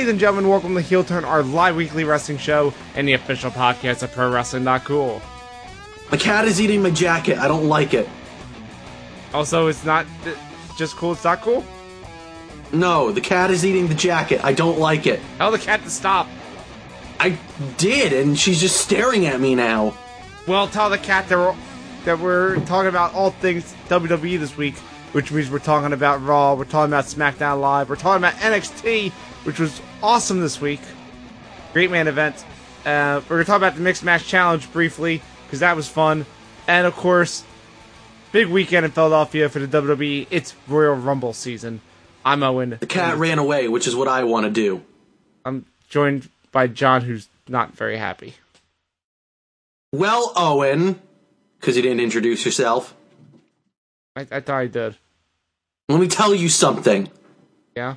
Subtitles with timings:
[0.00, 3.50] Ladies and gentlemen, welcome to Heel Turn, our live weekly wrestling show and the official
[3.50, 5.20] podcast of Pro Wrestling Dot Cool.
[6.10, 7.36] My cat is eating my jacket.
[7.36, 8.08] I don't like it.
[9.34, 10.06] Also, it's not
[10.78, 11.62] just cool, it's not cool.
[12.72, 14.42] No, the cat is eating the jacket.
[14.42, 15.20] I don't like it.
[15.36, 16.26] Tell the cat to stop.
[17.18, 17.38] I
[17.76, 19.94] did, and she's just staring at me now.
[20.48, 21.54] Well, tell the cat that we're,
[22.06, 24.78] that we're talking about all things WWE this week,
[25.12, 29.12] which means we're talking about Raw, we're talking about SmackDown Live, we're talking about NXT,
[29.44, 30.80] which was awesome this week.
[31.72, 32.44] Great man event.
[32.84, 36.26] Uh, we're going to talk about the Mixed Match Challenge briefly, because that was fun.
[36.66, 37.44] And of course,
[38.32, 40.26] big weekend in Philadelphia for the WWE.
[40.30, 41.80] It's Royal Rumble season.
[42.24, 42.76] I'm Owen.
[42.80, 44.82] The cat ran away, which is what I want to do.
[45.44, 48.34] I'm joined by John, who's not very happy.
[49.92, 51.00] Well, Owen,
[51.58, 52.94] because you didn't introduce yourself,
[54.14, 54.96] I, I thought I did.
[55.88, 57.08] let me tell you something.
[57.76, 57.96] Yeah?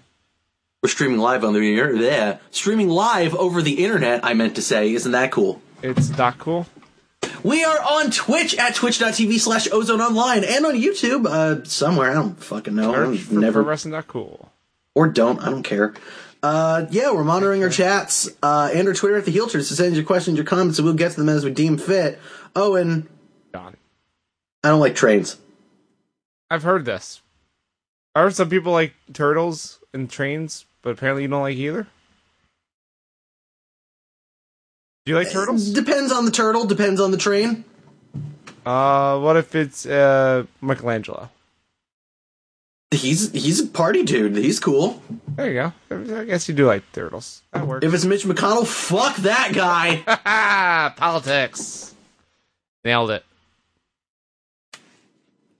[0.84, 2.02] We're streaming live on the internet.
[2.04, 4.20] Yeah, streaming live over the internet.
[4.26, 5.62] I meant to say, isn't that cool?
[5.82, 6.68] It's not cool.
[7.42, 12.12] We are on Twitch at twitch.tv slash ozone online and on YouTube uh, somewhere.
[12.12, 12.92] I don't fucking know.
[12.92, 14.52] I Search don't, for never Wrestling Not Cool.
[14.94, 15.40] or don't.
[15.42, 15.94] I don't care.
[16.42, 19.64] Uh, yeah, we're monitoring our chats uh, and our Twitter at the Heel Turn.
[19.64, 22.20] So send your questions, your comments, and we'll get to them as we deem fit.
[22.58, 23.08] Oh, and
[23.54, 23.72] I
[24.64, 25.38] don't like trains.
[26.52, 27.22] I've heard this.
[28.14, 31.88] I heard some people like turtles and trains, but apparently you don't like either.
[35.06, 35.72] Do you like turtles?
[35.72, 36.66] Depends on the turtle.
[36.66, 37.66] Depends on the train.
[38.66, 41.30] Uh, what if it's uh Michelangelo?
[42.92, 44.38] He's he's a party dude.
[44.38, 45.02] He's cool.
[45.36, 46.16] There you go.
[46.20, 47.42] I guess you do like turtles.
[47.52, 47.86] That works.
[47.86, 50.94] If it's Mitch McConnell, fuck that guy.
[50.98, 51.96] Politics.
[52.86, 53.26] Nailed it.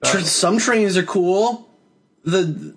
[0.04, 1.68] Some trains are cool.
[2.24, 2.76] The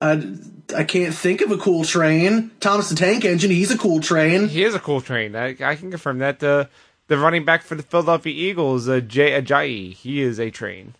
[0.00, 0.34] I,
[0.76, 2.50] I can't think of a cool train.
[2.60, 3.50] Thomas the Tank Engine.
[3.50, 4.48] He's a cool train.
[4.48, 5.34] He is a cool train.
[5.34, 6.40] I, I can confirm that.
[6.40, 6.68] The
[7.08, 10.94] the running back for the Philadelphia Eagles, uh, Jay Ajayi, he is a train.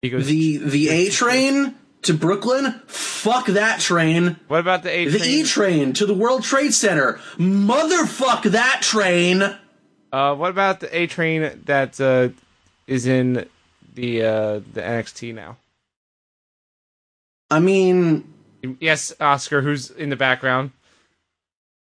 [0.00, 0.26] He goes.
[0.26, 2.80] The the A train to Brooklyn.
[2.86, 4.36] Fuck that train.
[4.48, 5.24] what about the A The?
[5.28, 7.14] E train to the World Trade Center.
[7.36, 9.42] Motherfuck that train.
[10.12, 12.28] Uh, what about the A train that uh,
[12.86, 13.46] is in
[13.94, 15.56] the uh, the NXT now?
[17.52, 18.32] I mean,
[18.80, 20.70] Yes, Oscar, who's in the background.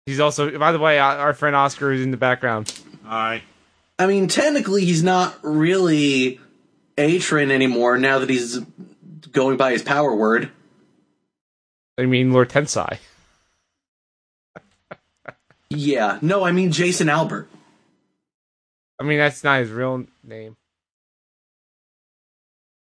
[0.07, 2.73] He's also, by the way, our our friend Oscar is in the background.
[3.05, 3.43] Hi.
[3.99, 6.41] I mean, technically, he's not really
[6.99, 8.59] A train anymore now that he's
[9.31, 10.51] going by his power word.
[11.99, 12.99] I mean, Lord Tensai.
[15.71, 17.49] Yeah, no, I mean Jason Albert.
[19.01, 20.57] I mean, that's not his real name.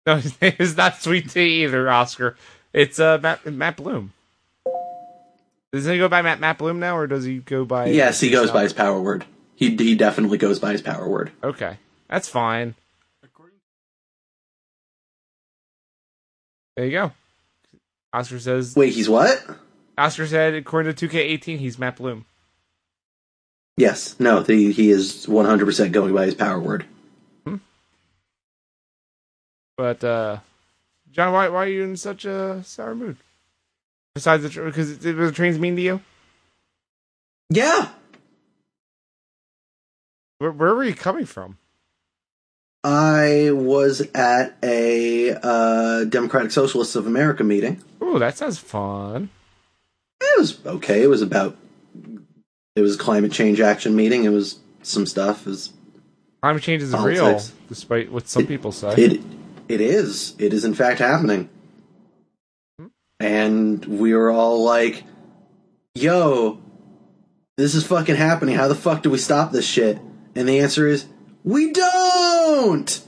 [0.05, 2.37] No, his name is not Sweet Tea either, Oscar.
[2.73, 4.13] It's uh Matt, Matt Bloom.
[5.73, 7.87] Does he go by Matt, Matt Bloom now, or does he go by?
[7.87, 9.25] Yes, he goes by his power word.
[9.55, 11.33] He he definitely goes by his power word.
[11.43, 11.79] Okay,
[12.09, 12.75] that's fine.
[16.77, 17.13] There you go.
[18.13, 18.75] Oscar says.
[18.75, 19.45] Wait, he's what?
[19.99, 22.25] Oscar said, according to 2K18, he's Matt Bloom.
[23.77, 26.85] Yes, no, he he is one hundred percent going by his power word.
[27.47, 27.57] Hmm.
[29.77, 30.39] But uh
[31.13, 33.17] John, why why are you in such a sour mood?
[34.15, 36.01] Besides the tr- because it, it, the trains mean to you.
[37.51, 37.89] Yeah,
[40.39, 41.59] Where, where were you coming from?
[42.83, 47.83] I was at a uh, Democratic Socialists of America meeting.
[48.01, 49.29] Oh, that sounds fun.
[50.21, 51.03] It was okay.
[51.03, 51.57] It was about
[52.75, 54.25] it was a climate change action meeting.
[54.25, 55.47] It was some stuff.
[55.47, 55.73] It was
[56.43, 57.21] Climate change is Politics.
[57.21, 58.95] real, despite what some people say.
[58.97, 59.21] It
[59.69, 60.35] it is.
[60.39, 61.49] It is in fact happening.
[63.21, 65.05] And we were all like,
[65.95, 66.61] "Yo,
[67.57, 68.57] this is fucking happening.
[68.57, 69.99] How the fuck do we stop this shit?"
[70.35, 71.07] And the answer is,
[71.45, 73.01] "We don't.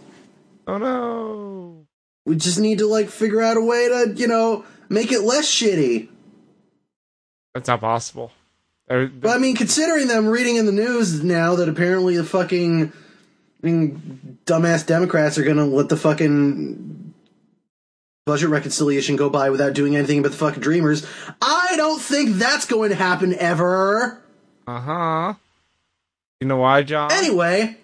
[0.66, 1.86] oh no!
[2.26, 5.46] We just need to like figure out a way to, you know, make it less
[5.46, 6.08] shitty."
[7.54, 8.30] That's not possible.
[8.86, 12.92] But I mean, considering them reading in the news now that apparently the fucking
[13.64, 17.14] Dumbass Democrats are gonna let the fucking
[18.26, 21.06] budget reconciliation go by without doing anything but the fucking dreamers,
[21.42, 24.22] I don't think that's going to happen ever.
[24.66, 25.34] Uh huh.
[26.40, 27.12] You know why, John?
[27.12, 27.76] Anyway,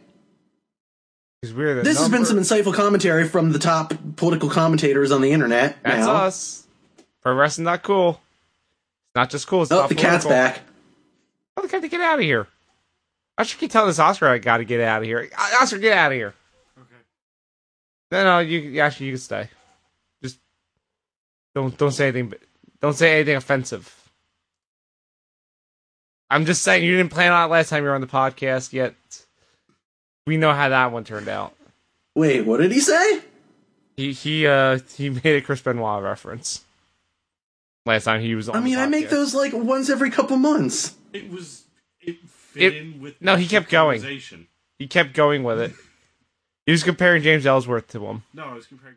[1.42, 5.76] the this has been some insightful commentary from the top political commentators on the internet.
[5.82, 6.14] That's now.
[6.14, 6.66] us.
[7.22, 8.10] Pro wrestling dot cool.
[8.10, 9.62] It's not just cool.
[9.62, 10.60] It's Oh, the cat's back.
[11.56, 12.46] Oh, the cat to get out of here.
[13.40, 15.30] I should keep telling this Oscar I got to get out of here.
[15.58, 16.34] Oscar, get out of here.
[16.78, 16.94] Okay.
[18.10, 19.48] No, no, you actually you can stay.
[20.22, 20.38] Just
[21.54, 22.28] don't don't say anything.
[22.28, 22.40] But
[22.82, 23.96] Don't say anything offensive.
[26.28, 28.74] I'm just saying you didn't plan on it last time you were on the podcast.
[28.74, 28.94] Yet
[30.26, 31.54] we know how that one turned out.
[32.14, 33.22] Wait, what did he say?
[33.96, 36.62] He he uh he made a Chris Benoit reference
[37.86, 38.56] last time he was on.
[38.56, 40.94] I mean, the I make those like once every couple months.
[41.14, 41.64] It was
[42.02, 42.18] it
[42.52, 44.02] fit It- in with no, he kept going.
[44.78, 45.72] He kept going with it.
[46.66, 48.22] He was comparing James Ellsworth to him.
[48.34, 48.96] No, I was comparing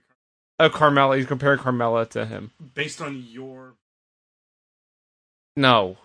[0.60, 1.18] Oh, Carmella.
[1.18, 2.52] He's comparing Carmella to him.
[2.76, 3.74] based on your
[5.56, 5.98] No,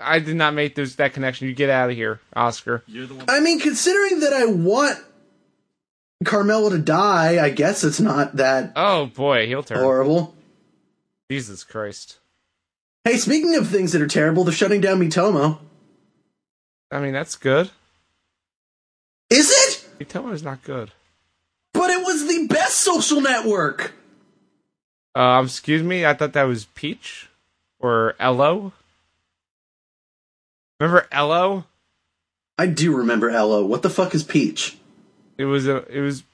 [0.00, 1.48] I did not make those that connection.
[1.48, 2.82] You get out of here, Oscar.
[2.86, 4.98] you're the one I mean, considering that I want
[6.24, 9.78] Carmelo to die, I guess it's not that Oh boy, he'll turn.
[9.78, 10.34] horrible.
[11.30, 12.18] Jesus Christ.
[13.04, 15.58] Hey, speaking of things that are terrible, they're shutting down Miitomo.
[16.90, 17.70] I mean, that's good.
[19.30, 19.86] Is it?
[19.98, 20.90] Miitomo is not good.
[21.72, 23.92] But it was the best social network.
[25.14, 26.04] Um, excuse me.
[26.04, 27.28] I thought that was Peach
[27.78, 28.72] or Ello.
[30.80, 31.64] Remember Ello?
[32.58, 33.64] I do remember Ello.
[33.64, 34.76] What the fuck is Peach?
[35.38, 35.86] It was a.
[35.88, 36.24] It was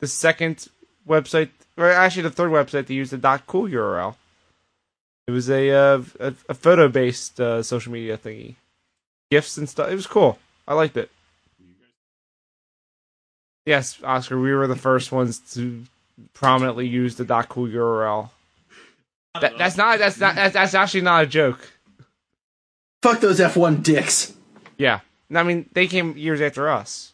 [0.00, 0.68] the second
[1.06, 4.14] website, or actually the third website to use the dot cool URL.
[5.26, 8.54] It was a uh, a, a photo based uh, social media thingy,
[9.30, 9.90] gifs and stuff.
[9.90, 10.38] It was cool.
[10.66, 11.10] I liked it.
[13.66, 15.84] Yes, Oscar, we were the first ones to
[16.32, 18.30] prominently use the dot cool URL.
[19.40, 19.98] That, that's not.
[19.98, 20.34] That's not.
[20.34, 21.70] That's, that's actually not a joke.
[23.02, 24.34] Fuck those F1 dicks.
[24.76, 25.00] Yeah.
[25.32, 27.12] I mean, they came years after us.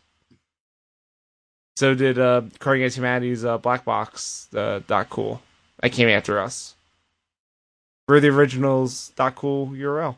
[1.76, 5.42] So did uh, Cards Against Humanity's uh, Black Box uh, dot cool.
[5.80, 6.76] That came after us.
[8.06, 10.14] We're the originals dot cool URL.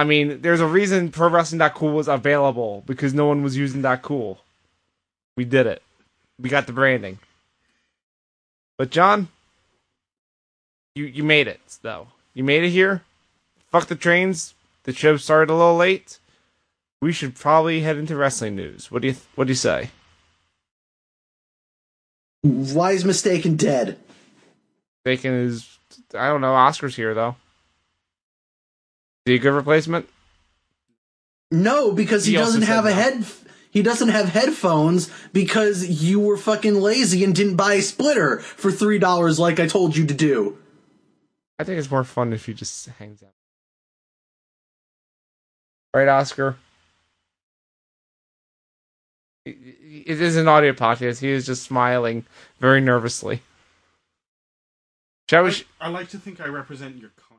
[0.00, 3.82] I mean, there's a reason Pro Wrestling cool was available because no one was using
[3.82, 4.38] that cool.
[5.36, 5.82] We did it.
[6.40, 7.18] We got the branding.
[8.78, 9.28] But John,
[10.94, 12.06] you you made it though.
[12.32, 13.02] You made it here.
[13.70, 14.54] Fuck the trains.
[14.84, 16.18] The show started a little late.
[17.02, 18.90] We should probably head into wrestling news.
[18.90, 19.90] What do you What do you say?
[22.42, 23.98] Wise mistaken dead.
[25.04, 25.76] Bacon is.
[26.14, 26.54] I don't know.
[26.54, 27.36] Oscar's here though.
[29.30, 30.08] Is he a good replacement?
[31.52, 32.94] No, because he, He doesn't have a no.
[32.96, 33.24] head.
[33.70, 38.72] He doesn't have headphones because you were fucking lazy and didn't buy a splitter for
[38.72, 40.58] three dollars like I told you to do.
[41.60, 43.30] I think it's more fun if he just hangs out.
[45.94, 46.56] Right, Oscar.
[49.46, 49.50] It
[50.06, 51.20] it is an audio podcast.
[51.20, 52.24] He is just smiling
[52.58, 53.42] very nervously.
[55.28, 55.50] Shall we?
[55.50, 57.29] I, sh- I like to think I represent your con.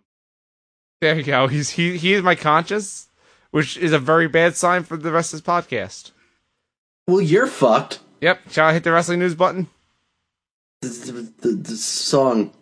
[1.01, 1.47] There you go.
[1.47, 3.07] He's he he is my conscience,
[3.49, 6.11] which is a very bad sign for the rest of this podcast.
[7.07, 7.99] Well, you're fucked.
[8.21, 8.39] Yep.
[8.51, 9.67] Shall I hit the wrestling news button?
[10.81, 12.53] The, the, the, the song.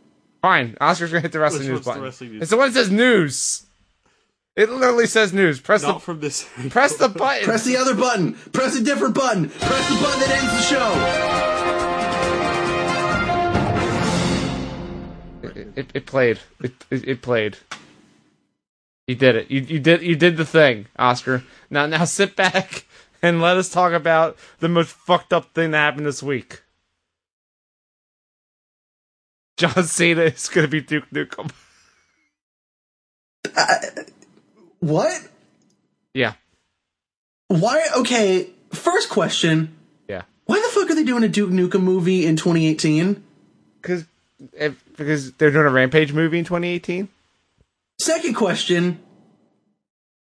[0.42, 0.78] Fine.
[0.80, 2.04] Oscar's gonna hit the wrestling Which news one's the button.
[2.04, 2.42] wrestling news?
[2.44, 3.66] It's the one that says news.
[4.56, 5.60] It literally says news.
[5.60, 6.48] Press Not the from this.
[6.70, 7.44] press the button.
[7.44, 8.34] Press the other button.
[8.54, 9.50] Press a different button.
[9.50, 10.96] Press the button that ends the show.
[15.62, 16.40] It, it, it played.
[16.62, 17.58] It, it it played.
[19.10, 19.50] You did it.
[19.50, 21.44] You you did you did the thing, Oscar.
[21.72, 22.86] Now now sit back
[23.24, 26.62] and let us talk about the most fucked up thing that happened this week.
[29.58, 31.50] John Cena is gonna be Duke Nukem.
[33.58, 33.76] Uh,
[34.80, 35.28] what?
[36.14, 36.34] Yeah,
[37.48, 37.88] Why?
[37.98, 38.52] Okay.
[38.72, 39.76] First question.
[40.08, 40.22] yeah.
[40.46, 43.24] Why the fuck are they doing a Duke Nukem movie in 2018?
[43.82, 44.06] Because
[44.96, 47.10] because they're doing a Rampage movie in 2018.
[48.00, 49.00] Second question.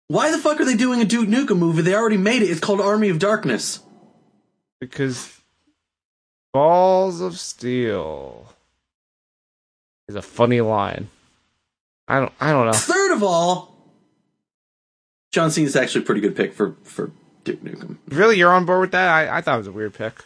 [0.07, 1.81] Why the fuck are they doing a Duke Nukem movie?
[1.81, 2.49] They already made it.
[2.49, 3.79] It's called Army of Darkness.
[4.79, 5.39] Because
[6.51, 8.53] balls of steel
[10.07, 11.09] is a funny line.
[12.07, 12.73] I don't I don't know.
[12.73, 13.75] Third of all,
[15.31, 17.11] John Cena's actually a pretty good pick for, for
[17.43, 17.97] Duke Nukem.
[18.07, 19.07] Really, you're on board with that?
[19.07, 20.25] I, I thought it was a weird pick.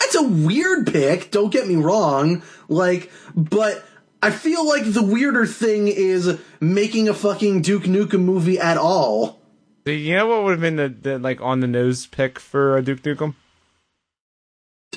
[0.00, 2.42] That's a weird pick, don't get me wrong.
[2.68, 3.84] Like, but
[4.24, 9.40] I feel like the weirder thing is making a fucking Duke Nukem movie at all.
[9.84, 12.80] You know what would have been the, the like on the nose pick for uh,
[12.82, 13.34] Duke Nukem?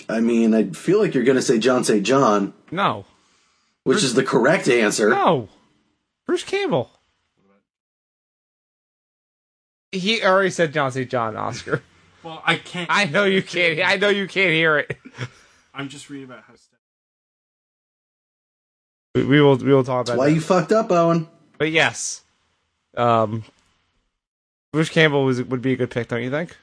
[0.08, 2.05] I mean, I feel like you're gonna say John St.
[2.05, 3.05] John, No,
[3.84, 5.10] which is the correct answer.
[5.10, 5.50] no,
[6.27, 6.91] Bruce Campbell.
[9.91, 11.10] He already said John St.
[11.10, 11.82] John Oscar.
[12.22, 12.89] Well, I can't.
[12.91, 13.79] I know you can't.
[13.88, 14.98] I know you can't hear it.
[15.74, 16.53] I'm just reading about how.
[19.15, 19.55] We, we will.
[19.55, 20.36] We will talk about That's why that.
[20.36, 21.27] you fucked up, Owen.
[21.57, 22.22] But yes,
[22.98, 23.45] um,
[24.74, 26.55] Bruce Campbell was would be a good pick, don't you think?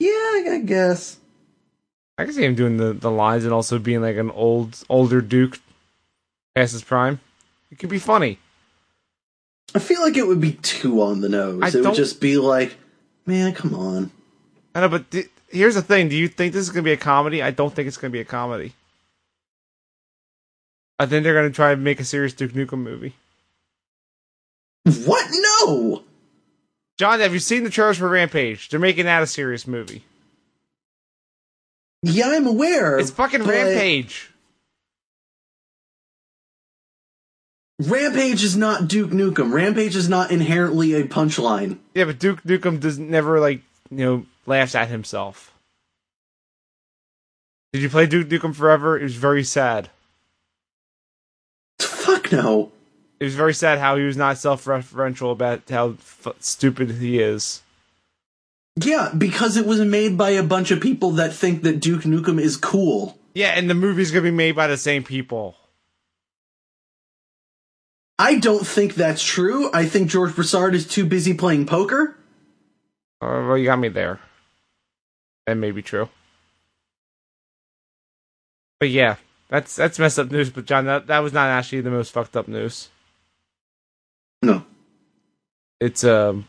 [0.00, 1.18] Yeah, I guess.
[2.18, 5.20] I can see him doing the, the lines and also being like an old older
[5.20, 5.60] Duke
[6.56, 7.20] past his prime.
[7.70, 8.38] It could be funny.
[9.74, 11.62] I feel like it would be too on the nose.
[11.62, 12.76] I it would just be like,
[13.26, 14.10] man, come on.
[14.74, 16.96] I know, but th- here's the thing: Do you think this is gonna be a
[16.96, 17.42] comedy?
[17.42, 18.72] I don't think it's gonna be a comedy.
[20.98, 23.14] I think they're gonna try and make a serious Duke Nukem movie.
[25.04, 25.26] What?
[25.30, 26.02] No.
[26.98, 28.68] John, have you seen the trailers for Rampage?
[28.68, 30.02] They're making that a serious movie.
[32.02, 32.98] Yeah, I'm aware.
[32.98, 34.30] It's fucking but Rampage.
[37.80, 39.52] Rampage is not Duke Nukem.
[39.52, 41.78] Rampage is not inherently a punchline.
[41.94, 45.54] Yeah, but Duke Nukem does never like you know laughs at himself.
[47.72, 48.98] Did you play Duke Nukem Forever?
[48.98, 49.90] It was very sad.
[52.32, 52.72] No.
[53.20, 57.62] It was very sad how he was not self-referential about how f- stupid he is.
[58.76, 62.40] Yeah, because it was made by a bunch of people that think that Duke Nukem
[62.40, 63.18] is cool.
[63.34, 65.56] Yeah, and the movie's gonna be made by the same people.
[68.20, 69.70] I don't think that's true.
[69.72, 72.16] I think George Broussard is too busy playing poker.
[73.20, 74.20] Uh, well, you got me there.
[75.46, 76.08] That may be true.
[78.80, 79.16] But yeah,
[79.48, 80.50] that's that's messed up news.
[80.50, 82.88] But John, that that was not actually the most fucked up news.
[84.42, 84.64] No.
[85.80, 86.46] It's um,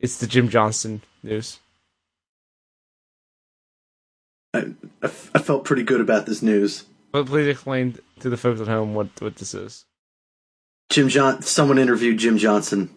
[0.00, 1.60] it's the Jim Johnson news.
[4.54, 4.58] I,
[5.02, 6.84] I, f- I felt pretty good about this news.
[7.12, 9.84] But please explain to the folks at home what what this is.
[10.90, 12.90] Jim John someone interviewed Jim Johnson,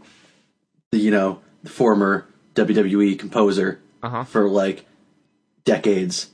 [0.92, 4.24] the you know, the former WWE composer Uh huh.
[4.24, 4.86] for like
[5.66, 6.30] decades.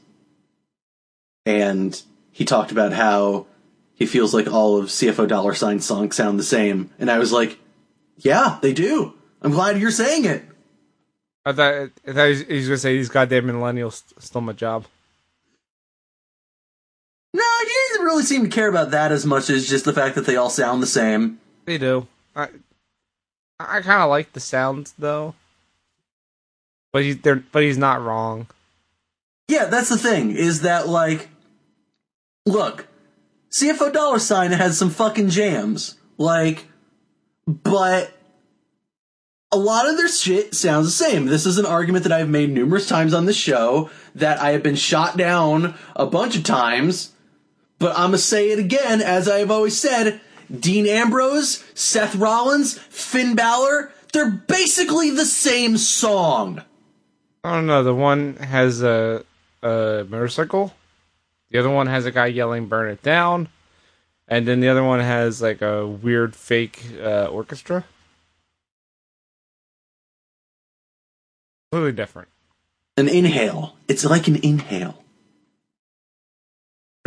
[1.48, 2.00] And
[2.36, 3.46] he talked about how
[3.94, 6.90] he feels like all of CFO dollar sign songs sound the same.
[7.00, 7.58] And I was like,
[8.18, 9.14] Yeah, they do.
[9.42, 10.44] I'm glad you're saying it.
[11.46, 14.84] I thought, I thought he was- gonna say these goddamn millennials stole my job.
[17.34, 20.16] No, you didn't really seem to care about that as much as just the fact
[20.16, 21.40] that they all sound the same.
[21.64, 22.08] They do.
[22.36, 22.50] I
[23.62, 25.36] I kind of like the sound though.
[26.92, 27.38] But he's there.
[27.52, 28.48] But he's not wrong.
[29.48, 31.30] Yeah, that's the thing, is that like
[32.46, 32.88] look,
[33.52, 35.96] CFO dollar sign has some fucking jams.
[36.18, 36.66] Like
[37.48, 38.12] but
[39.52, 41.26] a lot of their shit sounds the same.
[41.26, 44.64] This is an argument that I've made numerous times on the show that I have
[44.64, 47.12] been shot down a bunch of times.
[47.78, 50.22] But I'm gonna say it again, as I have always said.
[50.60, 56.62] Dean Ambrose, Seth Rollins, Finn Balor, they're basically the same song.
[57.44, 57.84] I don't know.
[57.84, 59.24] The one has a
[59.62, 60.74] a motorcycle.
[61.56, 63.48] The other one has a guy yelling "Burn it down,"
[64.28, 67.86] and then the other one has like a weird fake uh, orchestra.
[71.72, 72.28] Completely different.
[72.98, 73.78] An inhale.
[73.88, 75.02] It's like an inhale.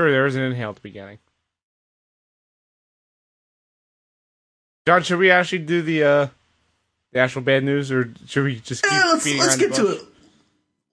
[0.01, 1.19] Sure, there is an inhale at the beginning.
[4.87, 6.29] John, should we actually do the uh
[7.13, 10.03] the actual bad news, or should we just keep Eh, let's let's get to it.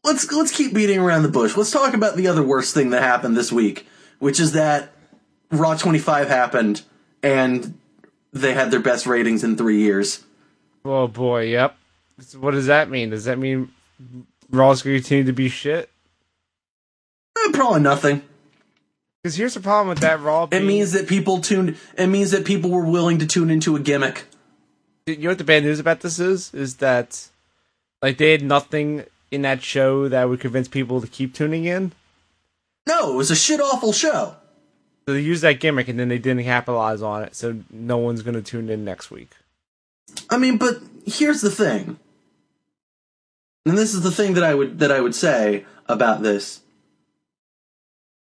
[0.05, 1.57] Let's let's keep beating around the bush.
[1.57, 3.87] Let's talk about the other worst thing that happened this week,
[4.19, 4.91] which is that
[5.49, 6.83] Raw 25 happened
[7.23, 7.73] and
[8.31, 10.23] they had their best ratings in three years.
[10.85, 11.75] Oh boy, yep.
[12.19, 13.09] So what does that mean?
[13.09, 13.71] Does that mean
[14.51, 15.89] Raw's going to continue to be shit?
[17.37, 18.21] Eh, probably nothing.
[19.23, 20.47] Because here's the problem with that Raw.
[20.51, 21.77] It means that people tuned.
[21.97, 24.25] It means that people were willing to tune into a gimmick.
[25.07, 26.53] you know what the bad news about this is?
[26.53, 27.27] Is that
[28.03, 31.91] like they had nothing in that show that would convince people to keep tuning in.
[32.87, 34.35] No, it was a shit awful show.
[35.07, 37.35] So they used that gimmick and then they didn't capitalize on it.
[37.35, 39.29] So no one's going to tune in next week.
[40.29, 41.99] I mean, but here's the thing.
[43.65, 46.61] And this is the thing that I would that I would say about this.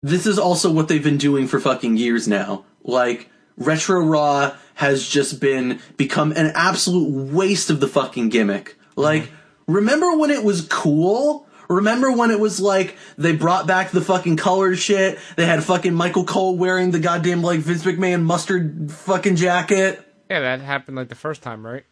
[0.02, 2.66] This is also what they've been doing for fucking years now.
[2.84, 8.78] Like Retro Raw has just been become an absolute waste of the fucking gimmick.
[8.96, 9.30] Like
[9.70, 11.48] remember when it was cool?
[11.70, 15.20] Remember when it was like they brought back the fucking colored shit?
[15.36, 20.04] They had fucking Michael Cole wearing the goddamn like Vince McMahon mustard fucking jacket.
[20.30, 21.86] Yeah, that happened like the first time, right?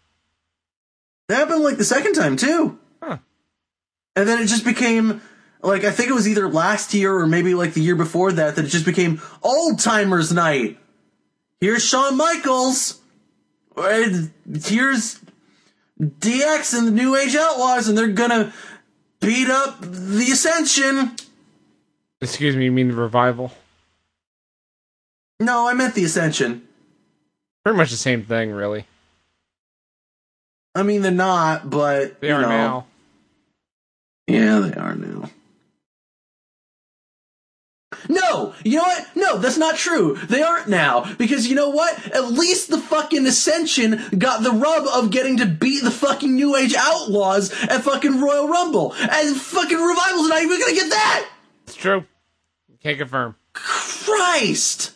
[1.28, 2.80] That happened like the second time too.
[3.02, 3.18] Huh.
[4.16, 5.22] And then it just became
[5.62, 8.56] like I think it was either last year or maybe like the year before that
[8.56, 10.80] that it just became old timers night.
[11.62, 13.00] Here's Shawn Michaels.
[13.76, 15.20] Here's
[16.01, 18.54] DX and the New Age Outlaws, and they're gonna
[19.20, 21.16] beat up the Ascension.
[22.22, 23.51] Excuse me, you mean the revival?
[25.39, 26.68] No, I meant the Ascension.
[27.63, 28.86] Pretty much the same thing, really.
[30.75, 32.50] I mean they're not, but They are know.
[32.50, 32.86] now.
[34.27, 35.30] Yeah, they are now.
[38.10, 39.08] No, you know what?
[39.16, 40.16] No, that's not true.
[40.16, 41.13] They aren't now.
[41.16, 42.08] Because you know what?
[42.13, 46.56] At least the fucking Ascension got the rub of getting to beat the fucking New
[46.56, 48.94] Age Outlaws at fucking Royal Rumble.
[48.94, 51.30] And fucking Revival's not even gonna get that!
[51.63, 52.06] It's true.
[52.82, 53.36] Can't confirm.
[53.54, 54.92] Christ!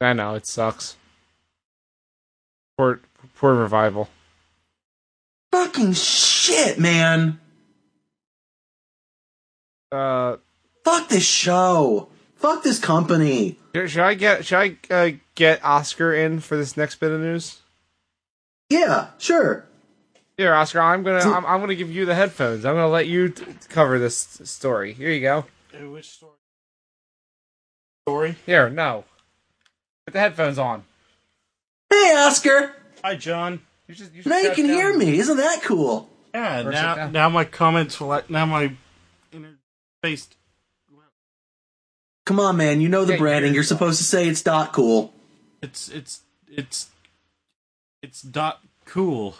[0.00, 0.96] I know it sucks.
[2.76, 3.00] Poor,
[3.36, 4.08] poor revival.
[5.52, 7.40] Fucking shit, man.
[9.90, 10.36] Uh,
[10.86, 12.06] Fuck this show.
[12.36, 13.58] Fuck this company.
[13.74, 17.18] should should I get should I uh, get Oscar in for this next bit of
[17.20, 17.58] news?
[18.70, 19.66] Yeah, sure.
[20.36, 22.64] Here, Oscar, I'm gonna I'm, I'm gonna give you the headphones.
[22.64, 24.92] I'm gonna let you t- cover this story.
[24.92, 25.46] Here you go.
[25.90, 26.32] Which story?
[28.06, 28.36] Story?
[28.46, 29.06] Here, no.
[30.06, 30.84] Put the headphones on.
[31.90, 32.76] Hey, Oscar.
[33.02, 33.60] Hi, John.
[33.88, 34.76] You just, you should Now you can down.
[34.76, 35.18] hear me.
[35.18, 36.08] Isn't that cool?
[36.32, 38.76] Yeah, Or now, now my comments will, like now my
[39.32, 39.56] inner
[40.00, 40.36] faced.
[42.26, 42.80] Come on, man.
[42.82, 43.50] You know the branding.
[43.52, 45.14] you're- You're supposed to say it's dot cool.
[45.62, 46.88] It's, it's, it's,
[48.02, 49.36] it's dot cool.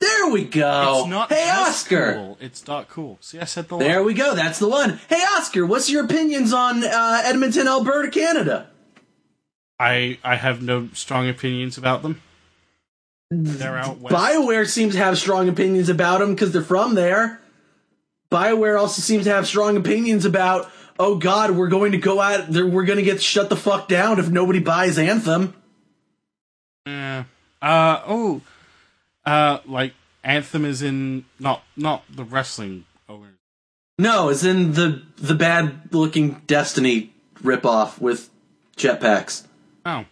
[0.00, 1.00] There we go.
[1.02, 2.14] It's not hey, Oscar.
[2.14, 2.38] cool.
[2.40, 3.18] It's dot cool.
[3.20, 4.06] See, I said the There line.
[4.06, 4.34] we go.
[4.34, 4.98] That's the one.
[5.08, 5.64] Hey, Oscar.
[5.66, 8.68] What's your opinions on uh, Edmonton, Alberta, Canada?
[9.78, 12.20] I, I have no strong opinions about them.
[13.30, 14.14] They're out west.
[14.16, 17.40] Bioware seems to have strong opinions about them because they're from there.
[18.32, 20.70] Bioware also seems to have strong opinions about.
[21.00, 22.50] Oh God, we're going to go out.
[22.50, 25.54] We're going to get shut the fuck down if nobody buys Anthem.
[26.84, 27.24] Yeah.
[27.62, 28.42] Uh oh.
[29.24, 32.84] Uh, like Anthem is in not not the wrestling.
[33.98, 38.28] No, it's in the the bad looking Destiny ripoff with
[38.76, 39.46] jetpacks.
[39.86, 40.04] Oh.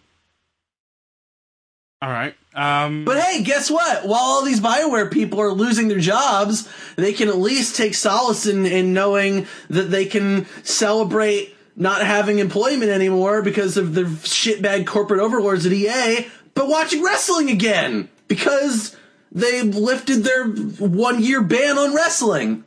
[2.01, 2.33] All right.
[2.59, 3.05] Um.
[3.05, 4.05] But hey, guess what?
[4.05, 6.67] While all these Bioware people are losing their jobs,
[6.97, 12.39] they can at least take solace in, in knowing that they can celebrate not having
[12.39, 18.97] employment anymore because of the shitbag corporate overlords at EA, but watching wrestling again because
[19.31, 22.65] they lifted their one year ban on wrestling.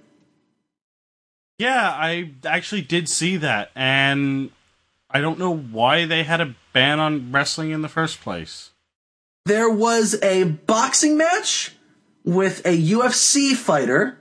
[1.59, 4.51] yeah, I actually did see that, and
[5.11, 8.72] I don't know why they had a ban on wrestling in the first place.
[9.45, 11.75] There was a boxing match
[12.25, 14.19] with a UFC fighter,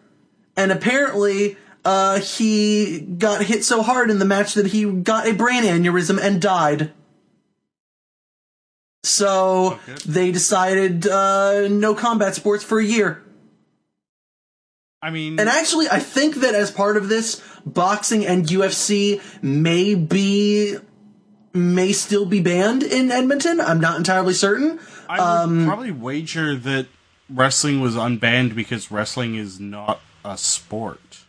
[0.57, 5.33] and apparently uh, he got hit so hard in the match that he got a
[5.33, 6.91] brain aneurysm and died.
[9.03, 9.95] So Okay.
[10.05, 13.23] they decided uh, no combat sports for a year.
[15.03, 19.95] I mean, And actually, I think that as part of this, boxing and UFC may
[19.95, 20.77] be
[21.53, 23.59] may still be banned in Edmonton.
[23.59, 24.79] I'm not entirely certain.
[25.19, 26.87] I would um, probably wager that
[27.29, 31.19] wrestling was unbanned because wrestling is not a sport.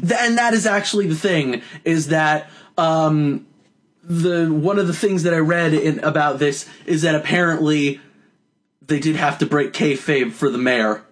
[0.00, 3.46] Th- and that is actually the thing is that um
[4.04, 8.00] the one of the things that I read in about this is that apparently
[8.86, 11.02] they did have to break kayfabe for the mayor,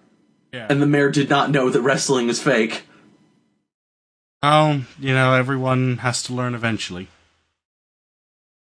[0.53, 0.67] Yeah.
[0.69, 2.83] and the mayor did not know that wrestling is fake.
[4.43, 7.07] oh, you know, everyone has to learn eventually.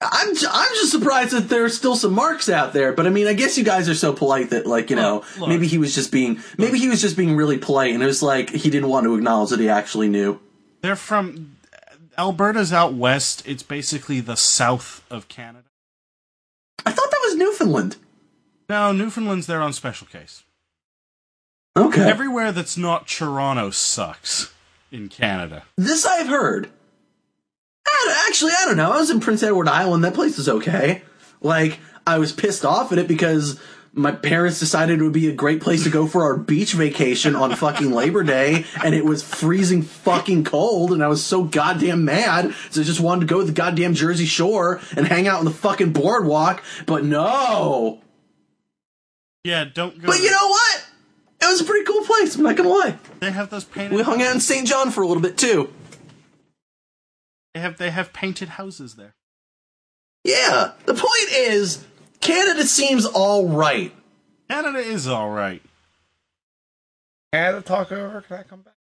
[0.01, 3.09] I'm j- I'm just surprised that there are still some marks out there, but I
[3.09, 5.49] mean, I guess you guys are so polite that like you know Look, look.
[5.49, 8.23] maybe he was just being maybe he was just being really polite, and it was
[8.23, 10.39] like he didn't want to acknowledge that he actually knew.
[10.81, 11.57] They're from
[12.17, 13.43] Alberta's out west.
[13.45, 15.65] It's basically the south of Canada.
[16.85, 17.97] I thought that was Newfoundland.
[18.69, 20.43] No, Newfoundland's there on special case.
[21.75, 24.53] Okay, Everywhere that's not Toronto sucks
[24.91, 25.63] in Canada.
[25.77, 26.69] This I've heard.
[27.91, 28.91] I actually, I don't know.
[28.91, 30.03] I was in Prince Edward Island.
[30.03, 31.01] That place is okay.
[31.41, 33.59] Like, I was pissed off at it because
[33.93, 37.35] my parents decided it would be a great place to go for our beach vacation
[37.35, 42.05] on fucking Labor Day, and it was freezing fucking cold, and I was so goddamn
[42.05, 42.53] mad.
[42.69, 45.45] So I just wanted to go to the goddamn Jersey Shore and hang out on
[45.45, 46.63] the fucking boardwalk.
[46.85, 48.01] But no.
[49.43, 50.07] Yeah, don't go.
[50.07, 50.85] But you know what?
[51.41, 52.35] It was a pretty cool place.
[52.35, 52.97] I'm not gonna lie.
[53.19, 53.95] they have those painted.
[53.95, 54.67] We hung out in St.
[54.67, 55.73] John for a little bit too.
[57.59, 59.15] They have they have painted houses there.
[60.23, 61.85] Yeah, the point is,
[62.21, 63.93] Canada seems all right.
[64.49, 65.61] Canada is all right.
[67.33, 68.21] Can I talk over?
[68.21, 68.75] Can I come back?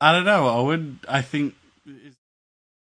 [0.00, 1.00] I don't know, Owen.
[1.08, 1.54] I think.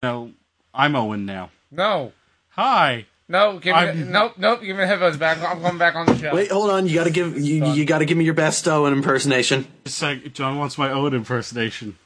[0.03, 0.33] No,
[0.75, 1.49] I'm Owen now.
[1.71, 2.13] No.
[2.51, 3.07] Hi.
[3.31, 4.61] No, give me I'm- nope, nope.
[4.61, 5.39] Give me the headphones back.
[5.43, 6.35] I'm going back on the show.
[6.35, 6.87] Wait, hold on.
[6.87, 9.67] You gotta give you, you gotta give me your best Owen impersonation.
[9.87, 11.97] Just like John wants my Owen impersonation.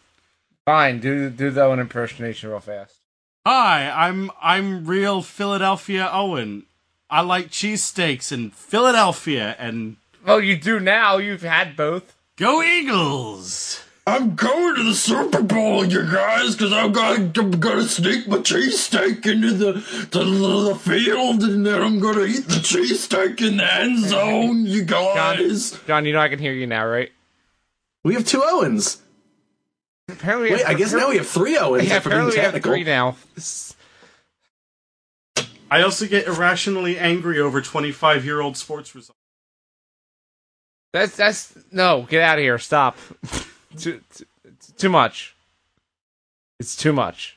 [0.67, 2.97] Fine, do do the Owen impersonation real fast.
[3.47, 6.65] Hi, I'm I'm real Philadelphia Owen.
[7.09, 11.19] I like cheesesteaks in Philadelphia and Well, you do now.
[11.19, 12.17] You've had both.
[12.37, 13.85] go Eagles.
[14.09, 18.39] I'm going to the Super Bowl, you guys, because I'm gonna, I'm gonna sneak my
[18.39, 19.73] cheesesteak into the,
[20.13, 24.65] to the, the field, and then I'm gonna eat the cheesesteak in the end zone,
[24.67, 25.79] you guys.
[25.87, 27.11] John, you know I can hear you now, right?
[28.05, 29.03] We have two Owens.
[30.09, 31.89] Apparently, Wait, I guess now we have three Owens.
[31.89, 32.73] Yeah, if we're being apparently we have technical.
[32.73, 33.17] three now.
[35.69, 39.19] I also get irrationally angry over 25 year old sports results.
[40.93, 42.03] That's that's no.
[42.09, 42.59] Get out of here.
[42.59, 42.97] Stop.
[43.77, 44.25] too, too
[44.79, 45.35] too much.
[46.61, 47.37] It's too much.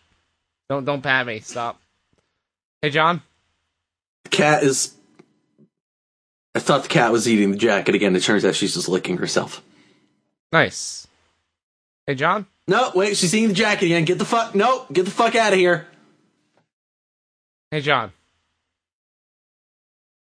[0.69, 1.39] Don't don't pat me.
[1.39, 1.81] Stop.
[2.81, 3.21] Hey, John.
[4.25, 4.93] The cat is.
[6.55, 8.15] I thought the cat was eating the jacket again.
[8.15, 9.61] It turns out she's just licking herself.
[10.51, 11.07] Nice.
[12.07, 12.45] Hey, John.
[12.69, 14.05] No, wait, she's eating the jacket again.
[14.05, 14.53] Get the fuck.
[14.53, 15.87] No, get the fuck out of here.
[17.71, 18.11] Hey, John.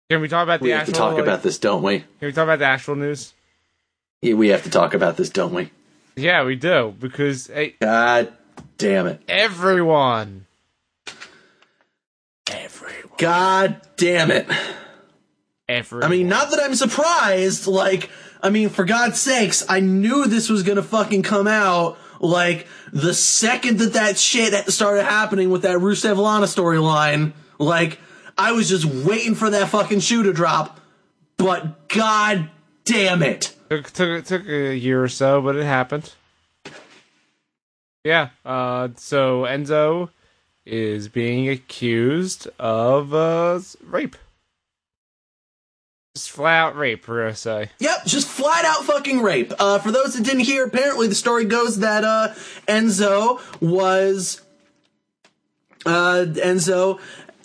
[0.10, 2.00] Can we talk about the We have to talk like- about this, don't we?
[2.00, 3.34] Can we talk about the actual news?
[4.22, 5.72] Yeah, we have to talk about this, don't we?
[6.16, 8.32] Yeah, we do because hey, God
[8.78, 9.22] damn it.
[9.28, 10.46] Everyone,
[12.50, 13.16] everyone.
[13.18, 14.48] God damn it.
[15.68, 16.06] Everyone.
[16.06, 17.68] I mean, not that I'm surprised.
[17.68, 18.10] Like,
[18.42, 21.98] I mean, for God's sakes, I knew this was gonna fucking come out.
[22.20, 28.00] Like, the second that that shit started happening with that Rusev Lana storyline, like,
[28.38, 30.80] I was just waiting for that fucking shoe to drop.
[31.38, 32.50] But God
[32.86, 33.56] damn it.
[33.70, 36.14] took took took a year or so, but it happened.
[38.04, 38.30] Yeah.
[38.46, 38.90] Uh.
[38.96, 40.10] So Enzo
[40.66, 44.16] is being accused of uh rape.
[46.20, 47.70] Just flat out rape, we're.
[47.80, 49.54] Yep, just flat out fucking rape.
[49.58, 52.34] Uh, for those that didn't hear, apparently the story goes that uh,
[52.68, 54.42] Enzo was
[55.86, 57.00] uh, Enzo,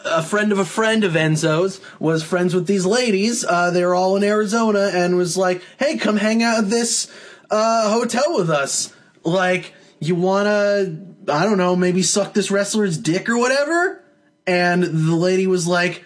[0.04, 3.44] a friend of a friend of Enzo's, was friends with these ladies.
[3.44, 7.08] Uh, they were all in Arizona and was like, "Hey, come hang out at this
[7.52, 8.92] uh, hotel with us.
[9.22, 10.96] Like, you wanna,
[11.28, 14.02] I don't know, maybe suck this wrestler's dick or whatever."
[14.48, 16.02] And the lady was like.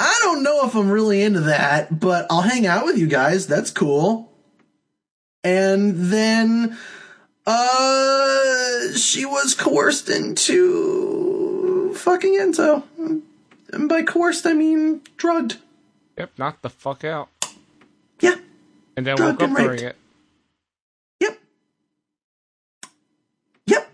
[0.00, 3.46] I don't know if I'm really into that, but I'll hang out with you guys.
[3.46, 4.30] That's cool.
[5.42, 6.76] And then
[7.46, 12.82] uh she was coerced into fucking Enzo.
[13.72, 15.56] And by coerced I mean drugged.
[16.16, 16.30] Yep.
[16.36, 17.28] Knocked the fuck out,
[18.20, 18.34] Yeah.
[18.96, 19.96] and then Drugged woke up during it.
[21.20, 21.38] Yep.
[23.66, 23.90] Yep.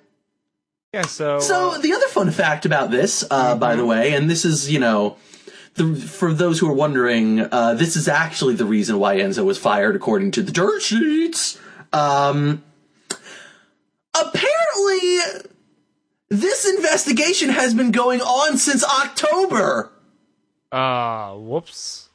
[0.95, 1.03] Yeah.
[1.03, 1.41] So.
[1.41, 4.71] So uh, the other fun fact about this, uh, by the way, and this is,
[4.73, 5.19] you know,
[5.75, 9.59] the, for those who are wondering, uh, this is actually the reason why Enzo was
[9.59, 11.59] fired, according to the dirt sheets.
[11.93, 12.63] Um,
[14.15, 15.19] apparently,
[16.29, 19.91] this investigation has been going on since October.
[20.73, 21.35] uh.
[21.35, 22.09] Whoops.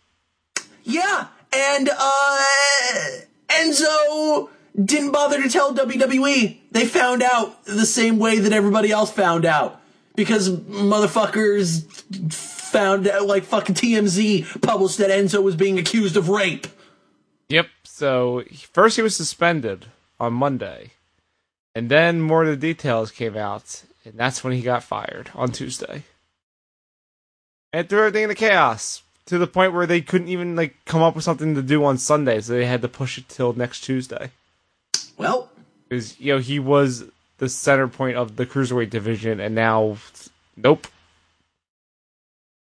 [0.83, 2.43] Yeah, and uh,
[3.49, 4.49] Enzo
[4.81, 6.57] didn't bother to tell WWE.
[6.71, 9.81] They found out the same way that everybody else found out
[10.15, 11.85] because motherfuckers
[12.69, 16.67] found out like fucking TMZ published that Enzo was being accused of rape.
[17.49, 17.67] Yep.
[17.83, 19.87] So first he was suspended
[20.19, 20.91] on Monday,
[21.75, 25.51] and then more of the details came out, and that's when he got fired on
[25.51, 26.03] Tuesday.
[27.71, 31.15] And threw everything into chaos to the point where they couldn't even like come up
[31.15, 34.31] with something to do on Sunday, so they had to push it till next Tuesday.
[35.17, 35.49] Well,
[35.87, 37.05] Because you know he was
[37.37, 39.97] the center point of the cruiserweight division, and now,
[40.57, 40.87] nope.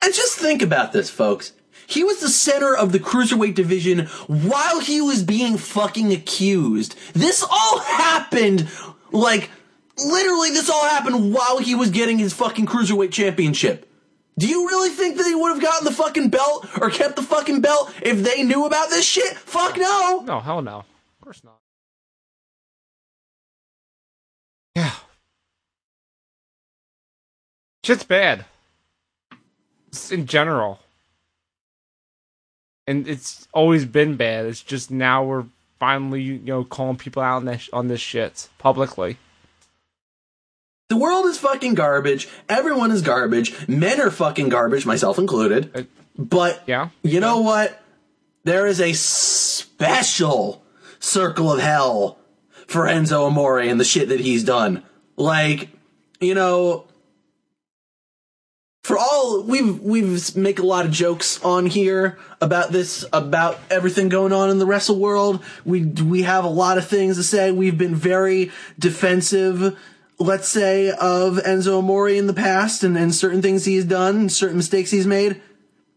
[0.08, 1.52] And just think about this, folks.
[1.86, 6.98] He was the center of the cruiserweight division while he was being fucking accused.
[7.12, 8.70] This all happened
[9.12, 9.50] like
[9.98, 13.92] literally this all happened while he was getting his fucking cruiserweight championship.
[14.40, 17.22] Do you really think that he would have gotten the fucking belt or kept the
[17.22, 19.36] fucking belt if they knew about this shit?
[19.36, 20.24] Fuck no.
[20.26, 20.78] No, hell no.
[20.80, 21.60] Of course not.
[24.74, 24.92] Yeah.
[27.84, 28.46] Shit's bad.
[29.98, 30.80] Just in general.
[32.86, 34.46] And it's always been bad.
[34.46, 35.46] It's just now we're
[35.80, 39.18] finally, you know, calling people out on this, on this shit publicly.
[40.90, 42.30] The world is fucking garbage.
[42.48, 43.68] Everyone is garbage.
[43.68, 45.76] Men are fucking garbage, myself included.
[45.76, 45.84] Uh,
[46.16, 46.90] But Yeah.
[47.02, 47.82] You know what?
[48.44, 50.64] There is a special
[51.00, 52.20] circle of hell
[52.68, 54.84] for Enzo Amore and the shit that he's done.
[55.18, 55.70] Like,
[56.22, 56.86] you know,
[58.88, 64.08] for all we've we've make a lot of jokes on here about this about everything
[64.08, 65.44] going on in the wrestle world.
[65.66, 67.52] We we have a lot of things to say.
[67.52, 69.78] We've been very defensive,
[70.20, 74.56] let's say, of Enzo Amore in the past and, and certain things he's done, certain
[74.56, 75.42] mistakes he's made.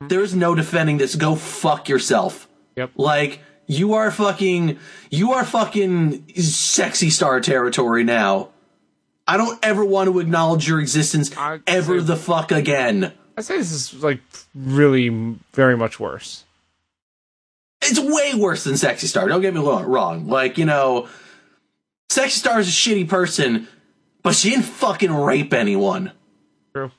[0.00, 1.14] There's no defending this.
[1.14, 2.48] Go fuck yourself.
[2.74, 2.90] Yep.
[2.96, 8.48] Like you are fucking, you are fucking sexy star territory now.
[9.30, 13.12] I don't ever want to acknowledge your existence I'd ever say- the fuck again.
[13.36, 14.20] I say this is like
[14.56, 16.44] really very much worse.
[17.80, 19.28] It's way worse than Sexy Star.
[19.28, 20.26] Don't get me wrong.
[20.26, 21.08] Like, you know,
[22.10, 23.68] Sexy Star is a shitty person,
[24.24, 26.10] but she didn't fucking rape anyone.
[26.74, 26.90] True.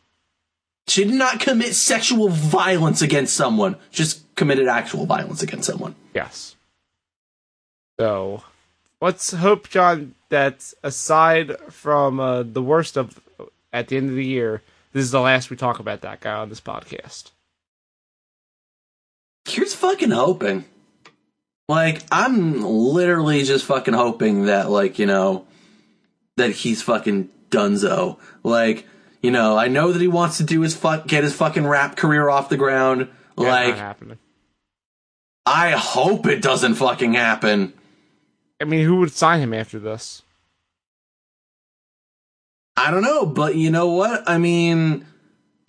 [0.88, 3.76] She did not commit sexual violence against someone.
[3.92, 5.96] Just committed actual violence against someone.
[6.16, 6.56] Yes.
[8.00, 8.42] So,
[9.02, 13.20] let's hope, John, that aside from uh, the worst of
[13.74, 14.62] at the end of the year,
[14.94, 17.32] this is the last we talk about that guy on this podcast.
[19.46, 20.66] Here's fucking hoping.
[21.68, 25.46] Like, I'm literally just fucking hoping that, like, you know,
[26.38, 28.20] that he's fucking dunzo.
[28.44, 28.86] Like,
[29.22, 31.96] you know, I know that he wants to do his fuck, get his fucking rap
[31.96, 33.10] career off the ground.
[33.38, 33.98] Yeah, like.
[35.46, 37.74] I hope it doesn't fucking happen.
[38.62, 40.22] I mean, who would sign him after this?
[42.78, 44.24] I don't know, but you know what?
[44.30, 45.06] I mean,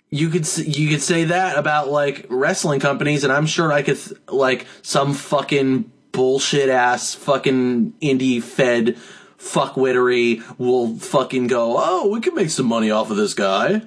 [0.09, 3.97] you could you could say that about like wrestling companies, and I'm sure I could
[3.97, 8.97] th- like some fucking bullshit ass fucking indie fed
[9.37, 13.81] fuckwittery will fucking go, oh, we can make some money off of this guy.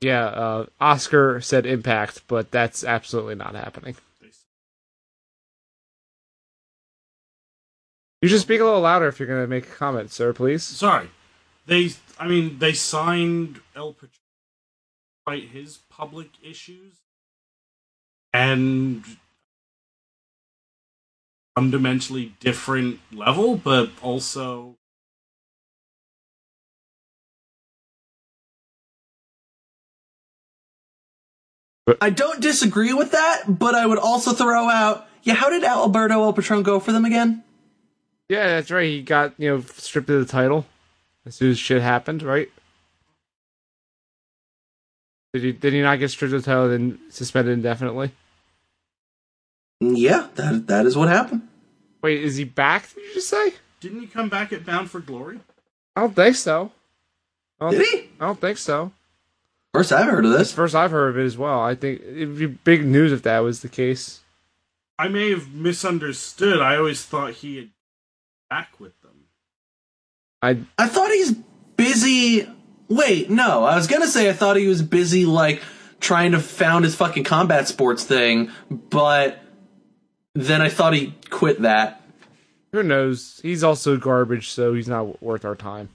[0.00, 3.94] Yeah, uh, Oscar said Impact, but that's absolutely not happening.
[8.22, 10.62] You should speak a little louder if you're going to make a comment, sir, please.
[10.62, 11.10] Sorry,
[11.66, 11.90] they.
[12.20, 14.10] I mean, they signed El Patron,
[15.24, 16.94] fight his public issues,
[18.32, 19.04] and
[21.56, 24.76] fundamentally different level, but also
[32.00, 36.22] I don't disagree with that, but I would also throw out, yeah, how did Alberto
[36.22, 37.42] El Patron go for them again?
[38.28, 38.88] Yeah, that's right.
[38.88, 40.66] He got, you know, stripped of the title
[41.26, 42.48] as soon as shit happened, right?
[45.32, 48.12] Did he, did he not get stripped of the title and suspended indefinitely?
[49.82, 51.48] Mm, yeah, that that is what happened.
[52.02, 53.54] Wait, is he back, did you just say?
[53.80, 55.40] didn't he come back at Bound for Glory?
[55.96, 56.70] I don't think so.
[57.60, 57.98] I don't, Did he?
[58.20, 58.92] I don't think so.
[59.74, 60.52] First I've heard of this.
[60.52, 61.60] first I've heard of it as well.
[61.60, 64.20] I think it'd be big news if that was the case.
[64.98, 66.60] I may have misunderstood.
[66.60, 67.70] I always thought he had
[68.52, 69.24] back with them.
[70.42, 71.32] I I thought he's
[71.76, 72.46] busy.
[72.88, 73.64] Wait, no.
[73.64, 75.62] I was gonna say I thought he was busy, like
[76.00, 79.38] trying to found his fucking combat sports thing, but
[80.34, 82.02] then I thought he quit that.
[82.72, 83.40] who knows?
[83.42, 85.88] He's also garbage, so he's not worth our time.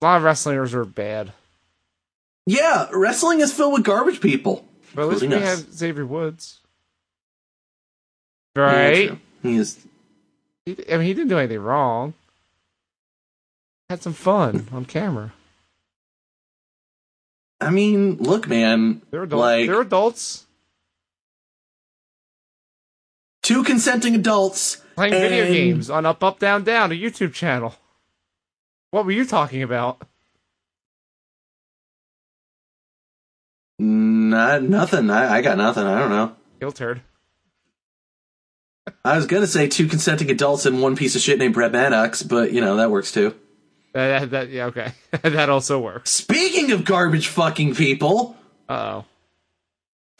[0.00, 1.32] A lot of wrestlers are bad,
[2.46, 4.64] Yeah, wrestling is filled with garbage people.
[4.94, 5.64] but at least we Including us.
[5.64, 6.60] have Xavier Woods,
[8.56, 9.08] right?
[9.08, 9.18] true.
[9.42, 9.84] He is.
[10.76, 12.14] He, I mean, he didn't do anything wrong.
[13.88, 15.32] Had some fun on camera.
[17.60, 19.02] I mean, look, man.
[19.10, 19.40] They're adults.
[19.40, 20.46] Like They're adults
[23.48, 27.74] two consenting adults playing video games on Up Up Down Down, a YouTube channel.
[28.90, 30.02] What were you talking about?
[33.78, 35.08] Not nothing.
[35.08, 35.84] I, I got nothing.
[35.84, 36.36] I don't know.
[36.60, 37.00] Heel turd.
[39.04, 42.22] I was gonna say two consenting adults and one piece of shit named Brad Maddox,
[42.22, 43.34] but you know that works too.
[43.92, 44.92] That, that, that- yeah, okay.
[45.22, 46.10] that also works.
[46.10, 48.36] Speaking of garbage fucking people,
[48.68, 49.04] Uh oh.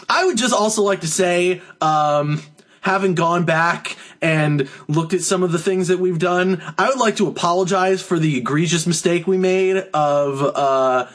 [0.08, 2.40] I would just also like to say, um,
[2.80, 6.98] having gone back and looked at some of the things that we've done, I would
[6.98, 11.08] like to apologize for the egregious mistake we made of uh,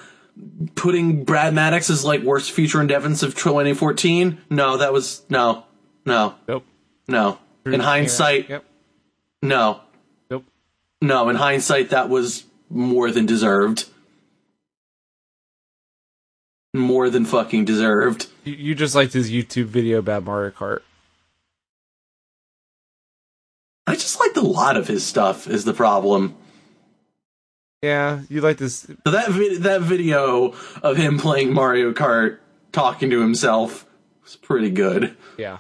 [0.76, 4.42] putting Brad Maddox as like worst future endeavors of 2014.
[4.50, 5.64] No, that was no,
[6.06, 6.66] no, Nope.
[7.08, 7.40] no.
[7.66, 8.66] In hindsight, Yep.
[9.42, 9.82] no,
[10.30, 10.46] Nope.
[11.02, 11.30] no.
[11.30, 13.86] In hindsight, that was more than deserved.
[16.74, 18.28] More than fucking deserved.
[18.44, 20.82] You, you just liked his YouTube video about Mario Kart.
[23.86, 25.48] I just liked a lot of his stuff.
[25.48, 26.36] Is the problem?
[27.82, 28.88] Yeah, you like this.
[29.06, 32.40] So that vid- that video of him playing Mario Kart,
[32.72, 33.86] talking to himself,
[34.24, 35.16] was pretty good.
[35.38, 35.58] Yeah.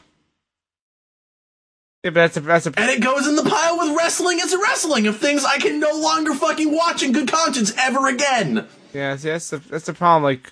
[2.03, 4.53] Yeah, but that's a that's a And it goes in the pile with wrestling is
[4.61, 8.67] wrestling of things I can no longer fucking watch in good conscience ever again.
[8.93, 9.15] yeah.
[9.15, 10.23] See, that's the that's the problem.
[10.23, 10.51] Like,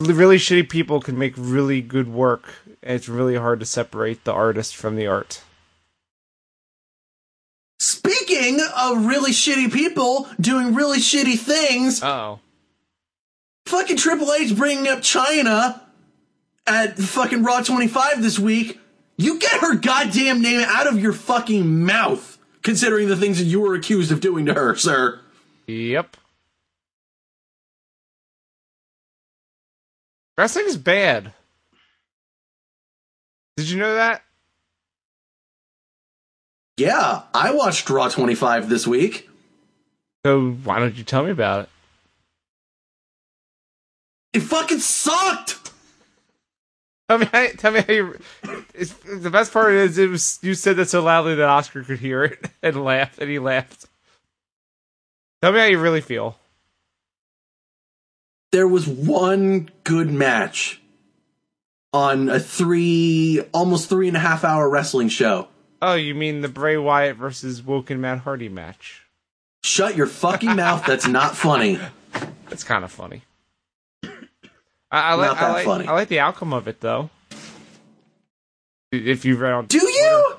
[0.00, 2.44] really shitty people can make really good work,
[2.82, 5.40] and it's really hard to separate the artist from the art.
[7.80, 12.38] Speaking of really shitty people doing really shitty things, Oh.
[13.66, 15.80] fucking Triple H bringing up Chyna
[16.66, 18.78] at fucking Raw 25 this week.
[19.16, 23.60] You get her goddamn name out of your fucking mouth, considering the things that you
[23.60, 25.20] were accused of doing to her, sir.
[25.66, 26.16] Yep.
[30.36, 31.32] Wrestling's bad.
[33.56, 34.22] Did you know that?
[36.76, 39.28] Yeah, I watched Raw 25 this week.
[40.26, 41.68] So why don't you tell me about it?
[44.32, 45.63] It fucking sucked.
[47.14, 48.18] Tell me, how, tell me how you.
[48.74, 52.00] It's, the best part is it was you said that so loudly that Oscar could
[52.00, 53.86] hear it and laugh, and he laughed.
[55.40, 56.36] Tell me how you really feel.
[58.50, 60.80] There was one good match
[61.92, 65.46] on a three, almost three and a half hour wrestling show.
[65.80, 69.04] Oh, you mean the Bray Wyatt versus Woken Matt Hardy match?
[69.62, 70.84] Shut your fucking mouth.
[70.84, 71.78] That's not funny.
[72.48, 73.22] That's kind of funny.
[74.94, 75.86] I, I, like, I like funny.
[75.88, 77.10] I like the outcome of it though.
[78.92, 80.36] If you read on Do you?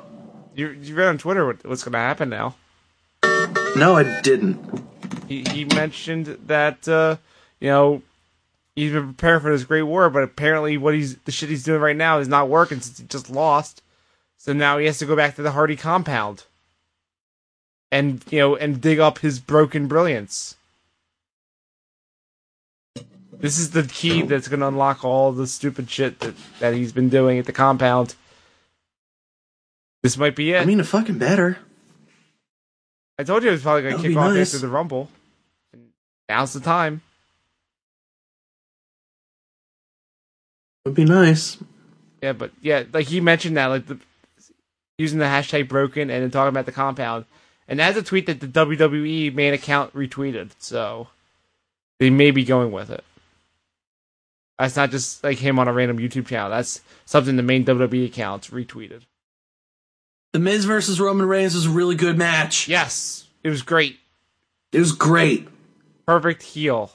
[0.55, 2.55] you, you read on Twitter what, what's going to happen now.
[3.75, 4.81] No, I didn't.
[5.27, 7.17] He he mentioned that uh,
[7.59, 8.01] you know
[8.77, 11.81] he's been preparing for this great war, but apparently what he's the shit he's doing
[11.81, 13.81] right now is not working since he just lost.
[14.37, 16.45] So now he has to go back to the Hardy compound
[17.91, 20.55] and you know and dig up his broken brilliance.
[23.45, 26.91] This is the key that's going to unlock all the stupid shit that, that he's
[26.91, 28.15] been doing at the compound.
[30.01, 30.63] This might be it.
[30.63, 31.59] I mean, it fucking better.
[33.19, 34.51] I told you it was probably going to kick off nice.
[34.51, 35.11] after the Rumble.
[35.73, 35.89] And
[36.27, 37.03] now's the time.
[40.85, 41.59] Would be nice.
[42.23, 43.99] Yeah, but yeah, like he mentioned that, like the
[44.97, 47.25] using the hashtag broken and then talking about the compound,
[47.67, 50.49] and that's a tweet that the WWE main account retweeted.
[50.57, 51.09] So
[51.99, 53.03] they may be going with it.
[54.57, 56.49] That's not just like him on a random YouTube channel.
[56.49, 59.03] That's something the main WWE accounts retweeted.
[60.33, 62.67] The Miz versus Roman Reigns was a really good match.
[62.67, 63.99] Yes, it was great.
[64.71, 65.47] It was great.
[66.05, 66.91] Perfect heel.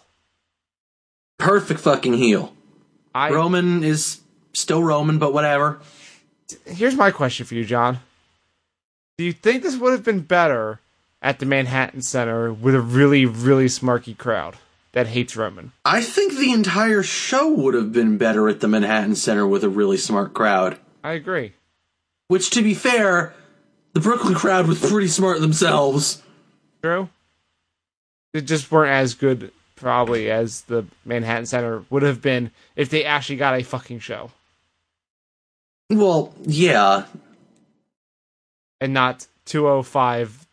[1.38, 2.54] Perfect fucking heel.
[3.14, 4.20] I Roman is
[4.52, 5.80] still Roman, but whatever.
[6.66, 8.00] here's my question for you, John.
[9.18, 10.80] Do you think this would have been better
[11.22, 14.56] at the Manhattan Center with a really, really smarky crowd
[14.92, 15.72] that hates Roman?
[15.84, 19.68] I think the entire show would have been better at the Manhattan Center with a
[19.68, 20.78] really smart crowd.
[21.04, 21.52] I agree.
[22.28, 23.34] Which, to be fair,
[23.92, 26.22] the Brooklyn crowd was pretty smart themselves.
[26.82, 27.08] True.
[28.32, 33.04] They just weren't as good, probably, as the Manhattan Center would have been if they
[33.04, 34.30] actually got a fucking show
[35.90, 37.06] Well, yeah.
[38.80, 40.46] and not 205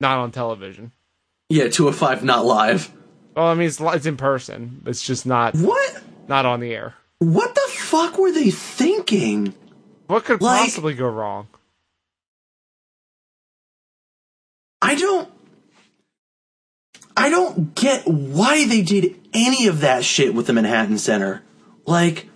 [0.00, 0.92] not on television.
[1.50, 2.90] Yeah, 205 not live.
[3.38, 4.82] Well, I mean, it's, it's in person.
[4.84, 6.02] It's just not What?
[6.26, 6.94] not on the air.
[7.20, 9.54] What the fuck were they thinking?
[10.08, 11.46] What could Like- possibly go wrong?
[14.82, 15.28] I don't.
[17.16, 21.44] I don't get why they did any of that shit with the Manhattan Center.
[21.86, 22.28] Like,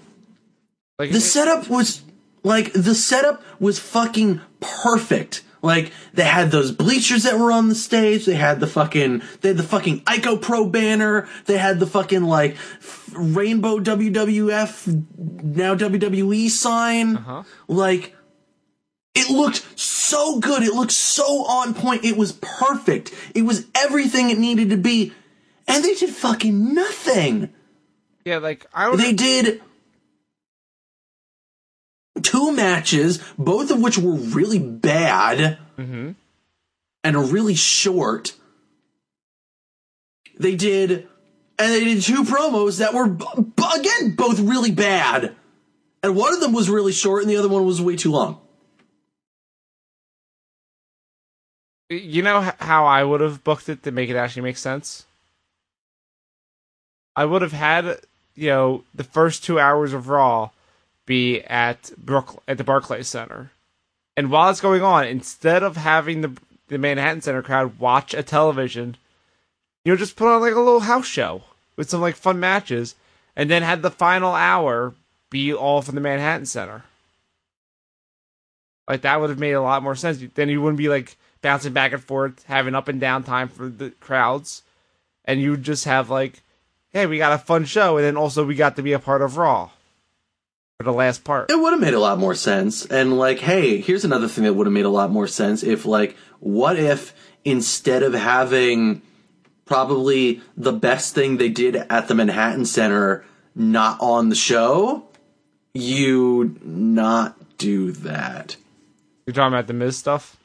[1.00, 2.02] Like the it- setup was
[2.44, 5.42] like the setup was fucking perfect.
[5.62, 8.26] Like they had those bleachers that were on the stage.
[8.26, 11.28] They had the fucking they had the fucking Ico Pro banner.
[11.46, 15.04] They had the fucking like f- rainbow WWF
[15.44, 17.16] now WWE sign.
[17.16, 17.42] Uh-huh.
[17.68, 18.16] Like
[19.14, 20.62] it looked so good.
[20.64, 22.04] It looked so on point.
[22.04, 23.12] It was perfect.
[23.34, 25.12] It was everything it needed to be.
[25.68, 27.50] And they did fucking nothing.
[28.24, 28.96] yeah, like I don't.
[28.96, 29.62] They did
[32.22, 36.14] two matches, both of which were really bad Mhm.
[37.04, 38.34] and really short.
[40.38, 41.08] They did,
[41.58, 43.24] and they did two promos that were, b-
[43.78, 45.36] again, both really bad.
[46.02, 48.40] And one of them was really short, and the other one was way too long.
[51.90, 55.04] You know how I would have booked it to make it actually make sense?
[57.14, 58.00] I would have had,
[58.34, 60.50] you know, the first two hours of Raw
[61.06, 63.50] be at Brook at the Barclays Center,
[64.16, 66.36] and while it's going on, instead of having the
[66.68, 68.96] the Manhattan Center crowd watch a television,
[69.84, 71.42] you know, just put on like a little house show
[71.76, 72.94] with some like fun matches,
[73.36, 74.94] and then had the final hour
[75.30, 76.84] be all from the Manhattan Center.
[78.88, 80.22] Like that would have made a lot more sense.
[80.34, 83.68] Then you wouldn't be like bouncing back and forth, having up and down time for
[83.68, 84.62] the crowds,
[85.24, 86.42] and you would just have like,
[86.90, 89.22] hey, we got a fun show, and then also we got to be a part
[89.22, 89.70] of Raw
[90.82, 91.50] for the last part.
[91.50, 92.84] It would have made a lot more sense.
[92.86, 95.84] And like, hey, here's another thing that would have made a lot more sense if
[95.86, 97.14] like, what if
[97.44, 99.02] instead of having
[99.64, 103.24] probably the best thing they did at the Manhattan Center
[103.54, 105.04] not on the show,
[105.74, 108.56] you not do that.
[109.26, 110.36] You're talking about the Miz stuff?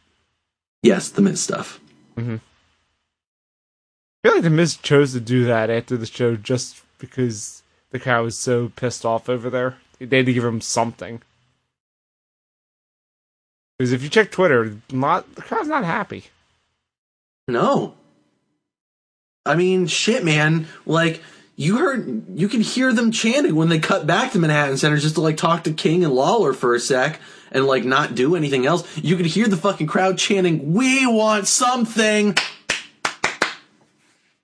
[0.83, 1.79] Yes, the Miz stuff.
[2.15, 2.35] Mm-hmm.
[2.35, 7.99] I feel like the Miz chose to do that after the show just because the
[7.99, 9.77] crowd was so pissed off over there.
[9.99, 11.21] They had to give him something.
[13.77, 16.25] Because if you check Twitter, not the crowd's not happy.
[17.47, 17.95] No.
[19.45, 20.67] I mean, shit, man.
[20.85, 21.21] Like,
[21.55, 25.15] you heard, you can hear them chanting when they cut back to Manhattan Center just
[25.15, 27.19] to, like, talk to King and Lawler for a sec
[27.51, 28.85] and, like, not do anything else.
[28.97, 32.35] You could hear the fucking crowd chanting, We want something!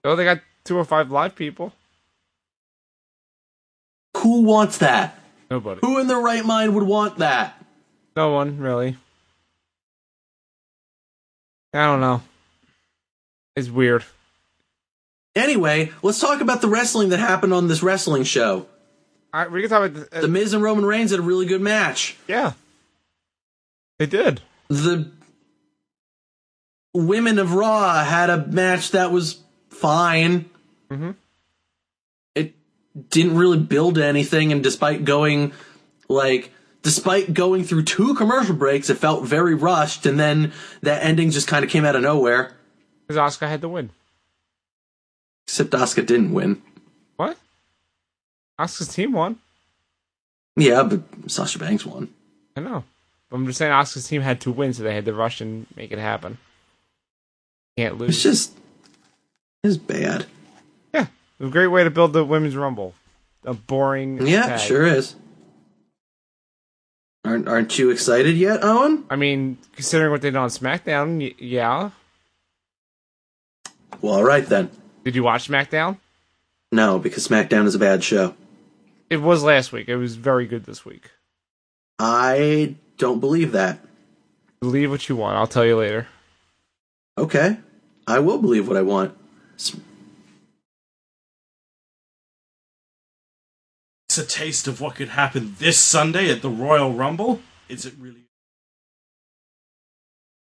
[0.06, 1.74] Oh, they got two or five live people.
[4.18, 5.20] Who wants that?
[5.54, 5.82] Nobody.
[5.84, 7.64] Who in their right mind would want that?
[8.16, 8.98] No one really.
[11.76, 12.24] I don't know.
[13.56, 14.04] It's weird.
[15.36, 18.66] Anyway, let's talk about the wrestling that happened on this wrestling show.
[19.32, 21.24] All right, we can talk about the, uh, The Miz and Roman Reigns had a
[21.24, 22.18] really good match.
[22.28, 22.54] yeah.
[24.00, 24.42] They did.
[24.70, 25.12] the
[26.96, 29.40] women of Raw had a match that was
[29.70, 30.50] fine.
[30.90, 31.14] Mhm.
[33.10, 35.54] Didn't really build anything, and despite going
[36.08, 36.52] like
[36.84, 41.48] despite going through two commercial breaks, it felt very rushed, and then that ending just
[41.48, 42.54] kind of came out of nowhere.
[43.08, 43.90] Because Oscar had to win.
[45.48, 46.62] Except Oscar didn't win.
[47.16, 47.38] What?
[48.60, 49.40] Oscar's team won.
[50.56, 52.10] Yeah, but Sasha Banks won.
[52.56, 52.84] I know.
[53.30, 55.66] But I'm just saying Oscar's team had to win, so they had to rush and
[55.76, 56.38] make it happen.
[57.78, 58.10] Can't lose.
[58.12, 58.58] It's just
[59.64, 60.28] it's bad.
[61.40, 61.42] Yeah.
[61.42, 62.94] It was a great way to build the women's rumble.
[63.46, 64.60] A boring Yeah, tag.
[64.60, 65.16] sure is.
[67.26, 69.06] Aren't aren't you excited yet, Owen?
[69.10, 71.92] I mean, considering what they did on SmackDown, y- yeah.
[74.02, 74.70] Well, all right then.
[75.06, 75.98] Did you watch SmackDown?
[76.72, 78.36] No, because SmackDown is a bad show.
[79.10, 79.88] It was last week.
[79.88, 81.12] It was very good this week.
[82.00, 83.80] I don't believe that.
[84.60, 85.38] Believe what you want.
[85.38, 86.08] I'll tell you later.
[87.18, 87.58] Okay.
[88.08, 89.16] I will believe what I want.
[94.14, 97.42] It's a taste of what could happen this Sunday at the Royal Rumble.
[97.68, 98.26] Is it really?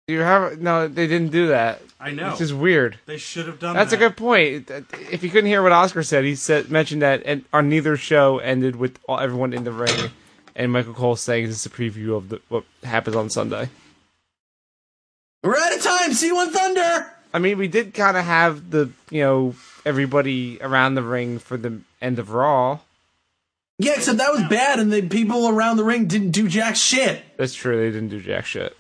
[0.08, 0.88] You have no.
[0.88, 1.82] They didn't do that.
[2.00, 2.34] I know.
[2.34, 3.00] It's is weird.
[3.08, 3.86] They should have done that.
[3.86, 4.70] That's a good point.
[5.12, 8.38] If you couldn't hear what Oscar said, he said mentioned that and on neither show
[8.38, 10.12] ended with all, everyone in the ring,
[10.56, 13.70] and Michael Cole saying this is a preview of the, what happens on Sunday.
[15.44, 16.14] We're out of time.
[16.14, 17.12] See you on Thunder.
[17.34, 21.58] I mean, we did kind of have the you know everybody around the ring for
[21.58, 22.78] the end of Raw.
[23.78, 27.24] Yeah, except that was bad, and the people around the ring didn't do jack shit.
[27.38, 27.78] That's true.
[27.78, 28.76] They didn't do jack shit.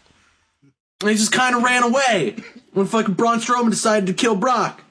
[1.00, 2.38] They just kind of ran away
[2.72, 4.84] when fucking Braun Strowman decided to kill Brock.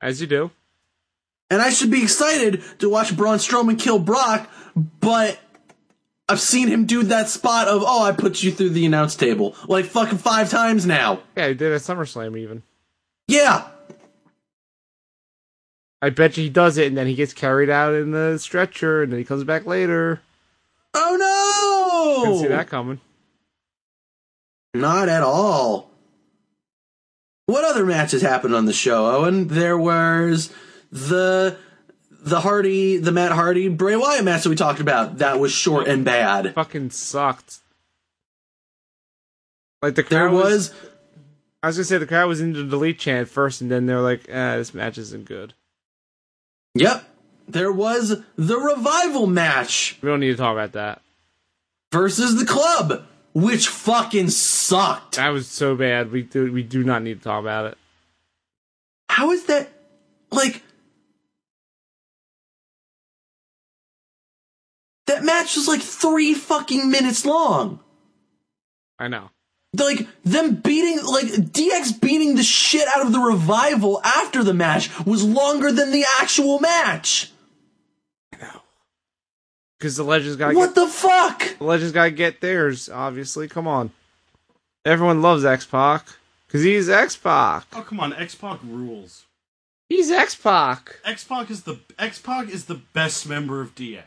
[0.00, 0.50] As you do.
[1.50, 5.38] And I should be excited to watch Braun Strowman kill Brock, but
[6.28, 9.54] I've seen him do that spot of, oh, I put you through the announce table
[9.68, 11.20] like fucking five times now.
[11.36, 12.62] Yeah, he did at SummerSlam even.
[13.28, 13.68] Yeah.
[16.02, 19.02] I bet you he does it, and then he gets carried out in the stretcher,
[19.02, 20.20] and then he comes back later.
[20.94, 21.16] Oh
[22.24, 22.24] no!
[22.24, 23.00] Didn't see that coming.
[24.74, 25.90] Not at all.
[27.46, 29.48] What other matches happened on the show, Owen?
[29.48, 30.52] There was
[30.90, 31.56] the
[32.10, 35.18] the Hardy, the Matt Hardy Bray Wyatt match that we talked about.
[35.18, 36.54] That was short and bad.
[36.54, 37.58] Fucking sucked.
[39.80, 40.74] Like the crowd There was, was
[41.62, 44.00] I was gonna say the crowd was into the delete chant first, and then they're
[44.00, 45.54] like, "Ah, this match isn't good."
[46.78, 47.04] Yep.
[47.48, 51.00] There was the revival match We don't need to talk about that.
[51.92, 53.04] versus the club,
[53.34, 55.16] which fucking sucked.
[55.16, 56.10] That was so bad.
[56.10, 57.78] We do we do not need to talk about it.
[59.08, 59.68] How is that
[60.30, 60.62] like
[65.06, 67.78] That match was like 3 fucking minutes long.
[68.98, 69.30] I know.
[69.84, 74.90] Like them beating like DX beating the shit out of the revival after the match
[75.06, 77.32] was longer than the actual match.
[79.78, 81.58] Because the legends gotta What get the fuck?
[81.58, 82.88] the legends gotta get theirs.
[82.88, 83.90] Obviously, come on.
[84.86, 86.06] Everyone loves X Pac
[86.46, 87.66] because he's X Pac.
[87.74, 89.24] Oh come on, X Pac rules.
[89.90, 91.00] He's X Pac.
[91.04, 94.04] X Pac is the X Pac is the best member of DX.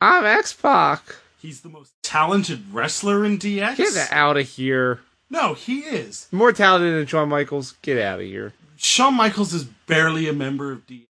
[0.00, 1.16] I'm X Pac.
[1.42, 3.76] He's the most talented wrestler in DX.
[3.76, 5.00] Get out of here.
[5.28, 6.28] No, he is.
[6.30, 7.72] More talented than Shawn Michaels.
[7.82, 8.52] Get out of here.
[8.76, 11.08] Shawn Michaels is barely a member of DX.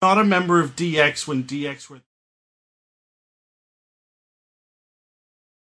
[0.00, 2.00] Not a member of DX when DX were.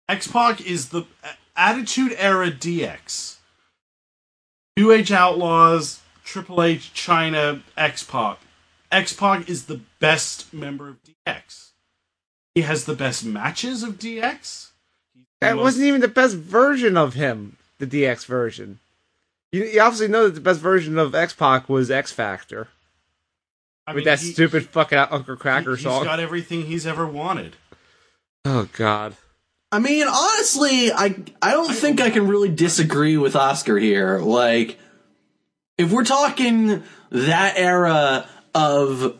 [0.07, 3.35] X Pac is the uh, Attitude Era DX.
[4.77, 8.39] New Age Outlaws, Triple H, Chyna, X Pac.
[8.93, 11.68] X Pac is the best member of DX.
[12.55, 14.69] He has the best matches of DX.
[15.41, 18.79] That most- wasn't even the best version of him, the DX version.
[19.51, 22.67] You, you obviously know that the best version of X Pac was X Factor
[23.87, 25.99] I with mean, that he- stupid fucking Uncle Kracker he, song.
[25.99, 27.55] He's got everything he's ever wanted.
[28.45, 29.15] oh God.
[29.71, 34.17] I mean, honestly, I I don't think I can really disagree with Oscar here.
[34.19, 34.79] Like,
[35.77, 39.17] if we're talking that era of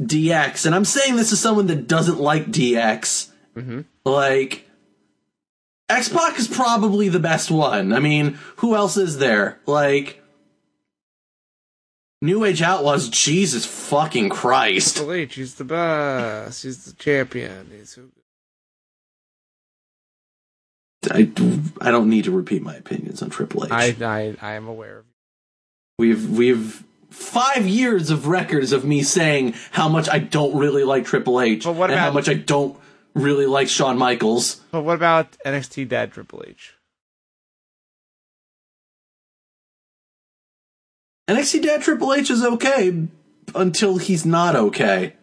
[0.00, 3.80] DX, and I'm saying this is someone that doesn't like DX, mm-hmm.
[4.04, 4.68] like
[5.88, 7.92] X Pac is probably the best one.
[7.92, 9.60] I mean, who else is there?
[9.66, 10.16] Like.
[12.22, 14.96] New Age Outlaws, Jesus fucking Christ.
[14.96, 16.62] Triple H, he's the best.
[16.62, 17.70] He's the champion.
[17.72, 18.10] He's so
[21.10, 21.30] I,
[21.80, 23.70] I don't need to repeat my opinions on Triple H.
[23.70, 25.04] I, I I am aware of.
[25.98, 31.04] We've we've five years of records of me saying how much I don't really like
[31.04, 32.78] Triple H But what and how much I don't
[33.14, 34.56] really like Shawn Michaels.
[34.70, 36.74] But what about NXT Dad Triple H?
[41.28, 43.06] NXT Dad Triple H is okay
[43.54, 45.14] until he's not okay.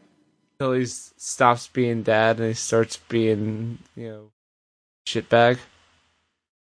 [0.59, 4.31] Until he stops being dad and he starts being, you know,
[5.07, 5.59] shitbag.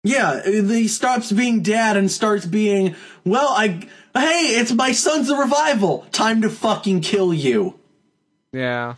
[0.05, 5.35] Yeah, he stops being dad and starts being, well, I hey, it's my son's a
[5.35, 6.05] revival.
[6.11, 7.79] Time to fucking kill you.
[8.53, 8.95] Yeah.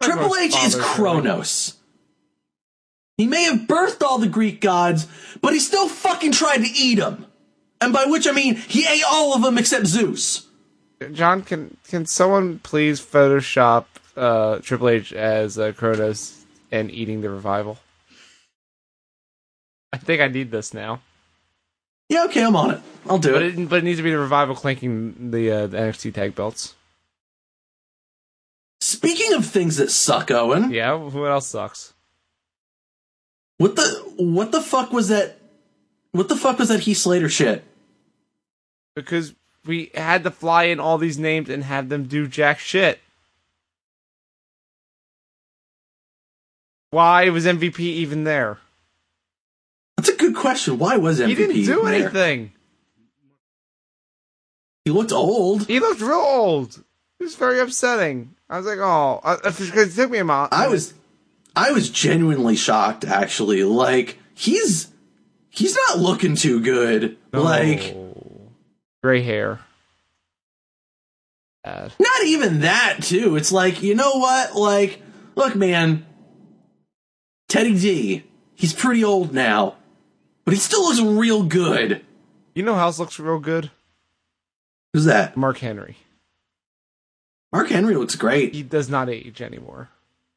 [0.00, 1.74] Triple H is Kronos.
[3.16, 5.08] He may have birthed all the Greek gods,
[5.42, 7.26] but he still fucking tried to eat them.
[7.80, 10.46] And by which I mean he ate all of them except Zeus.
[11.12, 17.30] John, can can someone please Photoshop uh, Triple H as uh, Kronos and eating the
[17.30, 17.78] revival?
[19.92, 21.00] I think I need this now,
[22.08, 22.80] Yeah, okay, I'm on it.
[23.08, 23.58] I'll do but it.
[23.58, 26.74] it but it needs to be the revival clanking the, uh, the NXT tag belts.
[28.80, 31.94] Speaking of things that suck, Owen, Yeah, what else sucks?
[33.58, 33.82] what the
[34.18, 35.36] what the fuck was that?
[36.12, 37.64] What the fuck was that Heath Slater shit?
[38.94, 39.34] Because
[39.66, 43.00] we had to fly in all these names and have them do jack shit.
[46.90, 48.58] Why was MVP even there?
[50.48, 50.78] That's a good question.
[50.78, 51.28] Why was MVP?
[51.28, 51.94] he didn't do there?
[51.94, 52.52] anything.
[54.84, 55.66] He looked old.
[55.66, 56.82] He looked real old.
[57.20, 58.34] It was very upsetting.
[58.48, 60.48] I was like, oh, uh, it took me a while.
[60.50, 60.94] I was
[61.54, 63.64] I was genuinely shocked actually.
[63.64, 64.88] Like he's
[65.50, 67.18] he's not looking too good.
[67.32, 68.50] Like Oh.
[69.02, 69.60] gray hair.
[71.64, 71.92] Bad.
[71.98, 73.36] not even that too.
[73.36, 74.54] It's like, you know what?
[74.54, 75.02] Like
[75.34, 76.06] look man,
[77.48, 78.24] Teddy D,
[78.54, 79.76] he's pretty old now,
[80.48, 82.06] but he still looks real good.
[82.54, 83.70] You know who else looks real good?
[84.94, 85.36] Who's that?
[85.36, 85.98] Mark Henry.
[87.52, 88.54] Mark Henry looks great.
[88.54, 89.90] He does not age anymore.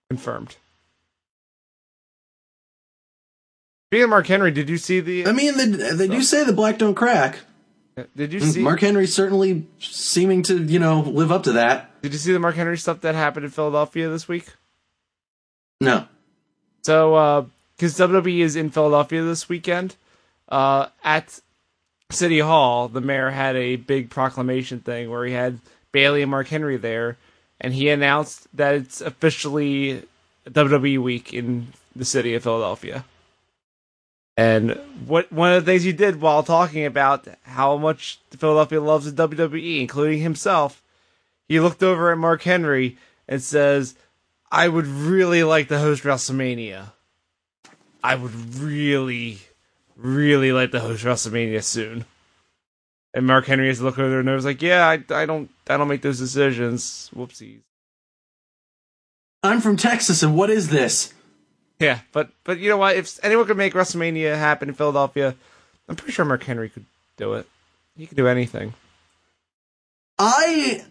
[0.10, 0.58] Confirmed.
[3.94, 5.28] Of Mark Henry, did you see the?
[5.28, 6.22] I mean, they, they do oh.
[6.22, 7.40] say the black don't crack.
[7.96, 8.62] Uh, did you see?
[8.62, 12.02] Mark Henry certainly seeming to, you know, live up to that.
[12.02, 14.48] Did you see the Mark Henry stuff that happened in Philadelphia this week?
[15.80, 16.06] No.
[16.82, 17.46] So, uh,
[17.78, 19.96] because WWE is in Philadelphia this weekend,
[20.52, 21.40] uh, at
[22.12, 25.60] City Hall, the mayor had a big proclamation thing where he had
[25.92, 27.18] Bayley and Mark Henry there,
[27.60, 30.04] and he announced that it's officially
[30.48, 33.06] WWE week in the city of Philadelphia.
[34.38, 39.12] And what one of the things he did while talking about how much Philadelphia loves
[39.12, 40.82] the WWE, including himself,
[41.48, 42.98] he looked over at Mark Henry
[43.28, 43.96] and says,
[44.52, 46.92] I would really like to host WrestleMania.
[48.04, 49.40] I would really,
[50.02, 52.06] really like to host WrestleMania soon.
[53.14, 55.78] And Mark Henry is looking over there and was like, "Yeah, I, I don't, I
[55.78, 57.10] don't make those decisions.
[57.16, 57.60] Whoopsies."
[59.44, 61.14] I'm from Texas, and what is this?
[61.80, 62.96] Yeah, but but you know what?
[62.96, 65.36] If anyone could make WrestleMania happen in Philadelphia,
[65.90, 66.86] I'm pretty sure Mark Henry could
[67.18, 67.48] do it.
[67.98, 68.74] He could do anything.
[70.18, 70.86] I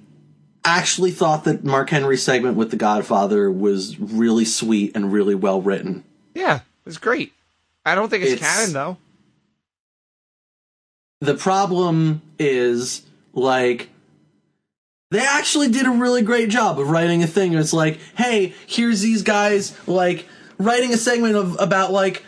[0.64, 5.62] actually thought that Mark Henry's segment with The Godfather was really sweet and really well
[5.62, 6.04] written.
[6.34, 7.32] Yeah, it was great.
[7.84, 8.96] I don't think it's, It's- canon though.
[11.22, 13.02] The problem is,
[13.34, 13.90] like,
[15.10, 17.52] they actually did a really great job of writing a thing.
[17.52, 20.26] It's like, hey, here's these guys, like,
[20.58, 22.22] writing a segment of about like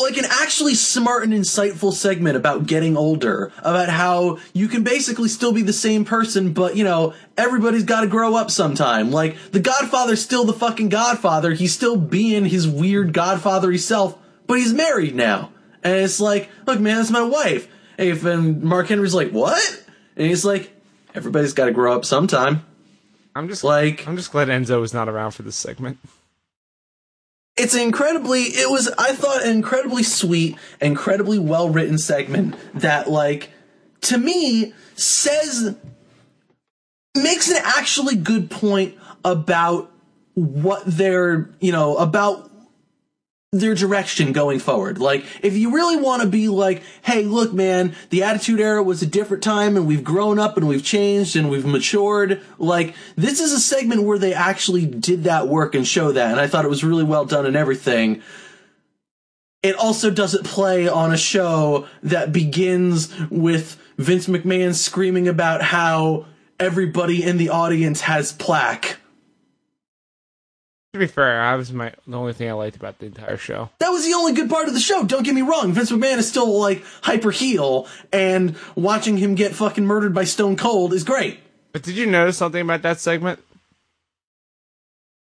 [0.00, 5.28] like an actually smart and insightful segment about getting older, about how you can basically
[5.28, 9.10] still be the same person, but you know, everybody's got to grow up sometime.
[9.10, 11.50] Like, the Godfather's still the fucking Godfather.
[11.52, 14.16] He's still being his weird Godfathery self,
[14.48, 15.52] but he's married now.
[15.84, 17.68] And it's like, look, man, that's my wife.
[17.96, 19.84] And and Mark Henry's like, what?
[20.16, 20.74] And he's like,
[21.14, 22.64] everybody's got to grow up sometime.
[23.36, 25.98] I'm just Like, I'm just glad Enzo was not around for this segment.
[27.56, 33.50] it's incredibly it was i thought an incredibly sweet incredibly well written segment that like
[34.00, 35.76] to me says
[37.16, 38.94] makes an actually good point
[39.24, 39.90] about
[40.34, 42.47] what they're you know about
[43.52, 44.98] their direction going forward.
[44.98, 49.00] Like, if you really want to be like, hey, look, man, the Attitude Era was
[49.00, 53.40] a different time and we've grown up and we've changed and we've matured, like, this
[53.40, 56.30] is a segment where they actually did that work and show that.
[56.30, 58.20] And I thought it was really well done and everything.
[59.62, 66.26] It also doesn't play on a show that begins with Vince McMahon screaming about how
[66.60, 68.98] everybody in the audience has plaque.
[70.94, 73.68] To be fair, that was my the only thing I liked about the entire show.
[73.78, 75.04] That was the only good part of the show.
[75.04, 75.72] Don't get me wrong.
[75.72, 80.56] Vince McMahon is still like hyper heel, and watching him get fucking murdered by Stone
[80.56, 81.40] Cold is great.
[81.72, 83.40] But did you notice something about that segment?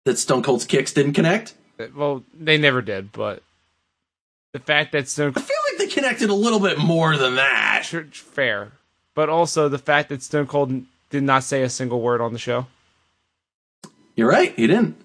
[0.06, 1.54] That Stone Cold's kicks didn't connect.
[1.80, 3.44] Uh, well, they never did, but
[4.54, 7.84] the fact that Stone I feel like they connected a little bit more than that.
[7.86, 8.72] Cold fair,
[9.14, 12.40] but also the fact that Stone Cold did not say a single word on the
[12.40, 12.66] show.
[14.16, 14.54] You're right.
[14.56, 14.98] He didn't.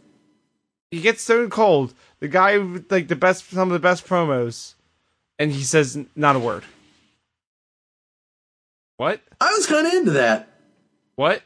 [0.91, 4.74] You gets Stone Cold, the guy with like the best, some of the best promos,
[5.39, 6.64] and he says not a word.
[8.97, 9.20] What?
[9.41, 10.49] I was kind of into that.
[11.16, 11.43] What?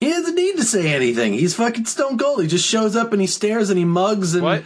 [0.00, 1.34] He doesn't need to say anything.
[1.34, 2.40] He's fucking Stone Cold.
[2.42, 4.64] He just shows up and he stares and he mugs and What?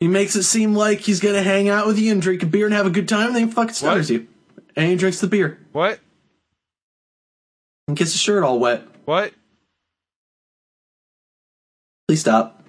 [0.00, 2.66] he makes it seem like he's gonna hang out with you and drink a beer
[2.66, 3.28] and have a good time.
[3.28, 4.20] And then he fucking stutters What?
[4.20, 4.26] you,
[4.74, 6.00] and he drinks the beer What?
[7.86, 8.82] and gets his shirt all wet.
[9.04, 9.32] What?
[12.08, 12.62] Please stop.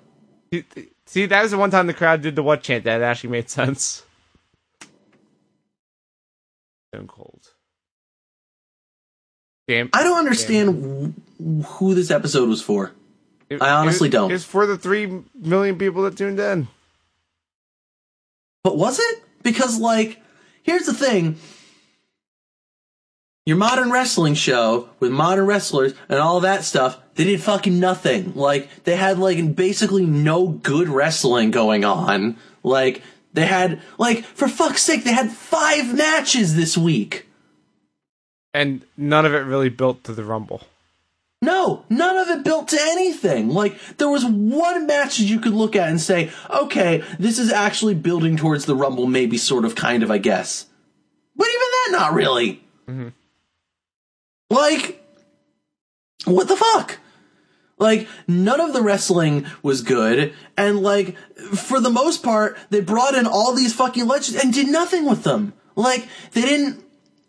[1.05, 3.49] See, that was the one time the crowd did the what chant that actually made
[3.49, 4.03] sense.
[6.93, 7.47] Stone Cold.
[9.67, 9.89] Damn.
[9.93, 12.91] I don't understand wh- who this episode was for.
[13.49, 14.31] It- I honestly it- don't.
[14.31, 16.67] It's for the three million people that tuned in.
[18.63, 19.23] But was it?
[19.41, 20.21] Because, like,
[20.63, 21.37] here's the thing.
[23.45, 28.33] Your modern wrestling show with modern wrestlers and all that stuff, they did fucking nothing.
[28.35, 32.37] Like, they had, like, basically no good wrestling going on.
[32.63, 33.01] Like,
[33.33, 37.27] they had, like, for fuck's sake, they had five matches this week.
[38.53, 40.61] And none of it really built to the Rumble.
[41.41, 43.49] No, none of it built to anything.
[43.49, 47.51] Like, there was one match that you could look at and say, okay, this is
[47.51, 50.67] actually building towards the Rumble, maybe sort of, kind of, I guess.
[51.35, 52.63] But even that, not really.
[52.87, 53.09] Mm-hmm.
[54.53, 55.03] Like,
[56.25, 56.99] what the fuck?
[57.79, 61.17] Like, none of the wrestling was good, and like,
[61.55, 65.23] for the most part, they brought in all these fucking legends and did nothing with
[65.23, 65.53] them.
[65.75, 66.83] Like, they didn't,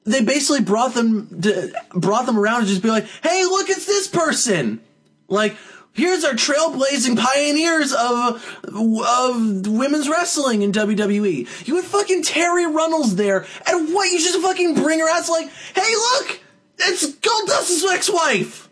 [0.05, 3.87] they basically brought them, to, brought them around and just be like, hey, look, it's
[3.87, 4.81] this person!
[5.27, 5.57] Like,
[5.95, 11.67] here's our trailblazing pioneers of, of women's wrestling in WWE.
[11.67, 15.31] You had fucking Terri Runnels there, and what, you just fucking bring her out, it's
[15.31, 16.41] like, hey, look!
[16.79, 18.69] It's Goldust's ex-wife!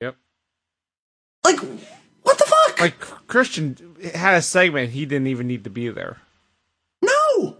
[0.00, 0.16] Yep.
[1.44, 1.58] Like,
[2.22, 2.80] what the fuck?
[2.80, 3.76] Like Christian
[4.14, 6.18] had a segment he didn't even need to be there.
[7.02, 7.56] no!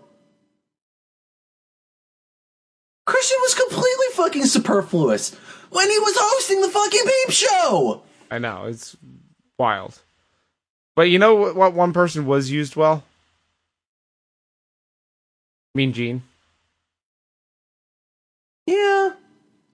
[3.06, 5.34] Christian was completely fucking superfluous
[5.70, 8.02] when he was hosting the fucking peep show!
[8.30, 8.96] I know it's
[9.58, 10.00] wild.
[10.94, 13.02] But you know what, what one person was used well?
[15.74, 16.22] Mean Gene.
[18.66, 19.12] Yeah.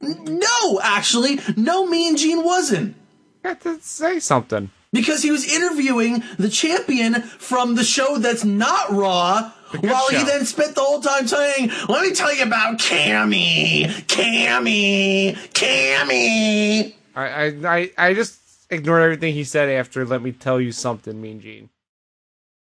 [0.00, 2.96] No, actually, no, me and Gene wasn't.
[3.42, 4.70] Got to say something.
[4.92, 10.46] Because he was interviewing the champion from the show that's not Raw, while he then
[10.46, 16.94] spent the whole time saying, Let me tell you about Cammy, Cammy, Cammy.
[17.14, 17.46] I I
[17.76, 18.40] I, I just
[18.70, 20.06] ignored everything he said after.
[20.06, 21.68] Let me tell you something, Mean Gene.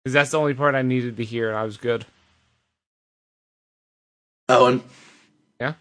[0.03, 2.05] Because that's the only part I needed to hear, and I was good.
[4.49, 4.83] Owen.
[5.61, 5.75] Yeah?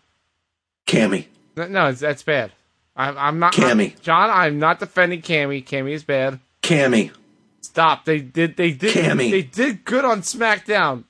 [0.86, 1.28] Cammy.
[1.58, 2.52] No, that's bad.
[2.96, 3.54] I'm, I'm not.
[3.54, 3.90] Cammy.
[3.92, 5.64] I'm- John, I'm not defending Cammy.
[5.66, 6.40] Cammy is bad.
[6.62, 7.12] Cammy.
[7.62, 8.06] Stop.
[8.06, 8.58] They did.
[8.58, 8.94] They did.
[8.94, 9.32] Cammy.
[9.32, 11.04] They did good on SmackDown.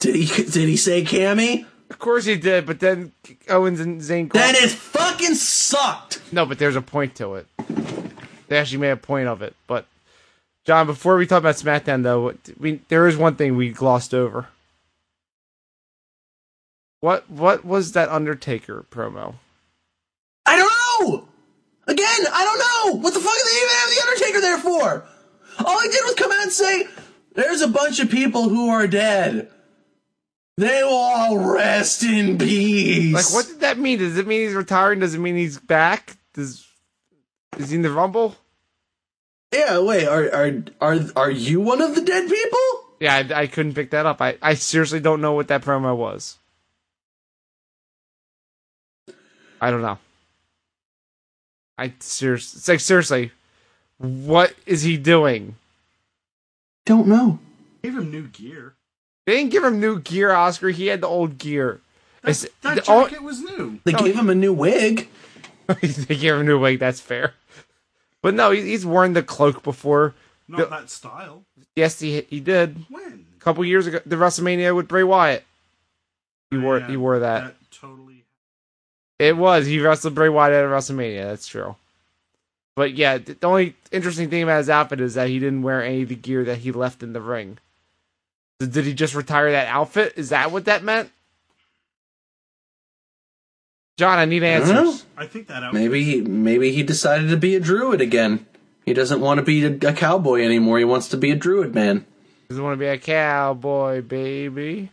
[0.00, 1.66] Did he did he say Cammy?
[1.90, 3.12] Of course he did, but then
[3.48, 4.30] Owens and Zayn.
[4.32, 6.20] Then it fucking sucked.
[6.32, 7.46] No, but there's a point to it.
[8.48, 9.54] They actually made a point of it.
[9.66, 9.86] But
[10.64, 14.48] John, before we talk about SmackDown, though, we there is one thing we glossed over.
[17.00, 19.34] What what was that Undertaker promo?
[20.46, 21.28] I don't know.
[21.86, 23.02] Again, I don't know.
[23.02, 25.06] What the fuck did they even have the Undertaker there for?
[25.64, 26.86] All he did was come out and say,
[27.34, 29.50] "There's a bunch of people who are dead.
[30.56, 34.00] They will all rest in peace." Like, what did that mean?
[34.00, 35.00] Does it mean he's retiring?
[35.00, 36.16] Does it mean he's back?
[36.34, 36.66] Does
[37.58, 38.36] is he in the Rumble?
[39.52, 42.58] Yeah, wait, are are are are you one of the dead people?
[43.00, 44.20] Yeah, I, I couldn't pick that up.
[44.20, 46.36] I, I seriously don't know what that promo was.
[49.60, 49.98] I don't know.
[51.76, 53.30] I seriously, it's like seriously,
[53.98, 55.56] what is he doing?
[56.86, 57.38] Don't know.
[57.82, 58.74] Gave him new gear.
[59.26, 60.70] They didn't give him new gear, Oscar.
[60.70, 61.80] He had the old gear.
[62.22, 63.78] That, that the- oh, jacket was new.
[63.84, 65.08] They No, gave him a new wig.
[65.80, 66.78] they gave him a new wig.
[66.78, 67.34] That's fair.
[68.22, 70.14] But no, he, he's worn the cloak before.
[70.48, 71.44] Not The- that style.
[71.76, 73.26] Yes, he he did When?
[73.36, 74.00] a couple years ago.
[74.04, 75.44] The WrestleMania with Bray Wyatt.
[76.50, 77.40] He oh, wore Yeah, he wore that.
[77.40, 77.57] That totally.
[79.18, 79.66] It was.
[79.66, 81.24] He wrestled Bray Wyatt at WrestleMania.
[81.24, 81.76] That's true.
[82.76, 86.02] But yeah, the only interesting thing about his outfit is that he didn't wear any
[86.02, 87.58] of the gear that he left in the ring.
[88.60, 90.12] So did he just retire that outfit?
[90.16, 91.10] Is that what that meant?
[93.96, 94.86] John, I need I don't know.
[94.90, 95.04] answers.
[95.16, 95.80] I think that outfit.
[95.80, 98.46] Maybe maybe he decided to be a druid again.
[98.86, 100.78] He doesn't want to be a, a cowboy anymore.
[100.78, 102.06] He wants to be a druid man.
[102.42, 104.90] He doesn't want to be a cowboy, baby.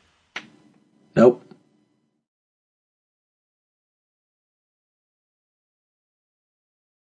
[1.16, 1.45] Nope.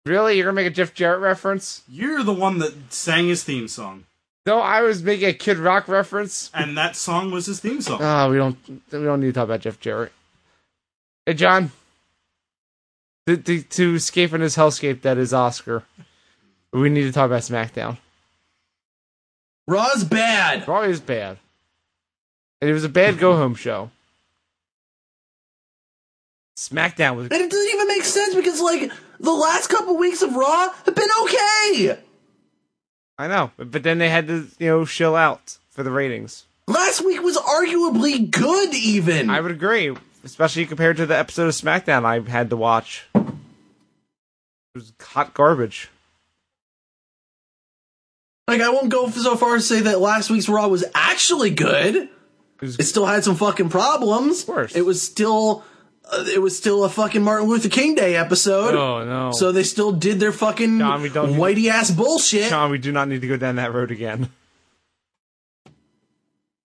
[0.05, 0.37] Really?
[0.37, 1.81] You're gonna make a Jeff Jarrett reference?
[1.87, 4.05] You're the one that sang his theme song,
[4.45, 6.51] No, I was making a Kid Rock reference.
[6.53, 7.99] and that song was his theme song.
[8.01, 8.57] Oh, we don't
[8.91, 10.11] we don't need to talk about Jeff Jarrett.
[11.25, 11.71] Hey, John.
[13.27, 15.81] To, to, to escape in his hellscape that is Oscar,
[16.71, 17.97] we need to talk about SmackDown.
[19.67, 20.67] Raw's bad.
[20.67, 21.39] Raw is bad.
[22.61, 23.89] And it was a bad go home show.
[26.57, 30.35] SmackDown was And it doesn't even make sense because like the last couple weeks of
[30.35, 31.99] Raw have been okay.
[33.17, 36.45] I know, but, then they had to, you know, chill out for the ratings.
[36.67, 39.29] Last week was arguably good even.
[39.29, 43.05] I would agree, especially compared to the episode of SmackDown I had to watch.
[43.15, 43.23] It
[44.73, 45.89] was hot garbage.
[48.49, 51.51] like I won't go so far as to say that last week's Raw was actually
[51.51, 51.95] good.
[51.95, 52.09] It
[52.61, 54.41] was It still had some fucking problems.
[54.41, 54.75] Of course.
[54.75, 55.63] It was still
[56.13, 58.75] it was still a fucking Martin Luther King Day episode.
[58.75, 59.31] Oh no.
[59.31, 62.49] So they still did their fucking John, whitey ass bullshit.
[62.49, 64.29] Sean, we do not need to go down that road again.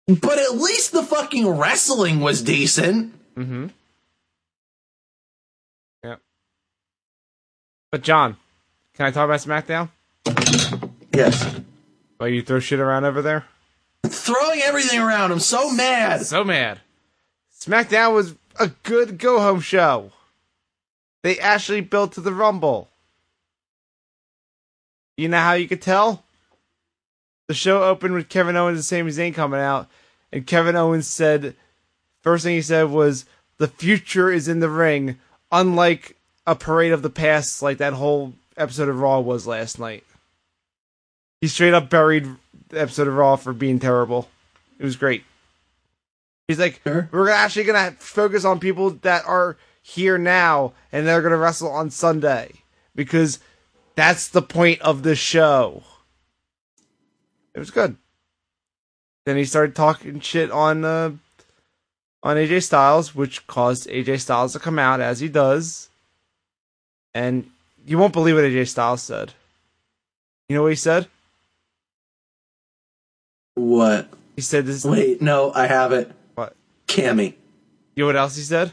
[0.06, 3.12] But at least the fucking wrestling was decent.
[3.36, 3.66] Mm-hmm.
[6.02, 6.16] Yeah.
[7.92, 8.38] But John,
[8.94, 9.90] can I talk about SmackDown?
[11.12, 11.60] Yes.
[12.16, 13.44] While you throw shit around over there?
[14.06, 15.30] Throwing everything around.
[15.30, 16.24] I'm so mad.
[16.24, 16.80] So mad.
[17.60, 20.12] SmackDown was a good go home show.
[21.22, 22.88] They actually built to the Rumble.
[25.16, 26.22] You know how you could tell?
[27.48, 29.88] The show opened with Kevin Owens and Sami Zayn coming out,
[30.32, 31.56] and Kevin Owens said,
[32.22, 33.24] first thing he said was,
[33.56, 35.18] "The future is in the ring,"
[35.50, 40.04] unlike a parade of the past, like that whole episode of Raw was last night.
[41.40, 42.28] He straight up buried
[42.68, 44.28] the episode of Raw for being terrible.
[44.78, 45.24] It was great.
[46.48, 47.08] He's like, Sure.
[47.12, 51.90] we're actually gonna focus on people that are here now, and they're gonna wrestle on
[51.90, 52.52] Sunday
[52.94, 53.38] because
[53.94, 55.82] that's the point of the show.
[57.54, 57.96] It was good.
[59.26, 61.12] Then he started talking shit on uh,
[62.22, 65.90] on AJ Styles, which caused AJ Styles to come out as he does,
[67.14, 67.50] and
[67.86, 69.34] you won't believe what AJ Styles said.
[70.48, 71.08] You know what he said?
[73.54, 74.08] What?
[74.34, 74.84] He said this.
[74.84, 76.10] Wait, no, I have it.
[76.88, 77.34] Cammy.
[77.94, 78.72] You know what else he said?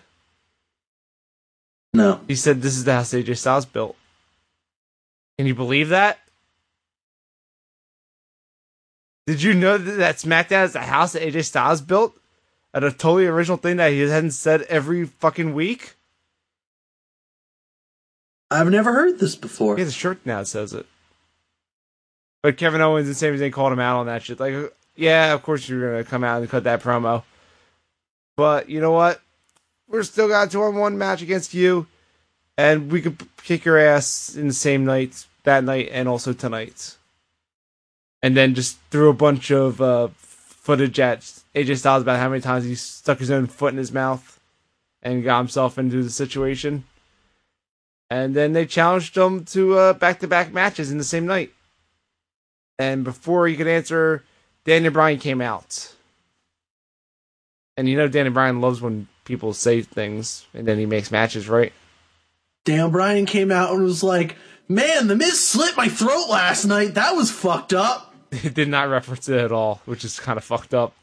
[1.93, 2.21] No.
[2.27, 3.95] He said this is the house AJ Styles built.
[5.37, 6.19] Can you believe that?
[9.27, 12.17] Did you know that, that SmackDown is the house that AJ Styles built?
[12.73, 15.95] At a totally original thing that he hadn't said every fucking week?
[18.51, 19.75] I've never heard this before.
[19.77, 20.85] He has a shirt now that says it.
[22.43, 24.39] But Kevin Owens and Sami Zayn called him out on that shit.
[24.39, 27.23] Like, yeah, of course you're gonna come out and cut that promo.
[28.35, 29.21] But you know what?
[29.87, 31.87] We're still got a two on one match against you,
[32.57, 36.97] and we could kick your ass in the same night, that night, and also tonight.
[38.21, 41.19] And then just threw a bunch of uh, footage at
[41.53, 44.39] AJ Styles about how many times he stuck his own foot in his mouth
[45.03, 46.83] and got himself into the situation.
[48.09, 51.53] And then they challenged him to uh, back-to-back matches in the same night.
[52.77, 54.23] And before he could answer,
[54.63, 55.94] Daniel Bryan came out.
[57.77, 61.49] And you know Daniel Bryan loves when people say things and then he makes matches,
[61.49, 61.73] right?
[62.63, 64.35] Dan Bryan came out and was like,
[64.67, 66.93] "Man, the Miz slit my throat last night.
[66.95, 70.43] That was fucked up." He did not reference it at all, which is kind of
[70.43, 70.93] fucked up.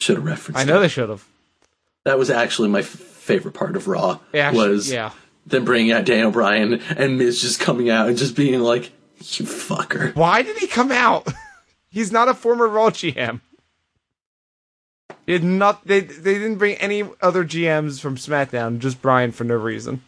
[0.00, 0.58] Should have referenced.
[0.60, 0.80] I know it.
[0.82, 1.26] they should have.
[2.04, 4.18] that was actually my f- favorite part of Raw.
[4.32, 5.10] Yeah, was yeah.
[5.46, 9.44] them bringing out Daniel Bryan and Miz just coming out and just being like, You
[9.44, 10.14] fucker.
[10.14, 11.26] Why did he come out?
[11.90, 13.40] He's not a former Raw GM.
[15.26, 15.86] He did not.
[15.86, 18.78] They they didn't bring any other GMs from SmackDown.
[18.78, 20.02] Just Bryan for no reason.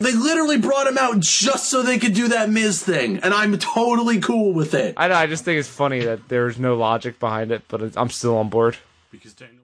[0.00, 3.56] They literally brought him out just so they could do that Miz thing, and I'm
[3.58, 4.94] totally cool with it.
[4.96, 5.14] I know.
[5.14, 8.36] I just think it's funny that there's no logic behind it, but it's, I'm still
[8.36, 8.76] on board.
[9.10, 9.62] because Daniel.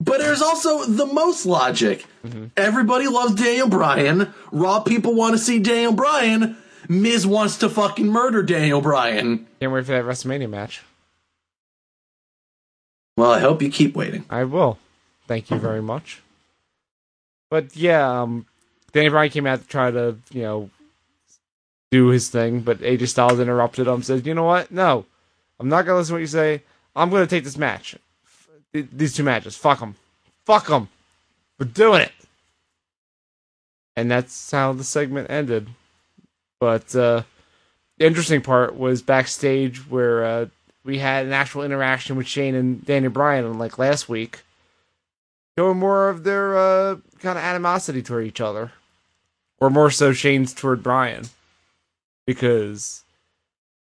[0.00, 2.06] But there's also the most logic.
[2.24, 2.46] Mm-hmm.
[2.56, 4.32] Everybody loves Daniel Bryan.
[4.50, 6.56] Raw people want to see Daniel Bryan.
[6.88, 9.46] Miz wants to fucking murder Daniel Bryan.
[9.60, 10.82] Can't wait for that WrestleMania match.
[13.16, 14.24] Well, I hope you keep waiting.
[14.30, 14.78] I will.
[15.26, 16.20] Thank you very much.
[17.50, 18.46] But yeah, um,
[18.92, 20.70] Danny Bryan came out to try to, you know,
[21.90, 24.02] do his thing, but AJ Styles interrupted him.
[24.02, 24.70] Said, "You know what?
[24.70, 25.04] No,
[25.58, 26.62] I'm not gonna listen to what you say.
[26.94, 27.96] I'm gonna take this match.
[28.72, 29.56] Th- These two matches.
[29.56, 29.96] Fuck them.
[30.46, 30.88] Fuck them.
[31.58, 32.12] We're doing it."
[33.96, 35.68] And that's how the segment ended.
[36.60, 37.22] But uh,
[37.98, 40.46] the interesting part was backstage where uh,
[40.84, 44.40] we had an actual interaction with Shane and Danny Bryan, like last week,
[45.58, 48.72] showing more of their uh, kind of animosity toward each other,
[49.58, 51.24] or more so Shane's toward Bryan,
[52.26, 53.04] because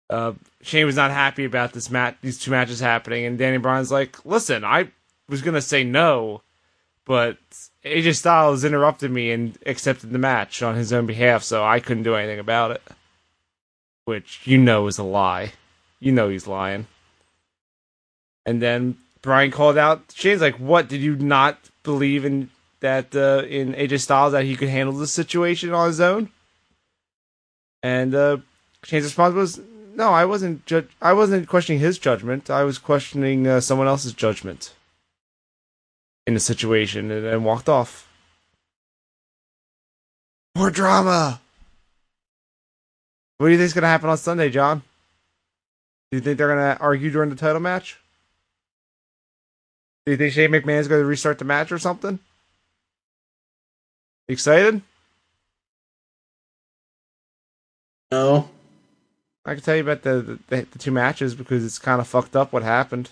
[0.09, 3.91] uh, Shane was not happy about this match, these two matches happening, and Danny Bryan's
[3.91, 4.89] like, "Listen, I
[5.29, 6.41] was gonna say no,
[7.05, 7.37] but
[7.85, 12.03] AJ Styles interrupted me and accepted the match on his own behalf, so I couldn't
[12.03, 12.81] do anything about it."
[14.05, 15.51] Which you know is a lie.
[15.99, 16.87] You know he's lying.
[18.45, 23.43] And then Bryan called out Shane's like, "What did you not believe in that uh,
[23.47, 26.29] in AJ Styles that he could handle the situation on his own?"
[27.83, 28.37] And uh,
[28.83, 29.59] Shane's response was,
[29.95, 30.65] "No, I wasn't.
[30.65, 32.49] Ju- I wasn't questioning his judgment.
[32.49, 34.73] I was questioning uh, someone else's judgment
[36.25, 38.07] in the situation," and then walked off.
[40.55, 41.41] More drama.
[43.37, 44.81] What do you think's gonna happen on Sunday, John?
[46.11, 47.99] Do you think they're gonna argue during the title match?
[50.05, 52.19] Do you think Shane McMahon's gonna restart the match or something?
[54.29, 54.81] Excited?
[58.11, 58.49] No.
[59.45, 62.35] I can tell you about the the, the two matches because it's kind of fucked
[62.35, 63.09] up what happened.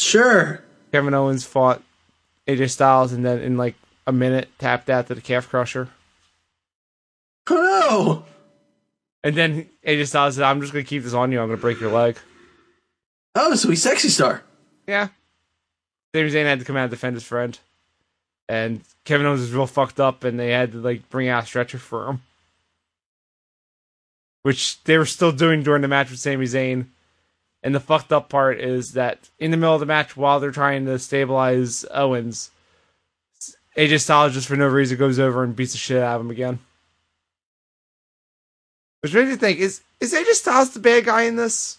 [0.00, 0.62] Sure.
[0.92, 1.82] Kevin Owens fought
[2.46, 3.74] AJ Styles and then in like
[4.06, 5.88] a minute tapped out to the calf crusher.
[7.50, 8.33] Oh no.
[9.24, 11.80] And then AJ Styles said, I'm just gonna keep this on you, I'm gonna break
[11.80, 12.18] your leg.
[13.34, 14.44] Oh, so he's sexy star.
[14.86, 15.08] Yeah.
[16.14, 17.58] Sami Zayn had to come out and defend his friend.
[18.48, 21.46] And Kevin Owens was real fucked up and they had to like bring out a
[21.46, 22.22] stretcher for him.
[24.42, 26.86] Which they were still doing during the match with Sami Zayn.
[27.62, 30.50] And the fucked up part is that in the middle of the match, while they're
[30.50, 32.50] trying to stabilize Owens,
[33.74, 36.30] AJ Styles just for no reason goes over and beats the shit out of him
[36.30, 36.58] again.
[39.04, 41.76] Which makes me think, is is AJ Styles the bad guy in this?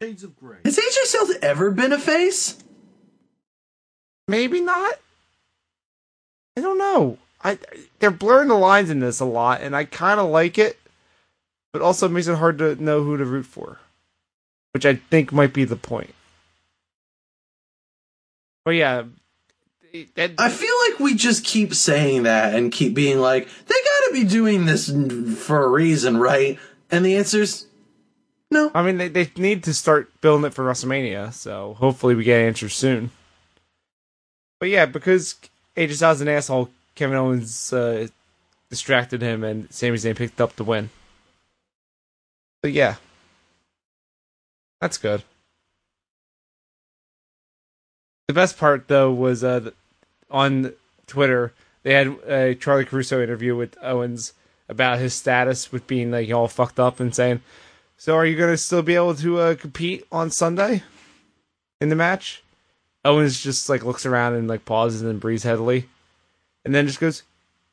[0.00, 0.56] Shades of Grey.
[0.64, 2.56] Has AJ Styles ever been a face?
[4.26, 4.94] Maybe not.
[6.56, 7.18] I don't know.
[7.44, 7.58] I
[7.98, 10.78] they're blurring the lines in this a lot, and I kind of like it,
[11.74, 13.78] but also it makes it hard to know who to root for,
[14.72, 16.14] which I think might be the point.
[18.64, 19.02] But yeah,
[20.14, 24.12] that, I feel like we just keep saying that and keep being like, they gotta
[24.12, 24.88] be doing this
[25.38, 26.58] for a reason, right?
[26.90, 27.66] And the answer's
[28.50, 28.70] no.
[28.74, 32.40] I mean they they need to start building it for WrestleMania, so hopefully we get
[32.40, 33.10] answers soon.
[34.60, 35.34] But yeah, because
[35.76, 38.08] AJ Styles is an asshole, Kevin Owens uh,
[38.70, 40.90] distracted him, and Sami Zayn picked up the win.
[42.62, 42.96] But yeah,
[44.80, 45.22] that's good.
[48.28, 49.74] The best part though was uh, th-
[50.30, 50.72] on
[51.06, 51.52] Twitter
[51.86, 54.32] they had a Charly Caruso interview with Owens
[54.68, 57.42] about his status with being like all fucked up and saying,
[57.96, 60.82] "So are you gonna still be able to uh, compete on Sunday
[61.80, 62.42] in the match?"
[63.04, 65.88] Owens just like looks around and like pauses and breathes heavily,
[66.64, 67.22] and then just goes,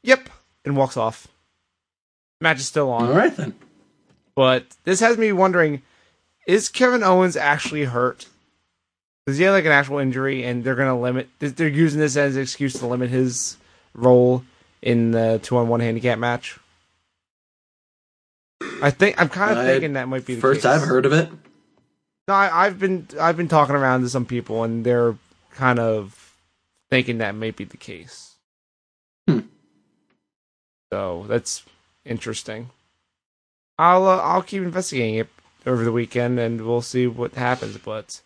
[0.04, 0.30] "Yep,"
[0.64, 1.28] and walks off.
[2.40, 3.08] Match is still on.
[3.08, 3.56] All right then.
[4.36, 5.82] But this has me wondering:
[6.46, 8.28] Is Kevin Owens actually hurt?
[9.26, 11.30] Does he have like an actual injury, and they're gonna limit?
[11.40, 13.58] They're using this as an excuse to limit his
[13.94, 14.44] role
[14.82, 16.60] in the two-on-one handicap match.
[18.82, 20.66] I think I'm kind of I- thinking that might be the First case.
[20.66, 21.30] I've heard of it.
[22.28, 25.16] No, I, I've been I've been talking around to some people, and they're
[25.52, 26.34] kind of
[26.90, 28.36] thinking that may be the case.
[29.28, 29.42] Hmm.
[30.92, 31.64] So that's
[32.06, 32.70] interesting.
[33.78, 35.28] I'll uh, I'll keep investigating it
[35.66, 37.78] over the weekend, and we'll see what happens.
[37.78, 38.22] But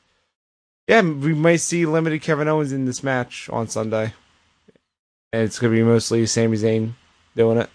[0.88, 4.13] yeah, we might see limited Kevin Owens in this match on Sunday,
[5.33, 6.93] and it's gonna be mostly Sami Zayn
[7.35, 7.69] doing it.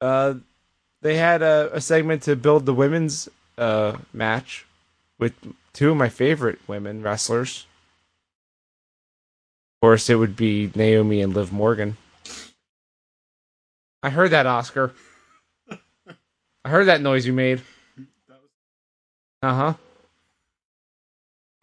[0.00, 0.34] Uh,
[1.02, 3.28] they had a, a segment to build the women's
[3.58, 4.66] uh match
[5.18, 5.34] with
[5.72, 7.66] two of my favorite women wrestlers.
[9.76, 11.96] Of course, it would be Naomi and Liv Morgan.
[14.02, 14.92] I heard that, Oscar.
[15.70, 17.62] I heard that noise you made.
[19.42, 19.74] Uh huh.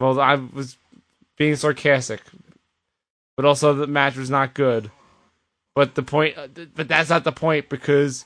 [0.00, 0.76] Well, I was
[1.36, 2.22] being sarcastic,
[3.36, 4.90] but also the match was not good.
[5.74, 6.36] But the point,
[6.74, 8.24] but that's not the point because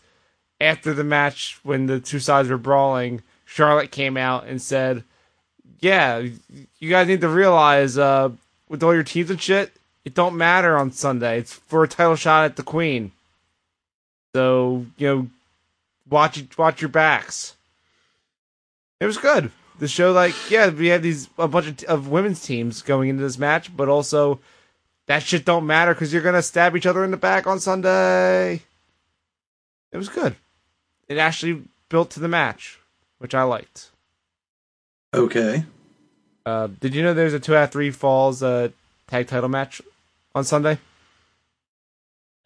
[0.61, 5.05] after the match, when the two sides were brawling, Charlotte came out and said,
[5.81, 6.25] "Yeah,
[6.79, 8.31] you guys need to realize, uh,
[8.68, 9.72] with all your teams and shit,
[10.05, 11.39] it don't matter on Sunday.
[11.41, 13.12] It's for a title shot at the Queen.
[14.35, 15.29] So you know,
[16.09, 17.57] watch watch your backs."
[19.01, 19.51] It was good.
[19.79, 23.22] The show, like, yeah, we have these a bunch of, of women's teams going into
[23.22, 24.39] this match, but also
[25.07, 28.62] that shit don't matter because you're gonna stab each other in the back on Sunday.
[29.93, 30.37] It was good.
[31.09, 32.79] It actually built to the match,
[33.18, 33.91] which I liked.
[35.12, 35.64] Okay.
[36.47, 38.68] Uh, did you know there's a two out of three falls uh,
[39.09, 39.83] tag title match
[40.35, 40.79] on Sunday?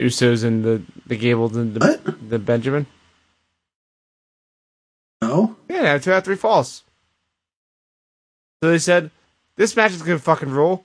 [0.01, 2.31] Usos and the the Gables and the, What?
[2.31, 2.87] the Benjamin.
[5.21, 5.57] No.
[5.69, 6.85] Yeah, two out of three falls.
[8.63, 9.11] So they said,
[9.57, 10.85] this match is gonna fucking rule.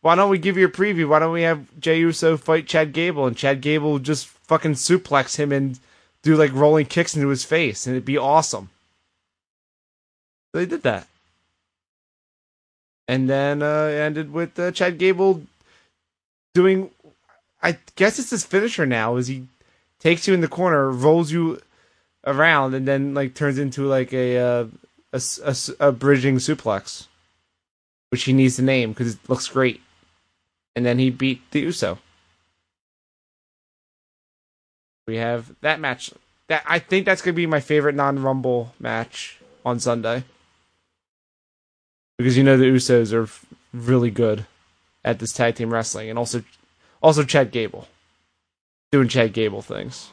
[0.00, 1.08] Why don't we give you a preview?
[1.08, 5.36] Why don't we have Jey Uso fight Chad Gable and Chad Gable just fucking suplex
[5.36, 5.78] him and
[6.22, 8.70] do like rolling kicks into his face and it'd be awesome.
[10.52, 11.06] So they did that.
[13.06, 15.42] And then uh, ended with uh, Chad Gable
[16.54, 16.90] doing,
[17.62, 19.46] I guess it's his finisher now, is he
[19.98, 21.60] takes you in the corner, rolls you
[22.24, 24.66] around, and then like turns into like a uh,
[25.12, 25.56] a, a
[25.88, 27.06] a bridging suplex,
[28.10, 29.80] which he needs to name because it looks great.
[30.76, 31.98] And then he beat the Uso.
[35.06, 36.12] We have that match.
[36.48, 40.24] That I think that's gonna be my favorite non-rumble match on Sunday
[42.20, 43.30] because you know the Usos are
[43.72, 44.44] really good
[45.02, 46.44] at this tag team wrestling, and also
[47.02, 47.88] also Chad Gable
[48.92, 50.10] doing Chad Gable things.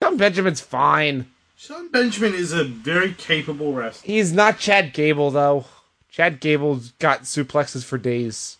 [0.00, 1.30] Tom Benjamin's fine.
[1.54, 4.06] Shelton Benjamin is a very capable wrestler.
[4.06, 5.66] He's not Chad Gable though.
[6.12, 8.58] Chad Gable's got suplexes for days.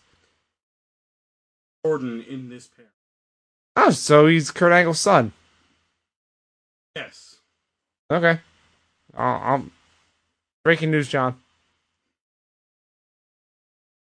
[1.85, 2.87] Jordan in this pair.
[3.75, 5.33] Oh, so he's Kurt Angle's son.
[6.95, 7.37] Yes.
[8.09, 8.39] Okay.
[9.15, 9.71] Uh, um,
[10.63, 11.35] breaking news, John.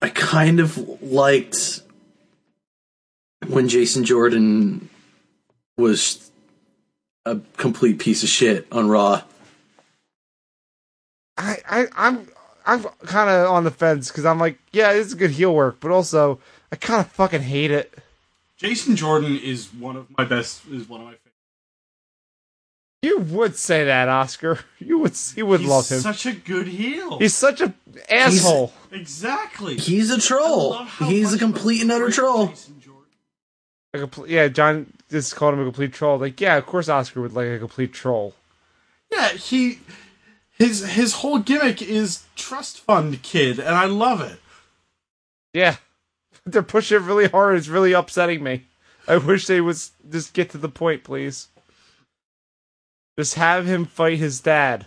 [0.02, 1.82] I kind of liked
[3.46, 4.90] when Jason Jordan
[5.78, 6.30] was
[7.24, 9.22] a complete piece of shit on Raw.
[11.36, 12.28] I, I I'm
[12.66, 15.76] I'm kind of on the fence because I'm like, yeah, this is good heel work,
[15.80, 16.40] but also
[16.72, 17.94] I kind of fucking hate it.
[18.56, 20.66] Jason Jordan is one of my best.
[20.70, 21.22] Is one of my favorites.
[23.02, 24.58] You would say that, Oscar.
[24.80, 26.00] You would you would He's love him.
[26.00, 27.18] such a good heel.
[27.18, 27.72] He's such a
[28.10, 28.72] asshole.
[28.90, 29.76] exactly.
[29.76, 30.84] He's a troll.
[30.98, 32.48] He's a complete and utter troll.
[32.48, 32.82] Jason
[33.94, 36.18] A complete, yeah, John just called him a complete troll.
[36.18, 38.34] Like, yeah, of course Oscar would like a complete troll.
[39.12, 39.78] Yeah, he
[40.56, 44.40] his his whole gimmick is trust fund kid, and I love it.
[45.52, 45.76] Yeah,
[46.46, 47.56] they're pushing it really hard.
[47.56, 48.64] It's really upsetting me.
[49.08, 49.78] I wish they would
[50.10, 51.48] just get to the point, please.
[53.18, 54.86] Just have him fight his dad.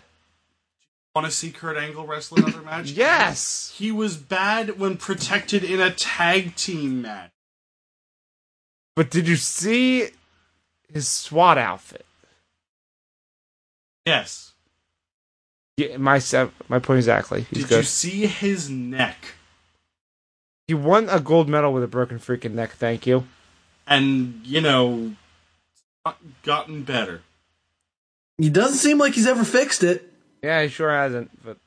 [1.16, 2.92] Want to see Kurt Angle wrestle another match?
[2.92, 3.74] Yes.
[3.78, 7.32] He was bad when protected in a tag team match.
[8.96, 10.10] But did you see
[10.92, 12.06] his SWAT outfit?
[14.06, 14.54] Yes.
[15.80, 17.44] Yeah, my se- my point exactly.
[17.50, 17.78] He's Did good.
[17.78, 19.16] you see his neck?
[20.68, 22.72] He won a gold medal with a broken freaking neck.
[22.72, 23.26] Thank you.
[23.88, 25.14] And you know,
[26.44, 27.22] gotten better.
[28.38, 30.12] He doesn't seem like he's ever fixed it.
[30.44, 31.32] Yeah, he sure hasn't.
[31.46, 31.58] But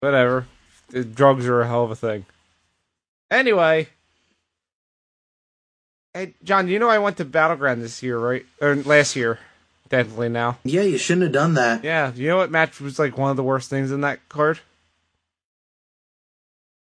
[0.00, 0.46] whatever.
[0.88, 2.24] The drugs are a hell of a thing.
[3.30, 3.88] Anyway.
[6.14, 8.46] Hey, John, you know I went to Battleground this year, right?
[8.62, 9.38] Or last year,
[9.88, 10.58] technically now.
[10.64, 11.84] Yeah, you shouldn't have done that.
[11.84, 14.60] Yeah, you know what match was like one of the worst things in that card?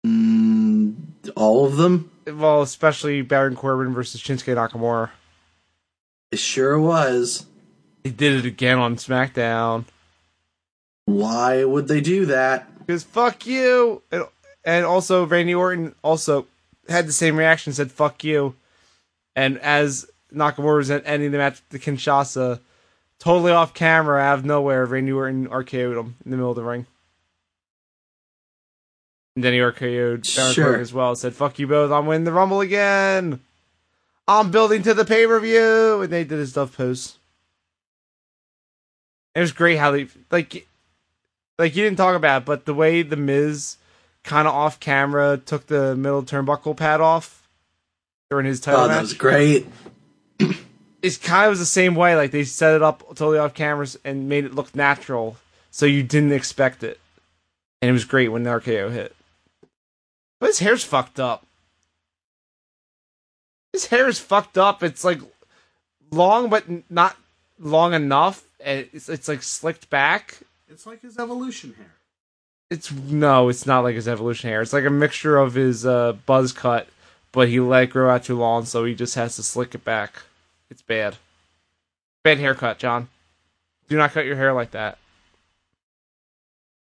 [0.06, 0.96] Mm,
[1.36, 2.12] all of them?
[2.28, 5.10] Well, especially Baron Corbin versus Shinsuke Nakamura.
[6.32, 7.46] It sure was.
[8.04, 9.86] He did it again on SmackDown.
[11.06, 12.80] Why would they do that?
[12.80, 14.02] Because fuck you!
[14.12, 14.26] And,
[14.66, 16.48] and also, Randy Orton also
[16.90, 18.56] had the same reaction, said fuck you.
[19.36, 22.60] And as Nakamura was ending the match with the Kinshasa,
[23.24, 26.64] totally off camera, out of nowhere, Randy Orton RKO'd him in the middle of the
[26.64, 26.86] ring.
[29.36, 30.66] And then he RKO'd Baron Sure.
[30.66, 31.16] Corbin as well.
[31.16, 33.40] Said, fuck you both, I'm winning the Rumble again!
[34.28, 36.02] I'm building to the pay per view!
[36.02, 37.18] And they did his dove pose.
[39.36, 40.68] It was great how they like,
[41.58, 43.78] like you didn't talk about, it, but the way the Miz
[44.24, 47.48] kind of off camera took the middle turnbuckle pad off
[48.30, 48.96] during his title Oh, match.
[48.98, 49.66] that was great.
[51.04, 52.16] it's kind of was the same way.
[52.16, 55.38] Like they set it up totally off cameras and made it look natural,
[55.70, 57.00] so you didn't expect it,
[57.82, 59.16] and it was great when the RKO hit.
[60.40, 61.46] But his hair's fucked up.
[63.74, 64.82] His hair is fucked up.
[64.82, 65.20] It's like
[66.10, 67.18] long, but not
[67.60, 70.40] long enough, and it's it's like slicked back.
[70.70, 71.94] It's like his evolution hair.
[72.70, 74.62] It's no, it's not like his evolution hair.
[74.62, 76.88] It's like a mixture of his uh, buzz cut,
[77.34, 79.84] but he let it grow out too long, so he just has to slick it
[79.84, 80.24] back.
[80.70, 81.18] It's bad.
[82.24, 83.10] Bad haircut, John.
[83.90, 84.98] Do not cut your hair like that.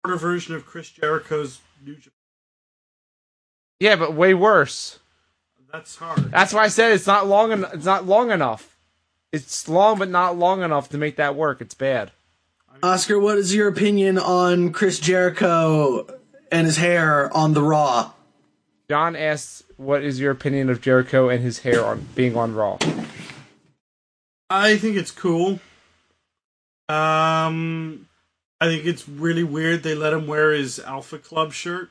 [0.05, 2.13] Shorter version of Chris Jericho's New Japan.
[3.81, 4.99] Yeah, but way worse.
[5.73, 6.31] That's hard.
[6.31, 7.53] That's why I said it's not long.
[7.53, 8.77] En- it's not long enough.
[9.33, 11.61] It's long, but not long enough to make that work.
[11.61, 12.13] It's bad.
[12.83, 16.07] Oscar, what is your opinion on Chris Jericho
[16.53, 18.13] and his hair on the Raw?
[18.89, 22.79] John asks, "What is your opinion of Jericho and his hair on being on Raw?"
[24.49, 25.61] I think it's cool.
[26.89, 28.09] Um,
[28.61, 31.91] I think it's really weird they let him wear his Alpha Club shirt.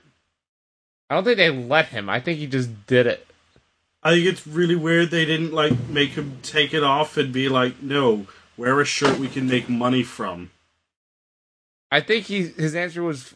[1.09, 2.09] I don't think they let him.
[2.09, 3.27] I think he just did it.
[4.01, 7.49] I think it's really weird they didn't like make him take it off and be
[7.49, 10.51] like, "No, wear a shirt we can make money from."
[11.91, 13.33] I think he his answer was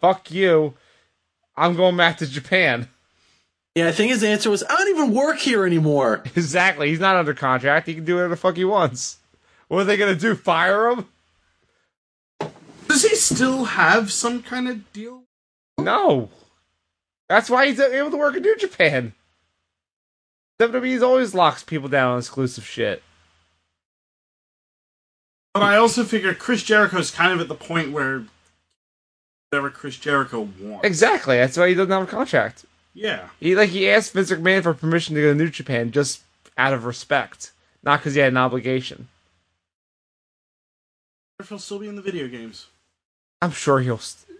[0.00, 0.74] "fuck you."
[1.56, 2.88] I'm going back to Japan.
[3.74, 6.22] Yeah, I think his answer was, I don't even work here anymore.
[6.36, 6.88] Exactly.
[6.90, 7.86] He's not under contract.
[7.86, 9.18] He can do whatever the fuck he wants.
[9.68, 10.34] What are they gonna do?
[10.34, 11.06] Fire him?
[12.88, 15.22] Does he still have some kind of deal?
[15.78, 16.28] No.
[17.28, 19.14] That's why he's able to work in New Japan.
[20.60, 23.02] WWE's always locks people down on exclusive shit.
[25.54, 28.24] But I also figure Chris Jericho's kind of at the point where
[29.50, 30.86] whatever Chris Jericho wants.
[30.86, 31.36] Exactly.
[31.36, 32.64] That's why he doesn't have a contract.
[32.94, 33.28] Yeah.
[33.40, 36.22] He like he asked Vince McMahon for permission to go to New Japan just
[36.58, 39.08] out of respect, not because he had an obligation.
[41.40, 42.66] If he'll still be in the video games.
[43.40, 43.98] I'm sure he'll.
[43.98, 44.38] St-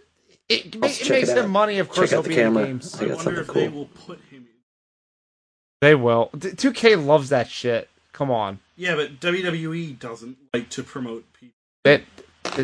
[0.49, 2.09] it, ma- it makes it them money, of course.
[2.11, 2.65] Check out he'll the be in camera.
[2.67, 3.01] games.
[3.01, 3.61] I I wonder if cool.
[3.61, 4.47] they will put him in.
[5.81, 6.29] They will.
[6.33, 7.89] 2K loves that shit.
[8.13, 8.59] Come on.
[8.77, 11.55] Yeah, but WWE doesn't like to promote people.
[11.85, 12.03] It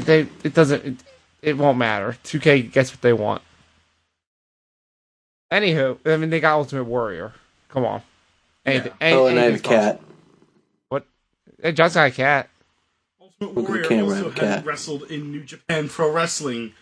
[0.05, 0.95] they it doesn't it,
[1.41, 2.15] it won't matter.
[2.23, 3.41] 2K gets what they want.
[5.51, 7.33] Anywho, I mean they got Ultimate Warrior.
[7.69, 8.01] Come on.
[8.65, 10.01] Anything, any- Oh, and I have a cat.
[10.89, 11.05] What?
[11.61, 12.49] Hey, John's got a cat.
[13.21, 14.65] Ultimate Look at Warrior camera, also I have a has cat.
[14.65, 16.73] wrestled in New Japan Pro Wrestling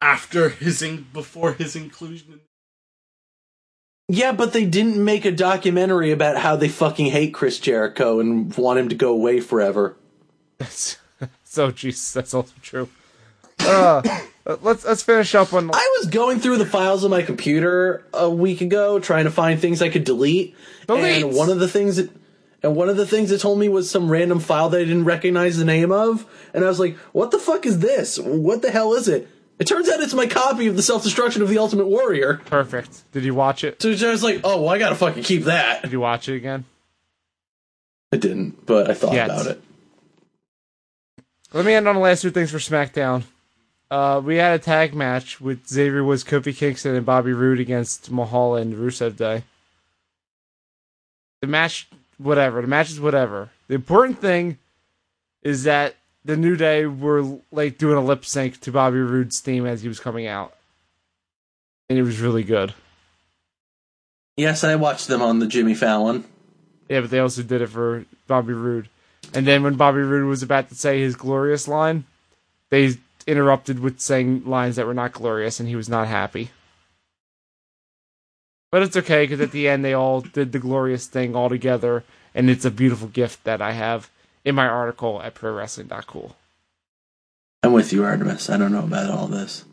[0.00, 2.32] after his in- before his inclusion.
[2.34, 2.40] in
[4.08, 8.54] Yeah, but they didn't make a documentary about how they fucking hate Chris Jericho and
[8.56, 9.96] want him to go away forever.
[10.58, 10.96] That's
[11.44, 12.12] so Jesus.
[12.12, 12.88] That's also true.
[13.58, 14.00] Uh,
[14.46, 15.70] Uh, let's let's finish up on.
[15.72, 19.60] I was going through the files on my computer a week ago trying to find
[19.60, 20.56] things I could delete.
[20.86, 21.24] Delete!
[21.24, 22.10] And one of the things that
[22.62, 25.04] and one of the things it told me was some random file that I didn't
[25.04, 26.26] recognize the name of.
[26.54, 28.18] And I was like, what the fuck is this?
[28.18, 29.28] What the hell is it?
[29.58, 32.40] It turns out it's my copy of the self destruction of the Ultimate Warrior.
[32.46, 33.02] Perfect.
[33.12, 33.80] Did you watch it?
[33.82, 35.82] So I was like, oh well I gotta fucking keep that.
[35.82, 36.64] Did you watch it again?
[38.12, 39.28] I didn't, but I thought Yes.
[39.30, 39.62] about it.
[41.52, 43.24] Let me end on the last two things for SmackDown.
[43.90, 48.10] Uh, we had a tag match with Xavier Woods, Kofi Kingston, and Bobby Roode against
[48.10, 49.42] Mahal and Rusev Day.
[51.40, 52.60] The match, whatever.
[52.62, 53.50] The match is whatever.
[53.66, 54.58] The important thing
[55.42, 59.66] is that the New Day were like doing a lip sync to Bobby Roode's theme
[59.66, 60.54] as he was coming out,
[61.88, 62.74] and it was really good.
[64.36, 66.24] Yes, I watched them on the Jimmy Fallon.
[66.88, 68.88] Yeah, but they also did it for Bobby Roode.
[69.34, 72.04] And then when Bobby Roode was about to say his glorious line,
[72.70, 72.96] they
[73.30, 76.50] interrupted with saying lines that were not glorious, and he was not happy.
[78.70, 82.04] But it's okay because at the end they all did the glorious thing all together,
[82.34, 84.10] and it's a beautiful gift that I have
[84.44, 86.36] in my article at ProWrestling.cool.
[87.62, 88.48] I'm with you, Artemis.
[88.48, 89.64] I don't know about all this.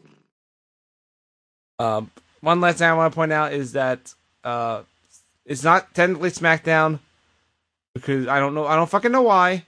[1.80, 2.12] Um,
[2.42, 4.14] one last thing I want to point out is that
[4.44, 4.84] uh,
[5.46, 7.00] it's not technically SmackDown
[7.94, 8.66] because I don't know.
[8.66, 9.64] I don't fucking know why.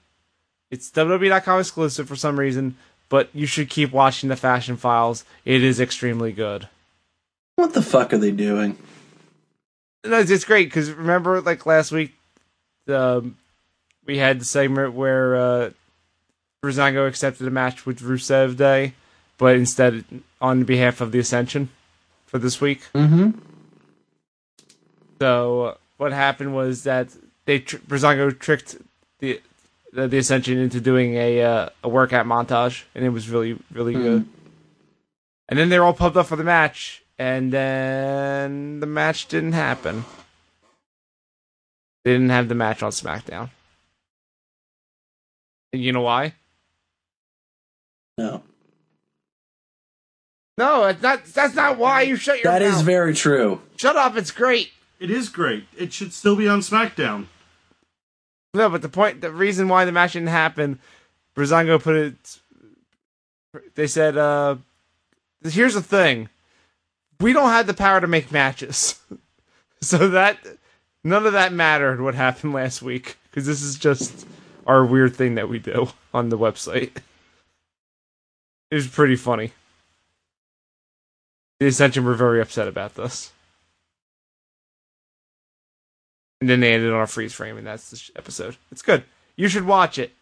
[0.72, 2.78] It's WWE.com exclusive for some reason,
[3.10, 5.26] but you should keep watching the Fashion Files.
[5.44, 6.68] It is extremely good.
[7.56, 8.78] What the fuck are they doing?
[10.06, 12.14] No, it's, great because remember, like last week,
[12.88, 13.38] um,
[14.06, 15.70] we had the segment where uh,
[16.64, 18.94] Breezango accepted a match with Rusev Day,
[19.38, 20.06] but instead
[20.40, 21.70] on behalf of the Ascension
[22.26, 22.84] for this week.
[22.94, 23.32] Mm-hmm.
[25.20, 27.10] So what happened was that
[27.44, 27.78] they tr-
[28.40, 28.78] tricked
[29.20, 29.42] the
[29.94, 33.94] the, the Ascension into doing a uh, a workout montage, and it was really really
[33.94, 34.28] good.
[35.48, 40.06] And then they're all pumped up for the match, and then the match didn't happen.
[42.06, 43.50] They didn't have the match on SmackDown.
[45.74, 46.34] And you know why?
[48.18, 48.44] No.
[50.58, 51.26] No, it's not.
[51.26, 52.76] That's not why you shut your That mouth.
[52.76, 53.62] is very true.
[53.78, 54.18] Shut up!
[54.18, 54.72] It's great.
[55.00, 55.66] It is great.
[55.78, 57.28] It should still be on SmackDown.
[58.54, 60.80] No, but the point, the reason why the match didn't happen,
[61.36, 62.40] Breezango put it.
[63.76, 64.58] They said, uh,
[65.44, 66.30] "Here's the thing:
[67.20, 69.00] we don't have the power to make matches,
[69.82, 70.40] so that
[71.04, 72.02] none of that mattered.
[72.02, 73.18] What happened last week?
[73.30, 74.28] Because this is just
[74.66, 76.98] our weird thing that we do on the website.
[78.72, 79.52] It was pretty funny.
[81.60, 83.32] The Ascension were very upset about this."
[86.42, 88.56] And then they ended on a freeze frame, and that's the episode.
[88.72, 89.04] It's good.
[89.36, 90.14] You should watch it.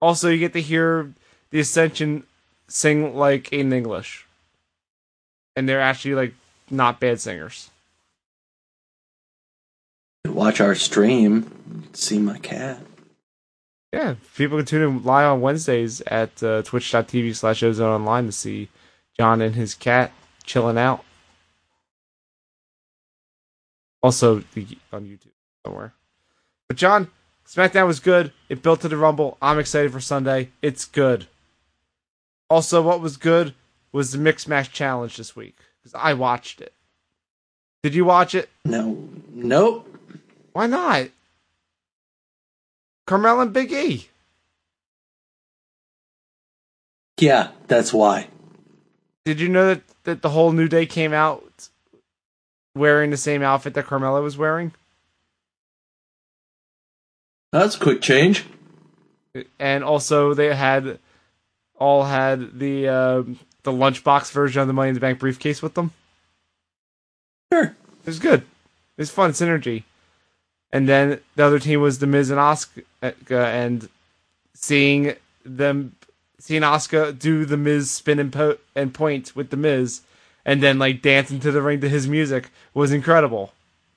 [0.00, 1.12] Also, you get to hear
[1.50, 2.24] the Ascension
[2.68, 4.26] sing like in English,
[5.56, 6.34] and they're actually like
[6.70, 7.70] not bad singers.
[10.26, 11.88] Watch our stream.
[11.92, 12.78] See my cat.
[13.92, 18.32] Yeah, people can tune in live on Wednesdays at uh, twitch.tv slash ozone online to
[18.32, 18.68] see
[19.18, 20.12] John and his cat
[20.44, 21.04] chilling out.
[24.02, 25.32] Also, the, on YouTube
[25.64, 25.92] somewhere.
[26.68, 27.08] But John,
[27.46, 28.32] SmackDown was good.
[28.48, 29.36] It built to the Rumble.
[29.42, 30.50] I'm excited for Sunday.
[30.62, 31.26] It's good.
[32.48, 33.54] Also, what was good
[33.92, 36.72] was the Mixed Match Challenge this week because I watched it.
[37.82, 38.48] Did you watch it?
[38.64, 39.08] No.
[39.32, 39.86] Nope.
[40.52, 41.08] Why not?
[43.06, 44.08] Carmel and Big E.
[47.18, 48.28] Yeah, that's why.
[49.24, 51.49] Did you know that, that the whole New Day came out
[52.74, 54.72] wearing the same outfit that Carmella was wearing?
[57.52, 58.44] That's a quick change.
[59.58, 60.98] And also they had
[61.76, 63.22] all had the uh,
[63.62, 65.92] the lunchbox version of the Money in the Bank briefcase with them.
[67.52, 67.64] Sure.
[67.64, 68.40] It was good.
[68.40, 69.84] It was fun synergy.
[70.72, 72.84] And then the other team was the Miz and Asuka,
[73.30, 73.88] and
[74.54, 75.14] seeing
[75.44, 75.96] them,
[76.38, 80.02] seeing Asuka do the Miz spin and, po- and point with the Miz,
[80.44, 83.52] and then like dancing to the ring to his music was incredible.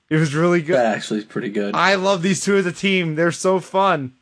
[0.10, 0.76] It was really good.
[0.76, 1.76] That actually is pretty good.
[1.76, 3.16] I love these two as a team.
[3.16, 4.14] They're so fun.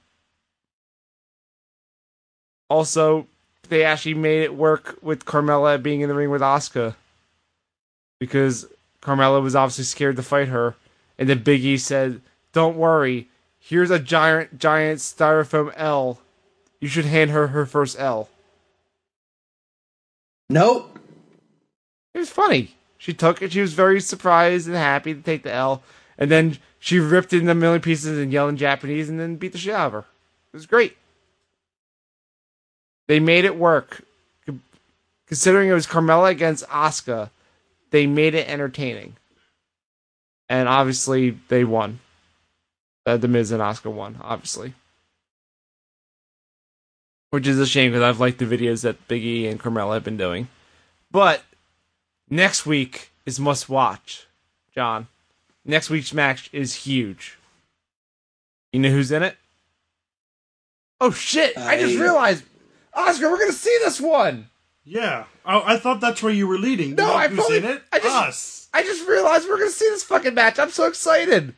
[2.70, 3.28] Also,
[3.68, 6.96] they actually made it work with Carmella being in the ring with Asuka.
[8.20, 8.68] Because
[9.02, 10.76] Carmella was obviously scared to fight her.
[11.18, 12.22] And then Big E said,
[12.54, 13.28] Don't worry.
[13.60, 16.20] Here's a giant, giant styrofoam L.
[16.80, 18.30] You should hand her her first L.
[20.50, 21.00] Nope.
[22.14, 22.76] It was funny.
[22.98, 23.52] She took it.
[23.52, 25.82] She was very surprised and happy to take the L.
[26.18, 29.38] And then she ripped it into a million pieces and yelled in Japanese and then
[29.38, 30.00] beat the shit out of her.
[30.00, 30.98] It was great.
[33.08, 34.04] They made it work.
[35.28, 37.30] Considering it was Carmella against Asuka,
[37.92, 39.16] they made it entertaining.
[40.50, 42.00] And obviously, they won.
[43.06, 44.74] Uh, the Miz and Asuka won, obviously.
[47.32, 50.04] Which is a shame because I've liked the videos that Big E and Carmella have
[50.04, 50.50] been doing.
[51.12, 51.44] But
[52.32, 54.26] next week is must watch,
[54.74, 55.08] John.
[55.64, 57.38] Next week's match is huge.
[58.74, 59.38] You know who's in it?
[61.00, 61.58] Oh shit!
[61.58, 62.44] I, just realized,
[62.94, 64.48] Oscar, we're gonna see this one.
[64.84, 65.26] Yeah.
[65.46, 66.96] I, I thought that's where you were leading.
[66.96, 67.84] No, I fully- in it?
[67.92, 68.58] I just- Us.
[68.74, 70.58] I just realized we're gonna see this fucking match.
[70.58, 71.54] I'm so excited.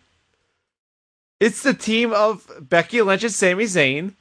[1.39, 4.13] It's the team of Becky Lynch and Sami Zayn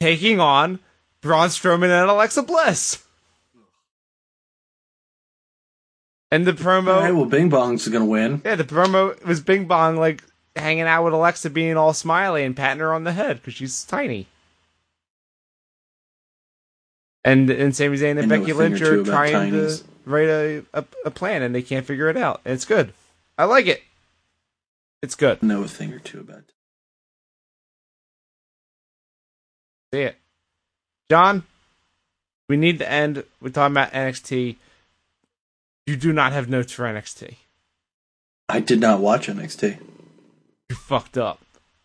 [0.00, 0.78] taking on
[1.20, 3.04] Braun Strowman and Alexa Bliss.
[6.30, 8.42] And the promo, All right, well, Bing Bong's gonna win.
[8.44, 10.22] yeah, the promo was Bing Bong like
[10.54, 13.84] hanging out with Alexa, being all smiley and patting her on the head because she's
[13.84, 14.26] tiny.
[17.24, 19.82] And and Sami Zayn and I Becky Lynch are trying tinies.
[19.82, 22.40] to write a, a a plan and they can't figure it out.
[22.44, 22.92] And it's good.
[23.36, 23.82] I like it.
[25.02, 25.42] It's good.
[25.42, 26.38] Know a thing or two about.
[26.38, 26.52] It.
[29.94, 30.16] See it.
[31.10, 31.44] John,
[32.48, 34.56] we need to end We're talking about NXT.
[35.88, 37.36] You do not have notes for NXT.
[38.46, 39.78] I did not watch NXT.
[40.68, 41.40] You fucked up.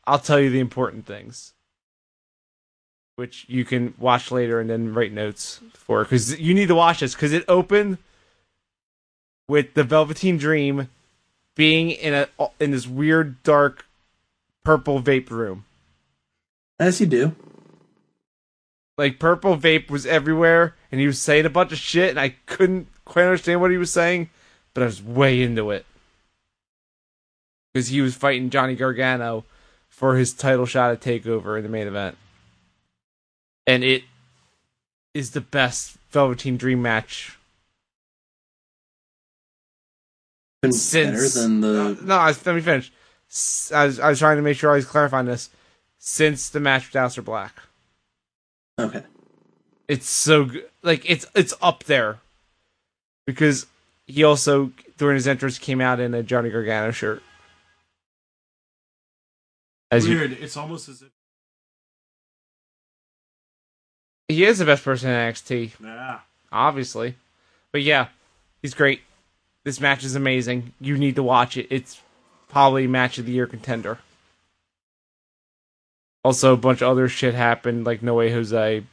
[0.05, 1.53] I'll tell you the important things.
[3.15, 6.03] Which you can watch later and then write notes for.
[6.03, 7.15] Because you need to watch this.
[7.15, 7.97] Because it opened
[9.47, 10.89] with the Velveteen Dream
[11.55, 12.27] being in a
[12.59, 13.85] in this weird dark
[14.65, 15.63] purple vape room.
[16.77, 17.37] As you do.
[18.97, 22.35] like purple vape was everywhere and he was saying a bunch of shit and I
[22.47, 24.29] couldn't quite understand what he was saying,
[24.73, 25.85] but I was way into it.
[27.73, 29.45] because he was fighting Johnny Gargano
[29.89, 32.17] for his title shot at Takeover in the main event,
[33.65, 34.03] and it
[35.13, 37.37] is the best Velveteen Dream match
[40.63, 41.97] Since- better than the.
[42.03, 42.91] No, I let me finish.
[43.73, 45.49] I was, I was trying to make sure I was clarifying this.
[45.97, 47.53] Since the match with Aleister Black,
[48.79, 49.03] Okay.
[49.87, 50.69] it's so good.
[50.81, 52.19] Like it's it's up there
[53.25, 53.65] because
[54.07, 57.21] he also during his entrance came out in a Johnny Gargano shirt.
[59.91, 60.31] As you, Weird.
[60.33, 61.09] It's almost as if.
[64.27, 66.19] he is the best person in NXT, Yeah.
[66.51, 67.15] obviously,
[67.71, 68.07] but yeah,
[68.61, 69.01] he's great.
[69.63, 70.73] This match is amazing.
[70.81, 71.67] You need to watch it.
[71.69, 72.01] It's
[72.49, 73.99] probably match of the year contender.
[76.23, 78.83] Also, a bunch of other shit happened, like No Way Jose,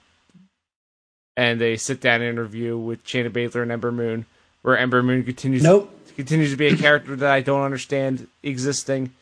[1.40, 4.26] and a sit-down interview with Shayna Baszler and Ember Moon,
[4.60, 5.90] where Ember Moon continues Nope.
[6.14, 9.12] continues to be a character that I don't understand existing,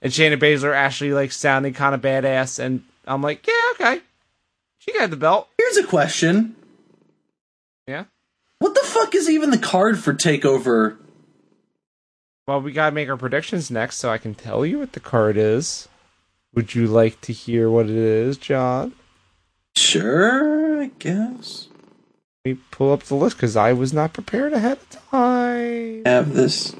[0.00, 4.00] and Shayna Baszler actually like sounding kind of badass, and I'm like, yeah, okay,
[4.78, 6.54] she got the belt, Here's a question.
[7.88, 8.04] yeah.
[8.60, 10.96] What the fuck is even the card for Takeover?
[12.46, 15.36] Well, we gotta make our predictions next, so I can tell you what the card
[15.36, 15.88] is.
[16.54, 18.92] Would you like to hear what it is, John?
[19.76, 21.68] Sure, I guess.
[22.44, 26.02] Let me pull up the list because I was not prepared ahead of time.
[26.04, 26.72] Have this.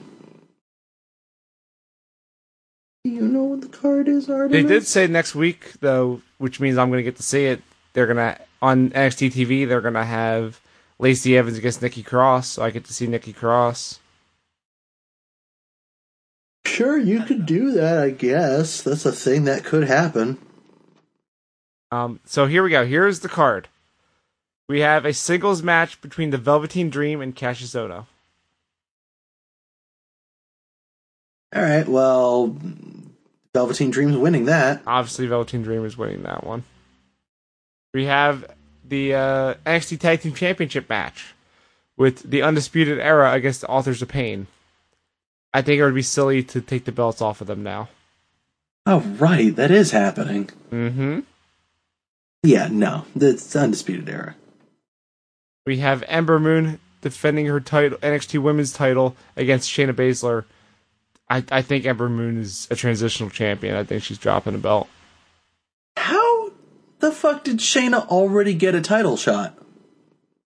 [3.03, 4.53] Do you know what the card is, Artemis?
[4.53, 7.63] They did say next week though, which means I'm gonna get to see it.
[7.95, 9.67] They're gonna on NXT TV.
[9.67, 10.61] They're gonna have
[10.99, 14.01] Lacey Evans against Nikki Cross, so I get to see Nikki Cross.
[16.67, 18.83] Sure, you could do that, I guess.
[18.83, 20.37] That's a thing that could happen.
[21.91, 22.85] Um, so here we go.
[22.85, 23.69] Here's the card.
[24.69, 28.07] We have a singles match between the Velveteen Dream and Cassius Ohno.
[31.55, 32.57] All right, well,
[33.53, 34.83] Velveteen Dream's winning that.
[34.87, 36.65] Obviously, Velveteen Dream is winning that one.
[37.93, 38.45] We have
[38.85, 41.35] the uh, NXT Tag Team Championship match
[41.97, 44.47] with the Undisputed Era against the Authors of Pain.
[45.53, 47.89] I think it would be silly to take the belts off of them now.
[48.87, 50.51] Oh, right, that is happening.
[50.73, 51.21] Mm-hmm.
[52.43, 54.35] Yeah, no, It's Undisputed Era.
[55.67, 60.45] We have Ember Moon defending her title, NXT Women's title against Shayna Baszler.
[61.29, 63.77] I, I think Ember Moon is a transitional champion.
[63.77, 64.89] I think she's dropping a belt.
[65.97, 66.51] How
[67.01, 69.59] the fuck did Shayna already get a title shot?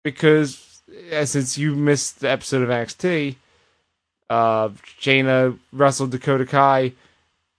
[0.05, 0.83] because
[1.13, 3.35] uh, since you missed the episode of NXT,
[4.31, 4.69] uh,
[5.01, 6.93] Shayna wrestled Dakota Kai,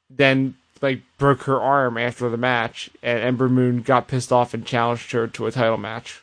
[0.09, 4.65] then like broke her arm after the match, and Ember Moon got pissed off and
[4.65, 6.21] challenged her to a title match.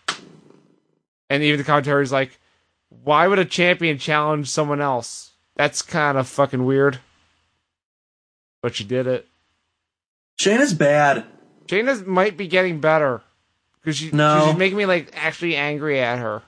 [1.32, 2.38] And even the commentary's like,
[2.90, 5.30] "Why would a champion challenge someone else?
[5.56, 6.98] That's kind of fucking weird."
[8.62, 9.26] But she did it.
[10.38, 11.24] Shayna's bad.
[11.68, 13.22] Shayna might be getting better
[13.80, 14.48] because she, No.
[14.48, 16.42] she's making me like actually angry at her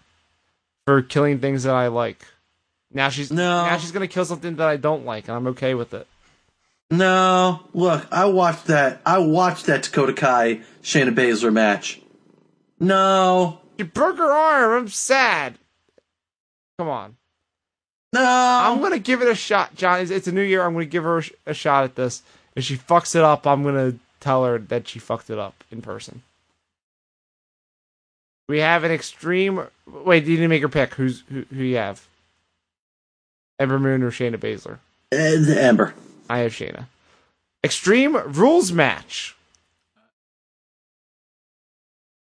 [0.86, 2.26] for killing things that I like.
[2.92, 3.64] Now she's No.
[3.64, 6.06] now she's gonna kill something that I don't like, and I'm okay with it.
[6.90, 9.00] No, look, I watched that.
[9.06, 12.00] I watched that Dakota Kai Shayna Baszler match.
[12.78, 14.82] No, She broke her arm.
[14.82, 15.58] I'm sad.
[16.78, 17.16] Come on,
[18.12, 18.20] no.
[18.22, 20.00] I'm gonna give it a shot, John.
[20.00, 20.62] It's, it's a new year.
[20.62, 22.22] I'm gonna give her a, sh- a shot at this.
[22.56, 25.82] If she fucks it up, I'm gonna tell her that she fucked it up in
[25.82, 26.22] person.
[28.48, 29.64] We have an extreme.
[29.86, 30.94] Wait, you didn't make her pick.
[30.94, 31.44] Who's who?
[31.54, 32.06] Who you have?
[33.58, 34.78] Ember Moon or Shayna Baszler?
[35.12, 35.94] Uh, the Ember.
[36.28, 36.86] I have Shayna.
[37.62, 39.36] Extreme rules match.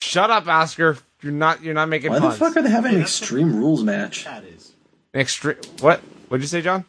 [0.02, 0.98] Shut up, Oscar.
[1.22, 1.62] You're not.
[1.62, 4.24] You're not making Why the fuck are they having an Extreme Rules match?
[4.24, 4.72] That is.
[5.14, 5.56] An extreme.
[5.80, 6.00] What?
[6.28, 6.84] What'd you say, John?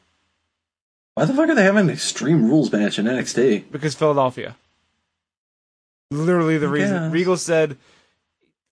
[1.16, 3.72] Why the fuck are they having an Extreme Rules match in NXT?
[3.72, 4.56] Because Philadelphia.
[6.10, 7.12] Literally the reason.
[7.12, 7.78] Regal said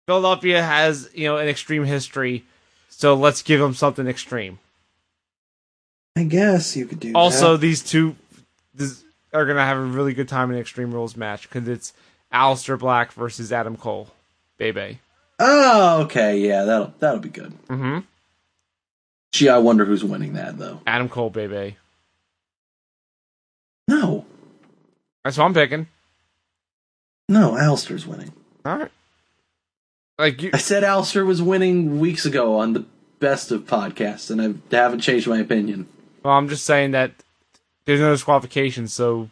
[0.07, 2.43] Philadelphia has you know an extreme history,
[2.89, 4.59] so let's give them something extreme.
[6.15, 7.13] I guess you could do.
[7.13, 7.61] Also, that.
[7.61, 8.15] these two
[8.73, 11.93] this, are gonna have a really good time in an Extreme Rules match because it's
[12.33, 14.09] Aleister Black versus Adam Cole,
[14.57, 14.99] baby.
[15.43, 17.51] Oh, okay, yeah, that'll that'll be good.
[17.68, 17.99] Mm-hmm.
[19.34, 20.81] Gee, I wonder who's winning that though.
[20.85, 21.77] Adam Cole, baby.
[23.88, 24.26] No,
[25.23, 25.88] That's what I'm picking.
[27.27, 28.31] no, Aleister's winning.
[28.65, 28.91] All right.
[30.19, 32.85] Like you, I said Alistair was winning weeks ago on the
[33.19, 34.41] best of podcasts, and
[34.72, 35.88] I haven't changed my opinion.
[36.23, 37.11] well, I'm just saying that
[37.85, 39.30] there's no disqualification, so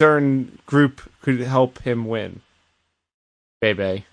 [0.00, 2.40] certain group could help him win.
[3.60, 4.06] Baby.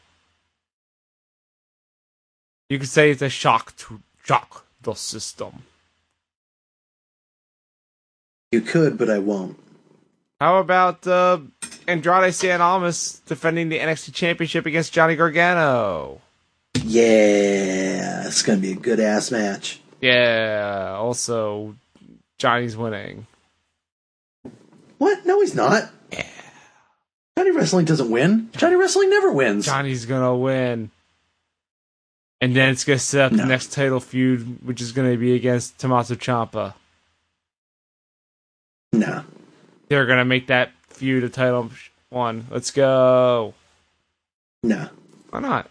[2.71, 5.63] You could say it's a shock to shock the system.
[8.53, 9.59] You could, but I won't.
[10.39, 11.39] How about uh,
[11.85, 16.21] Andrade Cien Almas defending the NXT Championship against Johnny Gargano?
[16.81, 19.81] Yeah, it's gonna be a good ass match.
[19.99, 20.95] Yeah.
[20.97, 21.75] Also,
[22.37, 23.27] Johnny's winning.
[24.97, 25.25] What?
[25.25, 25.89] No, he's not.
[26.13, 26.25] Yeah.
[27.37, 28.49] Johnny Wrestling doesn't win.
[28.55, 29.65] Johnny Wrestling never wins.
[29.65, 30.89] Johnny's gonna win.
[32.41, 33.43] And then it's gonna set up No.
[33.43, 36.73] the next title feud, which is gonna be against Tommaso Ciampa.
[38.93, 39.23] No.
[39.89, 41.69] They're gonna make that feud a title
[42.09, 42.47] one.
[42.49, 43.53] Let's go.
[44.63, 44.89] No.
[45.29, 45.69] Why not?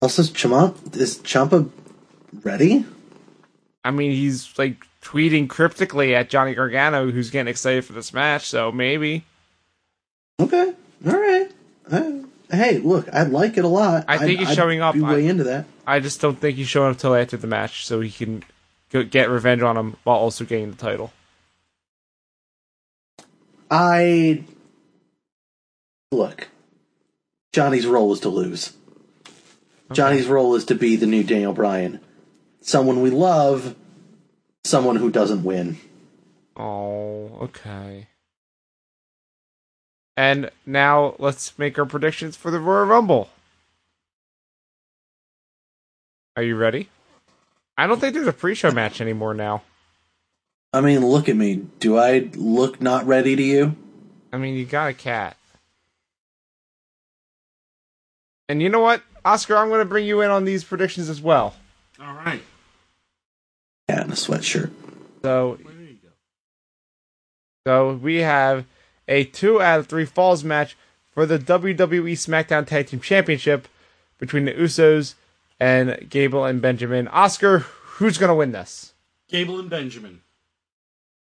[0.00, 1.70] Also, Ciampa is Ciampa
[2.42, 2.84] ready?
[3.84, 8.48] I mean, he's like tweeting cryptically at Johnny Gargano, who's getting excited for this match.
[8.48, 9.24] So maybe
[10.40, 10.72] Okay.
[11.06, 11.50] All right.
[11.90, 12.12] Uh,
[12.52, 14.04] hey, look, I like it a lot.
[14.06, 14.94] I think I'd- he's I'd showing up.
[14.94, 15.64] Be I- way into that.
[15.86, 18.44] I just don't think he's showing up till after the match, so he can
[18.90, 21.12] go get revenge on him while also getting the title.
[23.70, 24.44] I
[26.10, 26.48] look.
[27.52, 28.72] Johnny's role is to lose.
[29.92, 32.00] Johnny's role is to be the new Daniel Bryan,
[32.62, 33.74] someone we love,
[34.64, 35.78] someone who doesn't win.
[36.56, 38.08] Oh, okay.
[40.16, 43.30] And now let's make our predictions for the Royal Rumble.
[46.36, 46.88] Are you ready?
[47.76, 49.62] I don't think there's a pre-show match anymore now.
[50.72, 51.56] I mean, look at me.
[51.78, 53.76] Do I look not ready to you?
[54.32, 55.36] I mean, you got a cat.
[58.48, 59.56] And you know what, Oscar?
[59.56, 61.54] I'm going to bring you in on these predictions as well.
[62.00, 62.42] All right.
[63.88, 64.70] Yeah, in a sweatshirt.
[65.22, 66.08] So, There you go.
[67.66, 68.64] so we have
[69.12, 70.74] a two out of three falls match
[71.10, 73.68] for the WWE SmackDown Tag Team Championship
[74.18, 75.14] between the Usos
[75.60, 77.08] and Gable and Benjamin.
[77.08, 78.94] Oscar, who's going to win this?
[79.28, 80.22] Gable and Benjamin.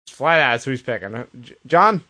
[0.09, 1.15] Flat out, who's picking.
[1.17, 1.27] Uh,
[1.67, 2.05] John?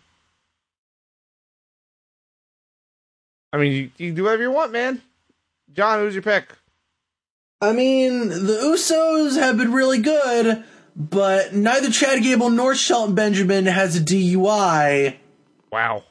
[3.50, 5.00] I mean, you, you can do whatever you want, man.
[5.72, 6.48] John, who's your pick?
[7.62, 10.62] I mean, the Usos have been really good,
[10.94, 15.16] but neither Chad Gable nor Shelton Benjamin has a DUI.
[15.74, 16.04] Wow.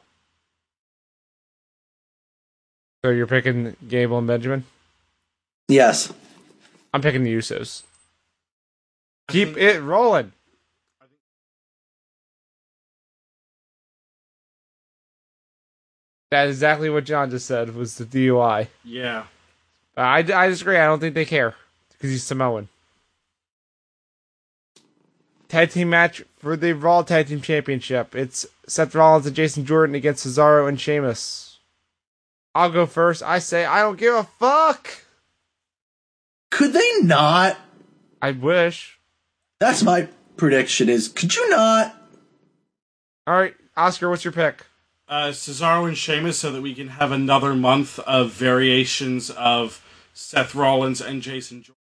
[3.01, 4.65] So you're picking Gable and Benjamin?
[5.69, 6.11] Yes.
[6.93, 7.83] I'm picking the Usos.
[9.29, 10.33] Keep it rolling.
[16.29, 18.67] That's exactly what John just said was the DUI.
[18.83, 19.27] Yeah.
[19.95, 20.75] I, I disagree.
[20.75, 21.55] I don't think they care
[21.93, 22.67] because he's Samoan.
[25.53, 28.15] Tag team match for the Raw Tag Team Championship.
[28.15, 31.59] It's Seth Rollins and Jason Jordan against Cesaro and Sheamus.
[32.55, 33.21] I'll go first.
[33.21, 35.03] I say I don't give a fuck.
[36.49, 37.55] Could they not?
[38.19, 38.97] I wish.
[39.59, 40.07] That's my
[40.37, 41.95] prediction is could you not?
[43.27, 44.65] All right, Oscar, what's your pick?
[45.07, 49.85] Uh, Cesaro and Sheamus so that we can have another month of variations of
[50.15, 51.75] Seth Rollins and Jason Jordan.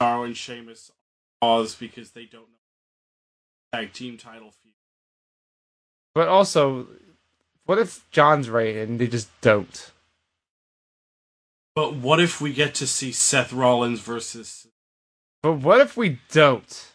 [0.00, 0.92] Cesaro and Sheamus
[1.42, 2.59] pause because they don't know
[3.72, 4.74] tag team title feud.
[6.14, 6.88] But also,
[7.66, 9.90] what if John's right and they just don't?
[11.74, 14.66] But what if we get to see Seth Rollins versus?
[15.42, 16.86] But what if we don't?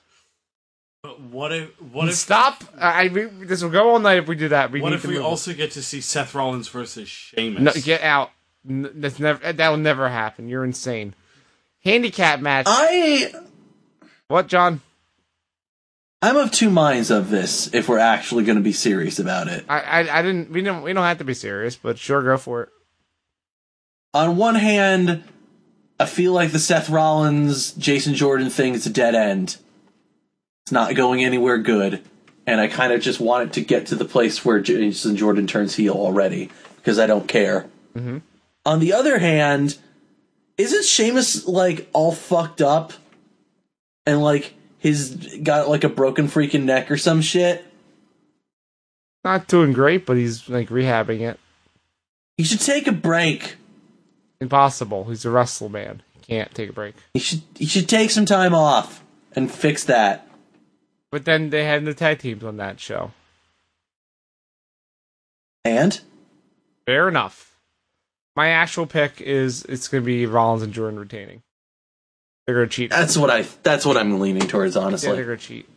[1.02, 2.64] But what if what if Stop!
[2.77, 4.72] I, I we- this will go all night if we do that.
[4.72, 5.26] We what if we move.
[5.26, 7.61] also get to see Seth Rollins versus Sheamus?
[7.61, 8.31] No, get out.
[8.65, 9.53] That's never.
[9.53, 10.49] That will never happen.
[10.49, 11.14] You're insane.
[11.84, 12.65] Handicap match.
[12.68, 13.31] I
[14.27, 14.81] what, John?
[16.26, 19.64] I'm of two minds of this if we're actually going to be serious about it.
[19.69, 20.49] I, I, I didn't.
[20.49, 20.81] We don't.
[20.81, 22.69] We don't have to be serious, but sure, go for it.
[24.15, 25.23] On one hand,
[25.99, 29.57] I feel like the Seth Rollins Jason Jordan thing is a dead end.
[30.64, 32.02] It's not going anywhere good,
[32.47, 35.45] and I kind of just want it to get to the place where Jason Jordan
[35.45, 37.68] turns heel already because I don't care.
[37.95, 38.23] Mhm.
[38.65, 39.77] On the other hand,
[40.57, 42.93] isn't Sheamus like all fucked up
[44.07, 47.65] and like he's got like a broken freaking neck or some shit?
[49.23, 51.39] Not doing great, but he's like rehabbing it.
[52.38, 53.56] He should take a break.
[54.39, 55.06] Impossible.
[55.06, 56.03] He's a wrestle man.
[56.14, 56.95] He can't take a break.
[57.14, 59.03] He should he should take some time off
[59.35, 60.27] and fix that.
[61.11, 63.11] But then they had the tag teams on that show.
[65.64, 65.99] And
[66.85, 67.57] Fair enough.
[68.35, 71.41] My actual pick is it's going to be Rollins and Jordan retaining.
[72.45, 72.89] They're going to cheat.
[72.91, 73.45] That's what I.
[73.63, 75.11] That's what I'm leaning towards, Yeah, honestly.
[75.15, 75.69] they're going to cheat.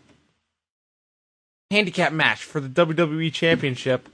[1.71, 4.09] Handicap match for the WWE Championship.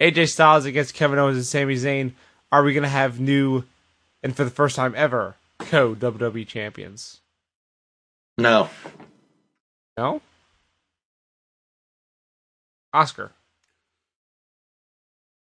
[0.00, 2.12] AJ Styles against Kevin Owens and Sami Zayn.
[2.52, 3.64] Are we going to have new,
[4.22, 7.20] and for the first time ever, co WWE champions?
[8.38, 8.70] no,
[9.98, 10.22] No?
[12.94, 13.30] Oscar.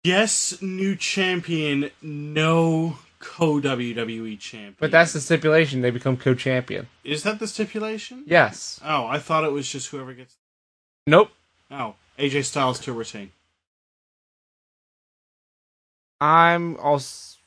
[0.03, 4.75] Yes, new champion, no co WWE champion.
[4.79, 5.81] But that's the stipulation.
[5.81, 6.87] They become co-champion.
[7.03, 8.23] is that the stipulation?
[8.27, 8.79] Yes.
[8.83, 10.35] Oh, I thought it was just whoever gets.
[11.07, 11.31] Nope.
[11.71, 13.31] Oh, AJ Styles to retain.
[16.21, 17.37] I'm also.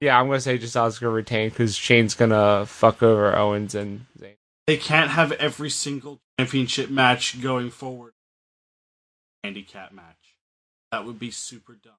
[0.00, 4.34] Yeah, I'm gonna say just Oscar retain because Shane's gonna fuck over Owens and Zayn.
[4.66, 8.12] They can't have every single championship match going forward.
[9.42, 10.36] Handicap match.
[10.92, 11.94] That would be super dumb.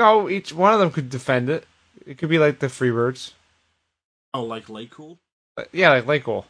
[0.00, 1.66] No, each one of them could defend it.
[2.08, 3.32] It could be like the Freebirds.
[4.32, 5.18] Oh, like LayCool?
[5.54, 6.46] But, yeah, like LayCool.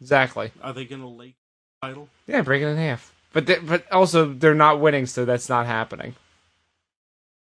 [0.00, 0.50] Exactly.
[0.60, 1.36] Are they gonna Lake
[1.80, 2.08] title?
[2.26, 3.14] Yeah, break it in half.
[3.32, 6.16] But they, but also they're not winning, so that's not happening.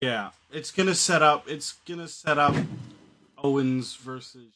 [0.02, 1.48] Yeah, it's gonna set up.
[1.48, 2.54] It's gonna set up
[3.38, 4.52] Owens versus.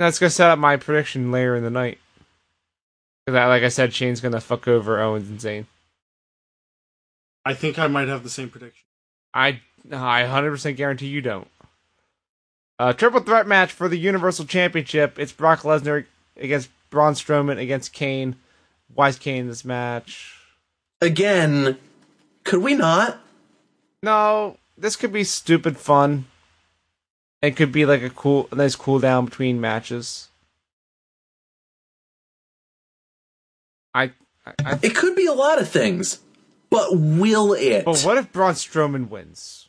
[0.00, 1.98] That's gonna set up my prediction later in the night.
[3.28, 5.66] I, like I said, Shane's gonna fuck over Owens and Zayn.
[7.44, 8.84] I think I might have the same prediction.
[9.32, 11.48] I I 100% guarantee you don't.
[12.78, 15.18] Uh, triple threat match for the Universal Championship.
[15.18, 18.36] It's Brock Lesnar against Braun Strowman against Kane.
[18.94, 20.36] Why is Kane in this match?
[21.00, 21.78] Again,
[22.44, 23.20] could we not?
[24.02, 26.26] No, this could be stupid fun.
[27.42, 30.28] It could be like a cool, a nice cool down between matches.
[33.94, 34.12] I,
[34.46, 36.20] I, I It could be a lot of things,
[36.68, 37.84] but will it?
[37.84, 39.68] but what if Braun Strowman wins?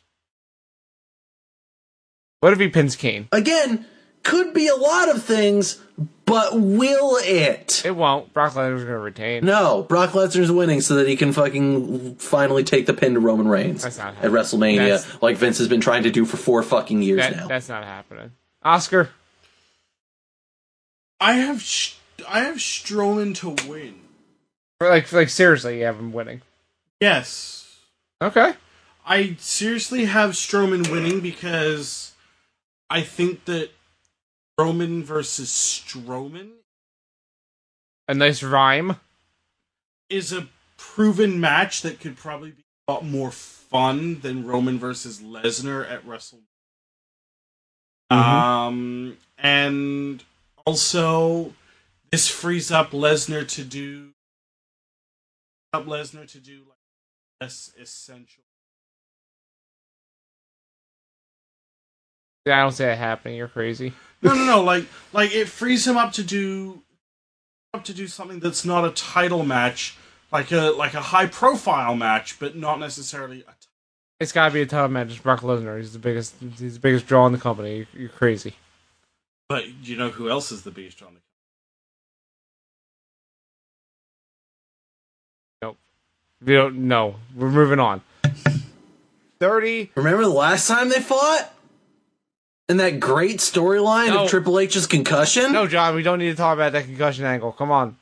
[2.42, 3.28] What if he pins Kane?
[3.30, 3.86] Again,
[4.24, 5.80] could be a lot of things,
[6.26, 7.82] but will it?
[7.84, 8.32] It won't.
[8.34, 9.44] Brock Lesnar's gonna retain.
[9.44, 13.46] No, Brock Lesnar's winning so that he can fucking finally take the pin to Roman
[13.46, 14.32] Reigns That's not at happening.
[14.32, 17.46] WrestleMania, That's- like Vince has been trying to do for four fucking years That, now.
[17.46, 18.32] that's not happening.
[18.64, 19.10] Oscar.
[21.20, 21.94] I have Sh-
[22.28, 23.94] I have Strowman to win.
[24.80, 26.42] Like, like seriously, you have him winning.
[27.00, 27.78] Yes,
[28.20, 28.54] Okay.
[29.06, 32.11] I seriously have Strowman winning because
[32.92, 33.70] I think that
[34.58, 36.50] Roman versus Strowman
[38.06, 38.96] A nice rhyme.
[40.10, 45.20] is a proven match that could probably be a lot more fun than Roman versus
[45.20, 46.42] Lesnar at WrestleMania.
[48.10, 50.22] Um, and
[50.66, 51.54] also
[52.10, 54.10] this frees up Lesnar to do
[55.72, 56.76] up Lesnar to do like
[57.40, 58.44] less essential.
[62.46, 63.36] I don't see that happening.
[63.36, 63.92] You're crazy.
[64.20, 64.62] No, no, no.
[64.62, 66.82] Like, like it frees him up to do
[67.74, 69.96] up to do something that's not a title match,
[70.32, 73.50] like a like a high profile match, but not necessarily a.
[73.52, 73.68] T-
[74.20, 75.10] It's got to be a title match.
[75.10, 75.78] It's Brock Lesnar.
[75.78, 76.34] He's the biggest.
[76.58, 77.76] He's the biggest draw in the company.
[77.78, 78.54] You're, you're crazy.
[79.48, 81.20] but you know who else is the beast on the?
[81.20, 81.22] company?
[85.62, 85.78] Nope.
[86.44, 87.16] We don't know.
[87.36, 88.02] We're moving on.
[89.38, 89.90] Thirty.
[89.94, 91.52] Remember the last time they fought?
[92.68, 94.24] And that great storyline No.
[94.24, 95.52] of Triple H's concussion?
[95.52, 95.94] No, John.
[95.94, 97.52] We don't need to talk about that concussion angle.
[97.52, 97.96] Come on.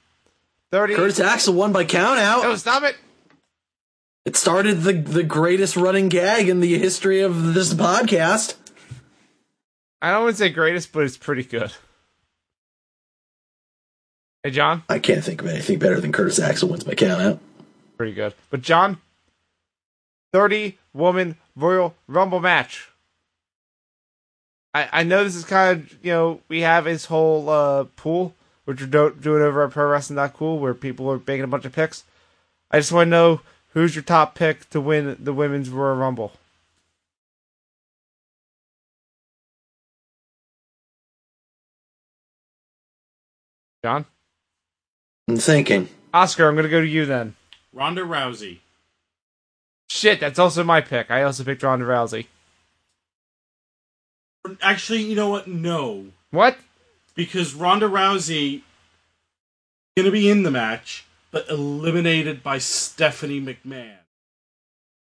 [0.71, 0.95] Thirty.
[0.95, 2.43] Curtis Axel won by countout.
[2.43, 2.97] No, stop it.
[4.27, 8.55] It started the the greatest running gag in the history of this podcast.
[10.03, 11.73] I don't want to say greatest, but it's pretty good.
[14.43, 14.83] Hey, John.
[14.89, 17.39] I can't think of anything better than Curtis Axel wins by countout.
[17.97, 18.35] Pretty good.
[18.51, 18.99] But John.
[20.33, 22.90] Thirty woman Royal Rumble match.
[24.75, 28.35] I, I know this is kind of you know we have his whole uh, pool
[28.65, 32.05] which we're do- doing over at ProWrestling.cool where people are making a bunch of picks.
[32.71, 33.41] I just want to know
[33.71, 36.33] who's your top pick to win the women's Royal Rumble.
[43.83, 44.05] John,
[45.27, 45.89] I'm thinking.
[46.13, 47.35] Oscar, I'm gonna go to you then.
[47.73, 48.59] Ronda Rousey.
[49.89, 51.11] Shit, that's also my pick.
[51.11, 52.27] I also picked Ronda Rousey.
[54.63, 55.47] Actually, you know what?
[55.47, 56.57] No, What?
[57.15, 58.63] because Ronda Rousey
[59.97, 63.97] gonna be in the match, but eliminated by Stephanie McMahon.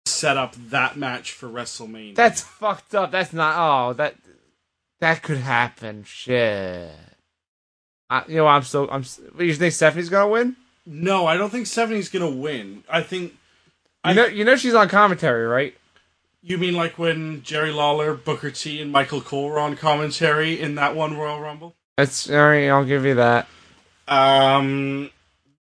[0.06, 2.14] Set up that match for WrestleMania.
[2.14, 3.10] That's fucked up.
[3.10, 3.54] That's not.
[3.56, 4.16] Oh, that
[5.00, 6.04] that could happen.
[6.04, 6.90] Shit.
[8.10, 8.88] I, you know, I'm so.
[8.90, 9.04] I'm.
[9.38, 10.56] You think Stephanie's gonna win?
[10.86, 12.84] no, I don't think Stephanie's gonna win.
[12.90, 13.34] I think
[14.06, 15.74] You know, you know she's on commentary, right?
[16.46, 20.74] You mean like when Jerry Lawler, Booker T, and Michael Cole were on commentary in
[20.74, 21.74] that one Royal Rumble.
[21.96, 22.68] That's all right.
[22.68, 23.48] I'll give you that.
[24.06, 25.10] Um,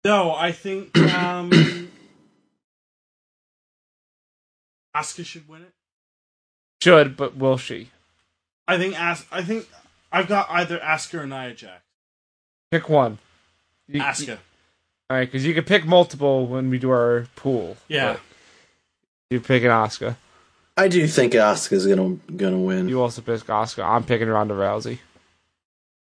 [0.05, 1.89] no, I think um,
[4.97, 5.73] Asuka should win it.
[6.83, 7.91] Should, but will she?
[8.67, 9.69] I think As- I think
[10.11, 11.81] I've got either Asuka or Nia Jax.
[12.73, 13.19] Pick one.
[13.87, 14.39] You- Asuka.
[15.09, 17.77] All right, because you can pick multiple when we do our pool.
[17.87, 18.17] Yeah.
[19.31, 20.17] You're picking Oscar.
[20.77, 22.89] I do think Asuka's gonna gonna win.
[22.89, 23.83] You also pick Oscar.
[23.83, 24.99] I'm picking Ronda Rousey.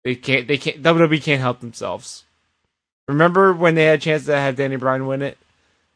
[0.05, 0.49] They can't.
[0.49, 0.83] They can't.
[0.83, 2.25] WWE can't help themselves.
[3.07, 5.39] Remember when they had a chance to have Danny Bryan win it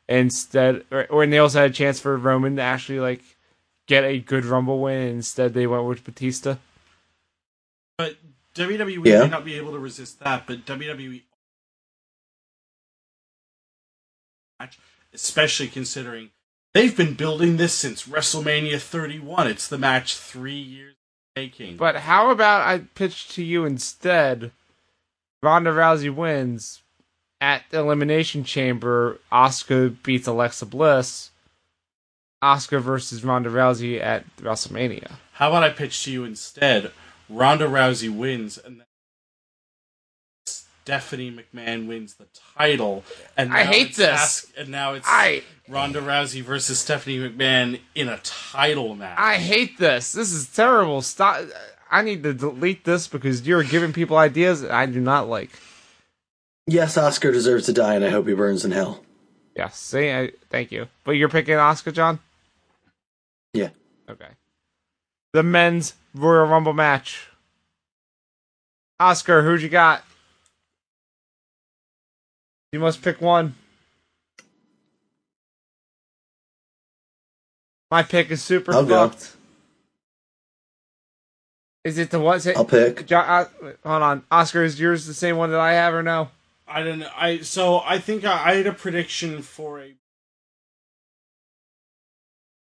[0.09, 3.23] instead, or or when they also had a chance for Roman to actually like
[3.87, 5.09] get a good Rumble win.
[5.09, 6.57] Instead, they went with Batista.
[7.99, 8.17] But
[8.55, 9.25] WWE Yeah.
[9.25, 11.23] may not be able to resist that, but WWE
[14.61, 14.79] match,
[15.13, 16.31] especially considering
[16.75, 19.47] they've been building this since WrestleMania 31.
[19.47, 20.95] It's the match three years
[21.37, 21.77] making.
[21.77, 24.53] But how about I pitch to you instead?
[25.43, 26.83] Ronda Rousey wins
[27.41, 29.19] at the Elimination Chamber.
[29.33, 31.31] Asuka beats Alexa Bliss.
[32.43, 35.13] Asuka versus Ronda Rousey at WrestleMania.
[35.35, 36.91] How about I pitch to you instead?
[37.29, 38.87] Ronda Rousey wins, and then
[40.85, 42.27] Stephanie McMahon wins the
[42.57, 43.05] title.
[43.37, 44.09] And I now hate it's this.
[44.09, 49.17] Ask, and now it's I Ronda Rousey versus Stephanie McMahon in a title match.
[49.17, 50.13] I hate this.
[50.13, 51.01] This is terrible.
[51.01, 51.45] Stop.
[51.89, 55.51] I need to delete this because you're giving people ideas that I do not like.
[56.67, 59.05] Yes, Oscar deserves to die, and I hope he burns in hell.
[59.57, 59.79] Yes.
[59.79, 60.89] See, I, thank you.
[61.05, 62.19] But you're picking Oscar, John.
[63.53, 63.69] Yeah.
[64.09, 64.29] Okay.
[65.33, 67.29] The men's Royal Rumble match.
[68.99, 70.05] Oscar, who'd you got?
[72.73, 73.55] You must pick one.
[77.91, 79.13] My pick is super I'll go.
[81.85, 82.41] Is it the what?
[82.41, 83.07] Say, I'll pick.
[83.07, 83.45] Jo- uh,
[83.85, 84.65] hold on, Oscar.
[84.65, 86.31] Is yours the same one that I have or no?
[86.67, 87.11] I don't know.
[87.15, 89.95] I so I think I, I had a prediction for a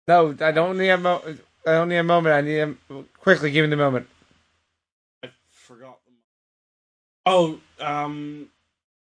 [0.08, 1.22] No, I don't need a mo-
[1.66, 2.34] I don't need a moment.
[2.34, 2.74] I need a
[3.20, 3.50] quickly.
[3.50, 4.08] Give me the moment.
[5.22, 5.98] I forgot.
[7.26, 8.49] Oh, um,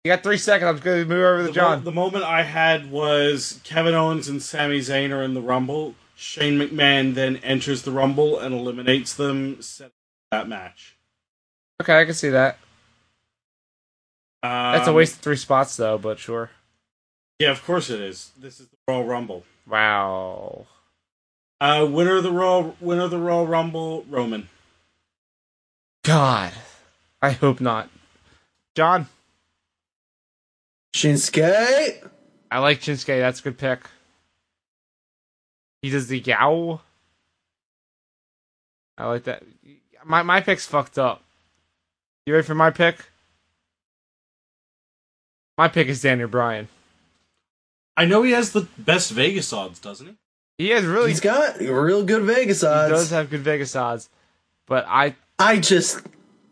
[0.04, 0.68] You got three seconds.
[0.68, 1.78] I'm just going to move over to the, John.
[1.78, 5.94] mo- the moment I had was Kevin Owens and Sami Zayn are in the Rumble.
[6.16, 9.60] Shane McMahon then enters the Rumble and eliminates them.
[9.60, 9.92] Set
[10.30, 10.96] that match.
[11.82, 12.58] Okay, I can see that.
[14.42, 15.98] Um, That's a waste of three spots, though.
[15.98, 16.50] But sure.
[17.38, 18.32] Yeah, of course it is.
[18.38, 19.44] This is the Royal Rumble.
[19.66, 20.66] Wow.
[21.60, 24.48] Uh, winner of the Royal winner of the Royal Rumble, Roman.
[26.04, 26.52] God,
[27.20, 27.90] I hope not.
[28.74, 29.06] John,
[30.94, 32.08] Shinsuke.
[32.50, 33.20] I like Shinsuke.
[33.20, 33.80] That's a good pick.
[35.82, 36.80] He does the yow.
[38.98, 39.42] I like that.
[40.04, 41.22] My my pick's fucked up.
[42.26, 42.96] You ready for my pick?
[45.56, 46.68] My pick is Daniel Bryan.
[47.96, 50.14] I know he has the best Vegas odds, doesn't he?
[50.58, 52.90] He has really He's got real good Vegas odds.
[52.90, 54.08] he does have good Vegas odds,
[54.66, 56.00] but I I just,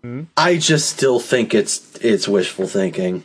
[0.02, 0.24] Hmm?
[0.36, 3.24] I just still think it's it's wishful thinking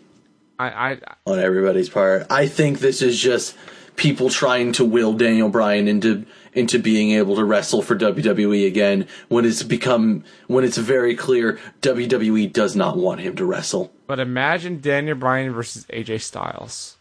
[0.69, 2.27] I I on everybody's part.
[2.30, 3.56] I think this is just
[3.95, 9.07] people trying to will Daniel Bryan into into being able to wrestle for WWE again
[9.27, 13.91] when it's become when it's very clear WWE does not want him to wrestle.
[14.07, 16.98] but imagine Daniel Bryan versus AJ Styles.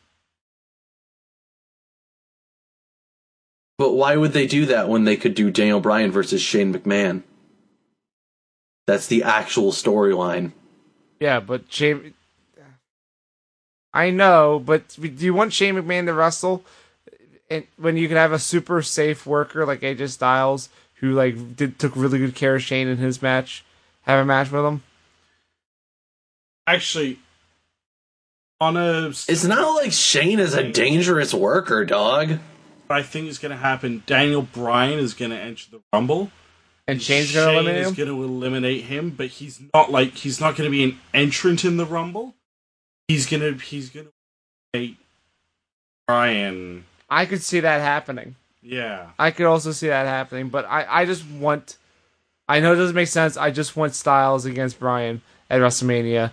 [3.78, 7.22] But why would they do that when they could do Daniel Bryan versus Shane McMahon?
[8.86, 10.52] That's the actual storyline.
[11.20, 12.14] Yeah, but Shane.
[13.94, 16.64] I know, but do you want Shane McMahon to wrestle?
[17.50, 21.78] And when you can have a super safe worker like AJ Styles, who like did
[21.78, 23.64] took really good care of Shane in his match,
[24.02, 24.82] have a match with him.
[26.66, 27.18] Actually,
[28.60, 32.38] on a It's not like Shane is a dangerous worker, dog.
[32.86, 34.02] what I think is going to happen.
[34.06, 36.30] Daniel Bryan is going to enter the Rumble.
[36.88, 37.94] And Shane's gonna Shane eliminate is him.
[37.94, 41.64] going to eliminate him, but he's not like he's not going to be an entrant
[41.64, 42.34] in the Rumble.
[43.08, 44.08] He's gonna he's gonna
[44.72, 44.96] eliminate
[46.06, 46.84] Bryan.
[47.10, 48.36] I could see that happening.
[48.62, 51.76] Yeah, I could also see that happening, but I, I just want.
[52.48, 53.36] I know it doesn't make sense.
[53.36, 56.32] I just want Styles against Bryan at WrestleMania.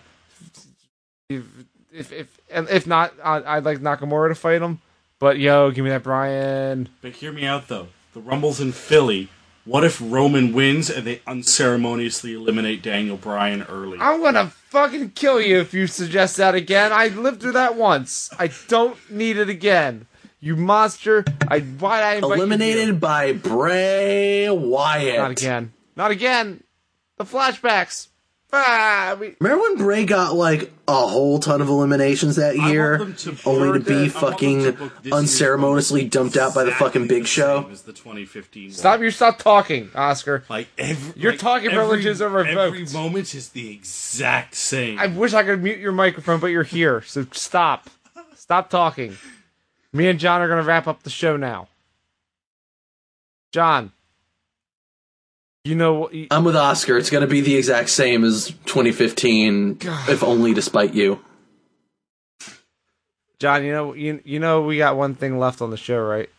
[1.29, 1.43] If
[1.91, 4.79] if if, and if not, I'd, I'd like Nakamura to fight him.
[5.19, 6.89] But yo, give me that Bryan.
[7.01, 7.87] but hear me out though.
[8.13, 9.29] The Rumble's in Philly.
[9.69, 13.99] What if Roman wins and they unceremoniously eliminate Daniel Bryan early?
[14.01, 16.91] I'm gonna fucking kill you if you suggest that again.
[16.91, 18.31] I lived through that once.
[18.39, 20.07] I don't need it again.
[20.39, 21.23] You monster!
[21.47, 22.33] I why I invite you?
[22.33, 25.17] Eliminated by Bray Wyatt.
[25.17, 25.73] Not again.
[25.95, 26.63] Not again.
[27.19, 28.07] The flashbacks.
[28.51, 32.71] Ah, we, Remember when Bray got like a whole ton of eliminations that I want
[32.71, 35.13] year, them to only to book- be I want them fucking to book this year's
[35.13, 37.61] unceremoniously Rumble dumped out by the exactly fucking Big the Show?
[37.63, 38.97] same As the 2015 stop!
[38.97, 39.03] one.
[39.03, 40.43] You stop talking, Oscar.
[40.49, 42.93] Like every, Your like talking every- privileges are Every revoked.
[42.93, 44.97] moment is the exact same.
[44.97, 47.88] I wish I could mute your microphone, but you're here, so stop.
[48.34, 49.15] stop talking.
[49.93, 51.67] Me and John are going to wrap up the show now.
[53.51, 53.91] John,
[55.65, 56.98] you know, you, I'm with Oscar.
[56.98, 60.10] It's going to be the exact same as 2015, God.
[60.10, 61.19] if only despite you.
[63.40, 66.30] John, you know, you you know, we got one thing left on the show, right?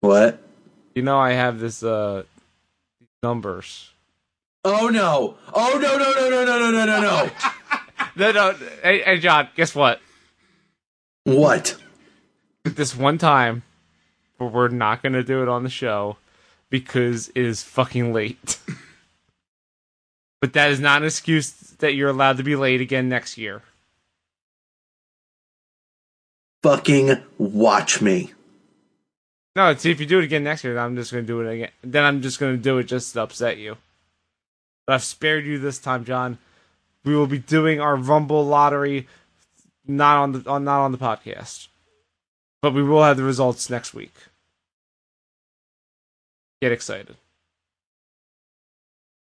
[0.00, 0.42] What?
[0.94, 2.24] You know, I have this uh
[3.22, 3.90] numbers.
[4.64, 5.36] Oh no!
[5.54, 5.96] Oh no!
[5.96, 6.12] No!
[6.12, 6.30] No!
[6.30, 6.44] No!
[6.44, 6.70] No!
[6.70, 6.70] No!
[6.70, 6.86] No!
[6.86, 7.00] No!
[7.00, 7.30] no!
[8.16, 8.52] No!
[8.82, 9.48] Hey, hey, John.
[9.54, 10.00] Guess what?
[11.24, 11.76] What?
[12.64, 13.62] This one time,
[14.38, 16.16] but we're not going to do it on the show
[16.70, 18.58] because it is fucking late.
[20.40, 23.62] but that is not an excuse that you're allowed to be late again next year.
[26.62, 28.32] Fucking watch me.
[29.56, 31.40] No, see, if you do it again next year, then I'm just going to do
[31.40, 31.70] it again.
[31.82, 33.76] Then I'm just going to do it just to upset you.
[34.86, 36.38] But I've spared you this time, John.
[37.04, 39.08] We will be doing our Rumble lottery,
[39.86, 41.68] not on the on not on the podcast,
[42.62, 44.14] but we will have the results next week.
[46.60, 47.16] Get excited!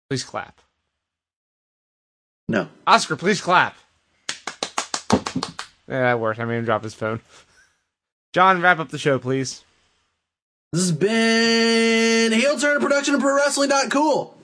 [0.09, 0.61] Please clap,
[2.47, 2.69] No.
[2.85, 3.15] Oscar.
[3.15, 3.75] Please clap.
[5.87, 6.39] Yeah, that worked.
[6.39, 7.21] I made him drop his phone.
[8.33, 9.63] John, wrap up the show, please.
[10.71, 13.69] This has been Heel Turn production of Pro Wrestling.
[13.69, 14.37] Not cool.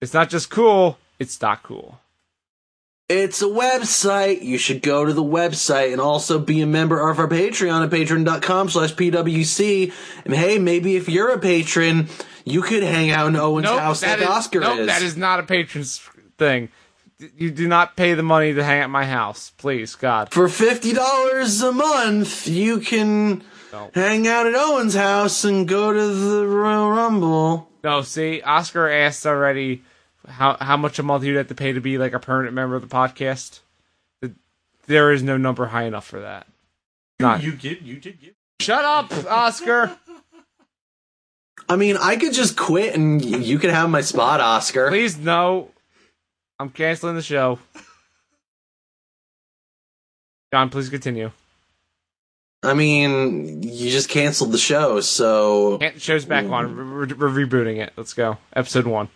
[0.00, 1.98] It's not just cool; it's not cool.
[3.08, 4.42] It's a website.
[4.42, 7.90] You should go to the website and also be a member of our Patreon at
[7.90, 9.92] patreon.com slash PWC.
[10.26, 12.08] And hey, maybe if you're a patron,
[12.44, 14.86] you could hang out in Owen's house that like is- Oscar nope, is.
[14.88, 15.98] that is not a patron's
[16.36, 16.68] thing.
[17.36, 20.30] You do not pay the money to hang at my house, please, God.
[20.30, 23.42] For $50 a month, you can
[23.94, 27.68] hang out at Owen's house and go to the Royal Rumble.
[27.82, 29.82] No, see, Oscar asked already
[30.28, 32.76] how how much a month you'd have to pay to be like a permanent member
[32.76, 33.60] of the podcast.
[34.86, 36.46] There is no number high enough for that.
[37.20, 37.42] Not.
[37.42, 39.96] You get you did get Shut up, Oscar.
[41.68, 44.88] I mean, I could just quit and you could have my spot, Oscar.
[44.88, 45.70] Please no.
[46.58, 47.58] I'm canceling the show.
[50.52, 51.30] John, please continue.
[52.62, 55.78] I mean, you just canceled the show, so.
[55.78, 56.76] Can't, show's back on.
[56.76, 57.92] We're, we're we're rebooting it.
[57.96, 58.38] Let's go.
[58.54, 59.08] Episode one.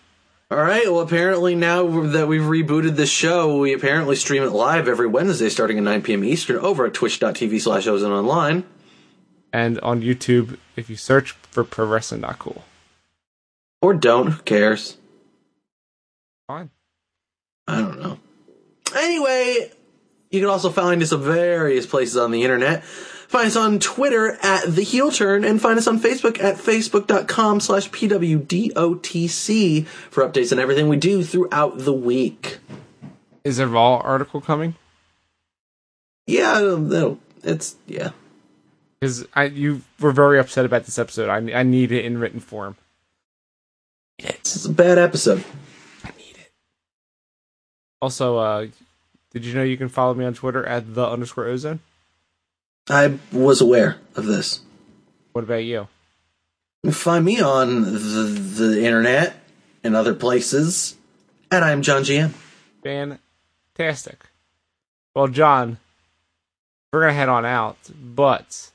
[0.52, 0.84] All right.
[0.84, 5.48] Well, apparently now that we've rebooted this show, we apparently stream it live every Wednesday
[5.48, 6.22] starting at 9 p.m.
[6.22, 8.64] Eastern over at twitch.tv slash Online.
[9.50, 12.62] And on YouTube, if you search for Pro Wrestling Dot Cool.
[13.80, 14.26] Or don't.
[14.26, 14.98] Who cares?
[16.46, 16.68] Fine.
[17.66, 18.18] I don't know.
[18.94, 19.70] Anyway,
[20.30, 22.84] you can also find us at various places on the internet.
[23.32, 27.60] Find us on Twitter at The Heel Turn and find us on Facebook at facebook.com
[27.60, 32.58] slash PWDOTC for updates on everything we do throughout the week.
[33.42, 34.74] Is a Raw article coming?
[36.26, 36.82] Yeah,
[37.42, 38.10] it's, yeah.
[39.00, 41.30] Because I you were very upset about this episode.
[41.30, 42.76] I I need it in written form.
[44.18, 45.42] It's a bad episode.
[46.04, 46.52] I need it.
[48.02, 48.66] Also, uh,
[49.30, 51.80] did you know you can follow me on Twitter at the underscore ozone?
[52.88, 54.60] I was aware of this.
[55.32, 55.88] What about you?
[56.82, 59.36] You can Find me on the, the internet
[59.84, 60.96] and other places
[61.50, 62.32] and I'm John GM.
[62.82, 64.26] Fantastic.
[65.14, 65.78] Well, John,
[66.92, 68.70] we're gonna head on out, but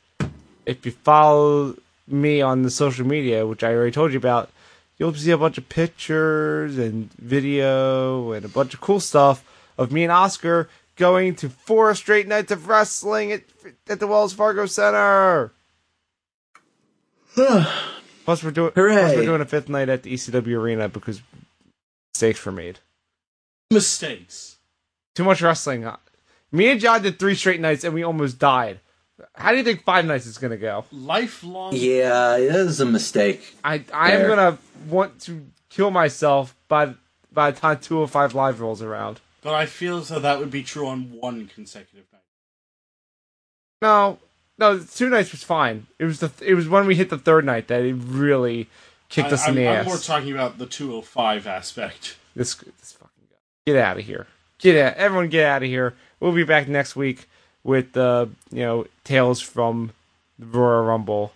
[0.65, 1.75] if you follow
[2.07, 4.49] me on the social media, which I already told you about,
[4.97, 9.43] you'll see a bunch of pictures and video and a bunch of cool stuff
[9.77, 13.43] of me and Oscar going to four straight nights of wrestling at
[13.87, 15.53] at the Wells Fargo Center.
[17.35, 21.21] Plus, we're doing plus we're doing a fifth night at the ECW arena because
[22.13, 22.79] mistakes were made.
[23.71, 24.57] mistakes.
[25.15, 25.89] Too much wrestling.
[26.51, 28.79] Me and John did three straight nights and we almost died.
[29.33, 30.85] How do you think five nights is gonna go?
[30.91, 33.55] Lifelong Yeah, that is a mistake.
[33.63, 34.57] I I am gonna
[34.89, 36.95] want to kill myself by
[37.31, 39.21] by the time 205 live rolls around.
[39.41, 42.21] But I feel as though that would be true on one consecutive night.
[43.81, 44.19] No,
[44.57, 45.87] no, two nights was fine.
[45.99, 48.67] It was the it was when we hit the third night that it really
[49.09, 49.85] kicked I, us in I'm, the I'm ass.
[49.85, 52.17] more talking about the 205 aspect.
[52.35, 53.37] This this fucking guy.
[53.65, 54.27] Get out of here.
[54.59, 54.97] Get out.
[54.97, 55.93] Everyone get out of here.
[56.19, 57.29] We'll be back next week
[57.63, 59.91] with uh, you know, tales from
[60.39, 61.33] the Royal Rumble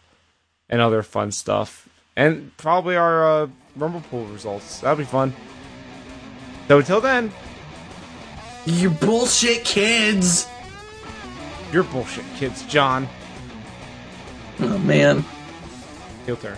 [0.69, 1.87] and other fun stuff.
[2.15, 4.79] And probably our uh, Rumble pool results.
[4.79, 5.33] That'll be fun.
[6.67, 7.31] So until then,
[8.65, 10.47] You bullshit kids!
[11.71, 13.07] you're bullshit kids, John.
[14.59, 15.23] Oh man.
[16.25, 16.57] Heel turn.